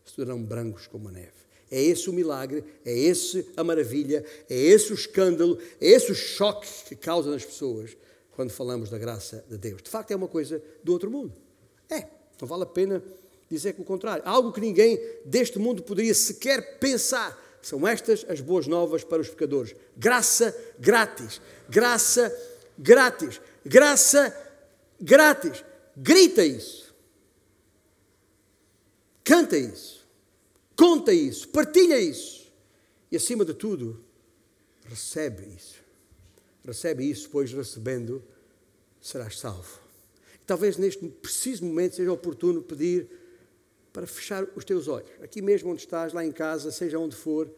Se 0.04 0.14
tornarão 0.14 0.42
brancos 0.42 0.86
como 0.86 1.08
a 1.08 1.12
neve. 1.12 1.46
É 1.68 1.82
esse 1.82 2.08
o 2.08 2.12
milagre, 2.12 2.62
é 2.84 2.96
esse 2.96 3.48
a 3.56 3.64
maravilha, 3.64 4.24
é 4.48 4.56
esse 4.56 4.92
o 4.92 4.94
escândalo, 4.94 5.58
é 5.80 5.88
esse 5.88 6.12
o 6.12 6.14
choque 6.14 6.68
que 6.88 6.94
causa 6.94 7.30
nas 7.30 7.44
pessoas 7.44 7.96
quando 8.30 8.50
falamos 8.50 8.88
da 8.90 8.98
graça 8.98 9.44
de 9.48 9.58
Deus. 9.58 9.82
De 9.82 9.90
facto, 9.90 10.12
é 10.12 10.16
uma 10.16 10.28
coisa 10.28 10.62
do 10.84 10.92
outro 10.92 11.10
mundo. 11.10 11.34
É, 11.90 12.06
não 12.40 12.46
vale 12.46 12.62
a 12.62 12.66
pena 12.66 13.02
dizer 13.50 13.74
que 13.74 13.80
o 13.80 13.84
contrário. 13.84 14.22
Algo 14.26 14.52
que 14.52 14.60
ninguém 14.60 15.00
deste 15.24 15.58
mundo 15.58 15.82
poderia 15.82 16.14
sequer 16.14 16.78
pensar. 16.78 17.44
São 17.62 17.86
estas 17.86 18.24
as 18.28 18.40
boas 18.40 18.66
novas 18.66 19.02
para 19.02 19.20
os 19.20 19.28
pecadores. 19.28 19.74
Graça 19.96 20.56
grátis. 20.78 21.40
Graça 21.68 22.34
grátis. 22.78 23.40
Graça 23.64 24.34
grátis. 25.00 25.64
Grita 25.96 26.44
isso. 26.44 26.86
Canta 29.26 29.58
isso, 29.58 30.06
conta 30.76 31.12
isso, 31.12 31.48
partilha 31.48 31.98
isso 31.98 32.46
e, 33.10 33.16
acima 33.16 33.44
de 33.44 33.52
tudo, 33.52 34.00
recebe 34.84 35.42
isso. 35.56 35.82
Recebe 36.64 37.10
isso, 37.10 37.28
pois 37.30 37.52
recebendo 37.52 38.22
serás 39.00 39.40
salvo. 39.40 39.80
Talvez 40.46 40.76
neste 40.76 41.08
preciso 41.08 41.64
momento 41.64 41.96
seja 41.96 42.12
oportuno 42.12 42.62
pedir 42.62 43.08
para 43.96 44.06
fechar 44.06 44.46
os 44.54 44.62
teus 44.62 44.88
olhos. 44.88 45.08
Aqui 45.22 45.40
mesmo 45.40 45.70
onde 45.70 45.80
estás, 45.80 46.12
lá 46.12 46.22
em 46.22 46.30
casa, 46.30 46.70
seja 46.70 46.98
onde 46.98 47.16
for, 47.16 47.48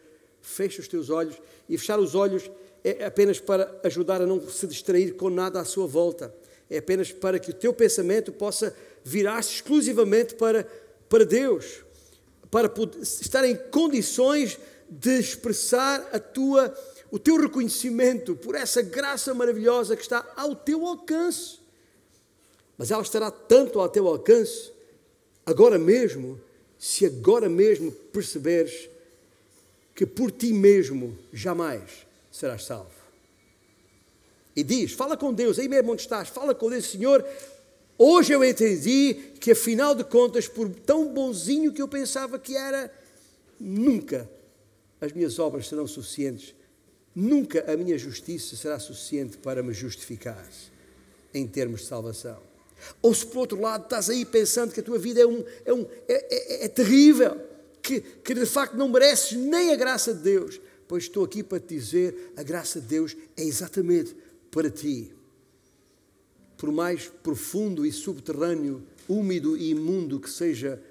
fecha 0.41 0.80
os 0.80 0.86
teus 0.86 1.11
olhos 1.11 1.34
e 1.68 1.76
fechar 1.76 1.99
os 1.99 2.14
olhos 2.14 2.49
é 2.84 3.05
apenas 3.05 3.41
para 3.41 3.80
ajudar 3.82 4.22
a 4.22 4.26
não 4.26 4.41
se 4.49 4.64
distrair 4.68 5.16
com 5.16 5.30
nada 5.30 5.59
à 5.59 5.64
sua 5.64 5.84
volta. 5.84 6.32
É 6.70 6.78
apenas 6.78 7.11
para 7.11 7.41
que 7.41 7.51
o 7.51 7.53
teu 7.53 7.74
pensamento 7.74 8.30
possa 8.30 8.72
virar-se 9.03 9.55
exclusivamente 9.55 10.36
para, 10.36 10.64
para 11.09 11.26
Deus, 11.26 11.82
para 12.53 12.72
estar 13.03 13.45
em 13.45 13.57
condições 13.72 14.61
de 14.89 15.18
expressar 15.18 16.09
a 16.12 16.20
tua, 16.20 16.72
o 17.11 17.18
teu 17.18 17.36
reconhecimento 17.36 18.36
por 18.36 18.55
essa 18.55 18.80
graça 18.80 19.34
maravilhosa 19.34 19.97
que 19.97 20.03
está 20.03 20.24
ao 20.36 20.55
teu 20.55 20.86
alcance. 20.86 21.59
Mas 22.76 22.93
ela 22.93 23.03
estará 23.03 23.28
tanto 23.28 23.80
ao 23.80 23.89
teu 23.89 24.07
alcance, 24.07 24.78
agora 25.49 25.79
mesmo, 25.79 26.39
se 26.79 27.07
agora 27.07 27.49
mesmo 27.49 27.91
perceberes 27.91 28.91
que 29.95 30.05
por 30.05 30.31
ti 30.31 30.53
mesmo 30.53 31.19
jamais 31.33 32.07
serás 32.31 32.65
salvo. 32.65 32.93
E 34.55 34.63
diz: 34.63 34.93
fala 34.93 35.17
com 35.17 35.33
Deus, 35.33 35.59
aí 35.59 35.67
mesmo 35.67 35.93
onde 35.93 36.03
estás, 36.03 36.29
fala 36.29 36.55
com 36.55 36.69
Deus, 36.69 36.85
Senhor. 36.85 37.27
Hoje 37.97 38.33
eu 38.33 38.45
entendi 38.45 39.15
que, 39.41 39.53
afinal 39.53 39.95
de 39.95 40.05
contas, 40.05 40.47
por 40.47 40.69
tão 40.69 41.13
bonzinho 41.13 41.73
que 41.73 41.81
eu 41.81 41.89
pensava 41.89 42.39
que 42.39 42.55
era, 42.55 42.93
nunca 43.59 44.31
as 45.01 45.13
minhas 45.13 45.39
obras 45.39 45.67
serão 45.67 45.87
suficientes, 45.87 46.55
nunca 47.15 47.65
a 47.73 47.77
minha 47.77 47.97
justiça 47.97 48.55
será 48.55 48.79
suficiente 48.79 49.39
para 49.39 49.63
me 49.63 49.73
justificar 49.73 50.47
em 51.33 51.47
termos 51.47 51.81
de 51.81 51.87
salvação. 51.87 52.49
Ou 53.01 53.14
se 53.14 53.26
por 53.26 53.39
outro 53.39 53.61
lado 53.61 53.84
estás 53.84 54.11
aí 54.11 54.24
pensando 54.24 54.72
que 54.72 54.80
a 54.80 54.82
tua 54.82 54.99
vida 54.99 55.20
é, 55.20 55.26
um, 55.26 55.45
é, 55.64 55.72
um, 55.72 55.86
é, 56.09 56.62
é, 56.62 56.64
é 56.64 56.68
terrível, 56.68 57.41
que, 57.82 58.01
que 58.01 58.34
de 58.34 58.47
facto 58.47 58.76
não 58.76 58.89
mereces 58.89 59.32
nem 59.32 59.70
a 59.72 59.76
graça 59.76 60.12
de 60.12 60.22
Deus, 60.22 60.61
pois 60.86 61.05
estou 61.05 61.24
aqui 61.24 61.43
para 61.43 61.61
te 61.61 61.74
dizer: 61.74 62.32
a 62.36 62.43
graça 62.43 62.80
de 62.80 62.86
Deus 62.86 63.16
é 63.36 63.43
exatamente 63.45 64.16
para 64.51 64.70
ti. 64.70 65.14
Por 66.57 66.72
mais 66.72 67.07
profundo 67.22 67.86
e 67.86 67.93
subterrâneo, 67.93 68.82
úmido 69.09 69.57
e 69.57 69.70
imundo 69.70 70.18
que 70.18 70.28
seja 70.28 70.82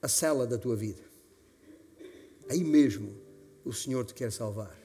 a 0.00 0.06
cela 0.06 0.46
da 0.46 0.56
tua 0.56 0.76
vida, 0.76 1.02
aí 2.48 2.62
mesmo 2.62 3.12
o 3.64 3.72
Senhor 3.72 4.04
te 4.04 4.14
quer 4.14 4.30
salvar. 4.30 4.78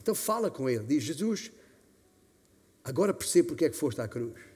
Então 0.00 0.14
fala 0.14 0.50
com 0.50 0.70
Ele, 0.70 0.84
diz: 0.84 1.02
Jesus, 1.02 1.50
agora 2.84 3.12
percebo 3.12 3.48
porque 3.48 3.64
é 3.64 3.70
que 3.70 3.76
foste 3.76 4.00
à 4.00 4.06
cruz 4.06 4.47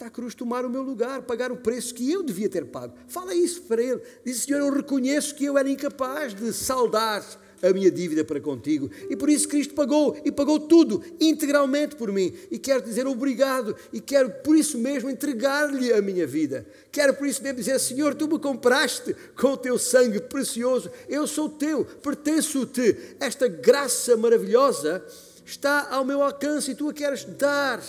foste 0.00 0.04
à 0.04 0.10
cruz 0.10 0.34
tomar 0.34 0.64
o 0.64 0.70
meu 0.70 0.82
lugar, 0.82 1.22
pagar 1.22 1.52
o 1.52 1.56
preço 1.56 1.94
que 1.94 2.10
eu 2.10 2.22
devia 2.22 2.48
ter 2.48 2.64
pago. 2.64 2.94
Fala 3.06 3.34
isso 3.34 3.62
para 3.62 3.82
ele. 3.82 4.00
Diz, 4.24 4.42
Senhor, 4.42 4.60
eu 4.60 4.72
reconheço 4.72 5.34
que 5.34 5.44
eu 5.44 5.58
era 5.58 5.68
incapaz 5.68 6.34
de 6.34 6.52
saldar 6.52 7.22
a 7.62 7.70
minha 7.74 7.90
dívida 7.90 8.24
para 8.24 8.40
contigo. 8.40 8.90
E 9.10 9.16
por 9.16 9.28
isso 9.28 9.46
Cristo 9.46 9.74
pagou, 9.74 10.16
e 10.24 10.32
pagou 10.32 10.58
tudo, 10.58 11.02
integralmente 11.20 11.96
por 11.96 12.10
mim. 12.10 12.32
E 12.50 12.58
quero 12.58 12.82
dizer 12.82 13.06
obrigado, 13.06 13.76
e 13.92 14.00
quero 14.00 14.30
por 14.42 14.56
isso 14.56 14.78
mesmo 14.78 15.10
entregar-lhe 15.10 15.92
a 15.92 16.00
minha 16.00 16.26
vida. 16.26 16.66
Quero 16.90 17.12
por 17.14 17.26
isso 17.26 17.42
mesmo 17.42 17.58
dizer, 17.58 17.78
Senhor, 17.78 18.14
tu 18.14 18.26
me 18.26 18.38
compraste 18.38 19.14
com 19.38 19.48
o 19.48 19.56
teu 19.56 19.78
sangue 19.78 20.20
precioso, 20.20 20.90
eu 21.08 21.26
sou 21.26 21.50
teu, 21.50 21.84
pertenço-te. 21.84 22.96
Esta 23.20 23.46
graça 23.46 24.16
maravilhosa 24.16 25.04
está 25.44 25.88
ao 25.90 26.06
meu 26.06 26.22
alcance 26.22 26.70
e 26.70 26.74
tu 26.74 26.88
a 26.88 26.94
queres 26.94 27.24
dar. 27.24 27.82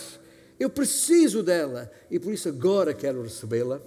Eu 0.62 0.70
preciso 0.70 1.42
dela 1.42 1.90
e 2.08 2.20
por 2.20 2.32
isso 2.32 2.48
agora 2.48 2.94
quero 2.94 3.20
recebê-la. 3.20 3.82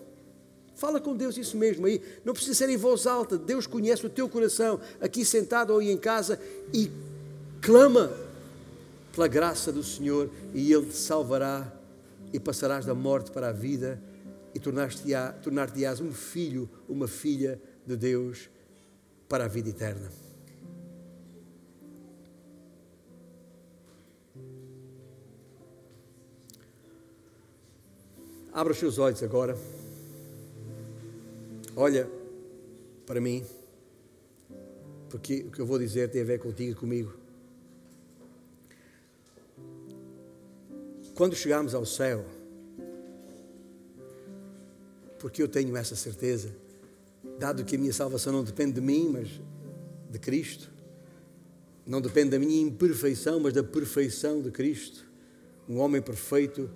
Fala 0.76 1.00
com 1.00 1.16
Deus 1.16 1.38
isso 1.38 1.56
mesmo 1.56 1.86
aí. 1.86 2.02
Não 2.26 2.34
precisa 2.34 2.54
ser 2.54 2.70
em 2.70 2.76
voz 2.76 3.08
alta. 3.08 3.38
Deus 3.38 3.66
conhece 3.66 4.06
o 4.06 4.10
teu 4.10 4.28
coração, 4.28 4.82
aqui 5.00 5.24
sentado 5.24 5.72
ou 5.72 5.82
em 5.82 5.96
casa, 5.96 6.38
e 6.74 6.92
clama 7.62 8.12
pela 9.14 9.26
graça 9.26 9.72
do 9.72 9.82
Senhor 9.82 10.30
e 10.54 10.74
Ele 10.74 10.88
te 10.88 10.98
salvará 10.98 11.74
e 12.34 12.42
passarás 12.42 12.86
da 12.86 12.94
morte 12.94 13.32
para 13.32 13.48
a 13.48 13.54
vida 13.54 13.98
e 14.54 14.60
tornar-te-ás 14.60 16.02
um 16.02 16.12
filho, 16.12 16.70
uma 16.90 17.08
filha 17.08 17.58
de 17.88 17.96
Deus 17.96 18.50
para 19.30 19.46
a 19.46 19.48
vida 19.48 19.70
eterna. 19.70 20.25
Abra 28.56 28.72
os 28.72 28.80
seus 28.80 28.98
olhos 28.98 29.22
agora. 29.22 29.58
Olha 31.76 32.10
para 33.06 33.20
mim, 33.20 33.44
porque 35.10 35.42
o 35.46 35.52
que 35.52 35.60
eu 35.60 35.66
vou 35.66 35.78
dizer 35.78 36.10
tem 36.10 36.22
a 36.22 36.24
ver 36.24 36.40
contigo 36.40 36.72
e 36.72 36.74
comigo. 36.74 37.14
Quando 41.16 41.36
chegarmos 41.36 41.76
ao 41.76 41.86
céu, 41.86 42.24
porque 45.20 45.44
eu 45.44 45.50
tenho 45.50 45.76
essa 45.76 45.98
certeza, 45.98 46.56
dado 47.38 47.66
que 47.66 47.76
a 47.76 47.78
minha 47.78 47.92
salvação 47.92 48.32
não 48.32 48.44
depende 48.46 48.76
de 48.76 48.82
mim, 48.82 49.10
mas 49.10 49.42
de 50.10 50.18
Cristo, 50.18 50.72
não 51.86 52.00
depende 52.00 52.30
da 52.30 52.40
minha 52.40 52.62
imperfeição, 52.62 53.38
mas 53.38 53.52
da 53.52 53.66
perfeição 53.66 54.42
de 54.42 54.50
Cristo, 54.50 55.04
um 55.68 55.80
homem 55.80 56.02
perfeito 56.02 56.70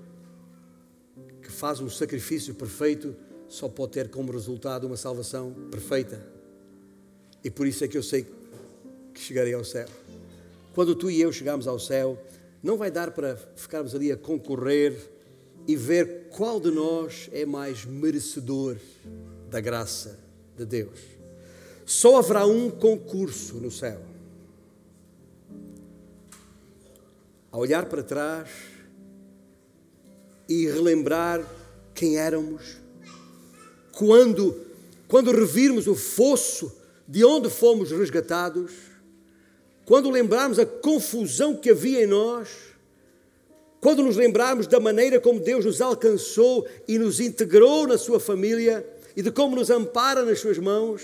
que 1.41 1.51
faz 1.51 1.79
um 1.79 1.89
sacrifício 1.89 2.53
perfeito 2.53 3.15
só 3.47 3.67
pode 3.67 3.93
ter 3.93 4.09
como 4.09 4.31
resultado 4.31 4.85
uma 4.85 4.95
salvação 4.95 5.51
perfeita. 5.71 6.23
E 7.43 7.49
por 7.49 7.65
isso 7.65 7.83
é 7.83 7.87
que 7.87 7.97
eu 7.97 8.03
sei 8.03 8.27
que 9.13 9.19
chegarei 9.19 9.53
ao 9.53 9.63
céu. 9.63 9.87
Quando 10.73 10.95
tu 10.95 11.09
e 11.09 11.19
eu 11.19 11.31
chegarmos 11.31 11.67
ao 11.67 11.79
céu, 11.79 12.21
não 12.61 12.77
vai 12.77 12.91
dar 12.91 13.11
para 13.11 13.35
ficarmos 13.55 13.95
ali 13.95 14.11
a 14.11 14.17
concorrer 14.17 14.95
e 15.67 15.75
ver 15.75 16.29
qual 16.29 16.59
de 16.59 16.71
nós 16.71 17.29
é 17.31 17.45
mais 17.45 17.85
merecedor 17.85 18.77
da 19.49 19.59
graça 19.59 20.19
de 20.57 20.65
Deus. 20.65 20.99
Só 21.85 22.17
haverá 22.17 22.45
um 22.45 22.69
concurso 22.69 23.55
no 23.55 23.71
céu. 23.71 23.99
A 27.51 27.57
olhar 27.57 27.87
para 27.87 28.03
trás, 28.03 28.49
e 30.49 30.65
relembrar 30.65 31.47
quem 31.93 32.17
éramos. 32.17 32.77
Quando, 33.91 34.59
quando 35.07 35.31
revirmos 35.31 35.85
o 35.85 35.93
fosso 35.93 36.75
de 37.07 37.23
onde 37.23 37.49
fomos 37.49 37.91
resgatados, 37.91 38.71
quando 39.85 40.09
lembrarmos 40.09 40.57
a 40.57 40.65
confusão 40.65 41.55
que 41.55 41.69
havia 41.69 42.03
em 42.03 42.07
nós, 42.07 42.49
quando 43.79 44.03
nos 44.03 44.17
lembrarmos 44.17 44.65
da 44.65 44.79
maneira 44.79 45.19
como 45.19 45.39
Deus 45.39 45.65
nos 45.65 45.81
alcançou 45.81 46.67
e 46.87 46.97
nos 46.97 47.19
integrou 47.19 47.87
na 47.87 47.97
sua 47.97 48.19
família 48.19 48.85
e 49.15 49.21
de 49.21 49.31
como 49.31 49.55
nos 49.55 49.69
ampara 49.69 50.25
nas 50.25 50.39
suas 50.39 50.57
mãos, 50.57 51.03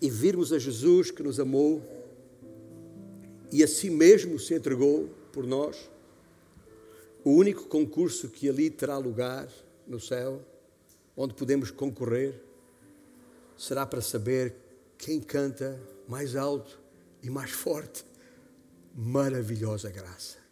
e 0.00 0.10
virmos 0.10 0.52
a 0.52 0.58
Jesus 0.58 1.10
que 1.10 1.22
nos 1.22 1.40
amou 1.40 1.82
e 3.50 3.62
a 3.62 3.68
si 3.68 3.88
mesmo 3.88 4.38
se 4.38 4.52
entregou 4.52 5.08
por 5.32 5.46
nós, 5.46 5.88
o 7.24 7.30
único 7.30 7.64
concurso 7.64 8.28
que 8.28 8.48
ali 8.48 8.68
terá 8.68 8.98
lugar 8.98 9.48
no 9.86 9.98
céu, 9.98 10.42
onde 11.16 11.32
podemos 11.32 11.70
concorrer, 11.70 12.42
será 13.56 13.86
para 13.86 14.02
saber 14.02 14.54
quem 14.98 15.20
canta 15.20 15.80
mais 16.06 16.36
alto 16.36 16.78
e 17.22 17.30
mais 17.30 17.50
forte. 17.50 18.04
Maravilhosa 18.94 19.90
graça. 19.90 20.43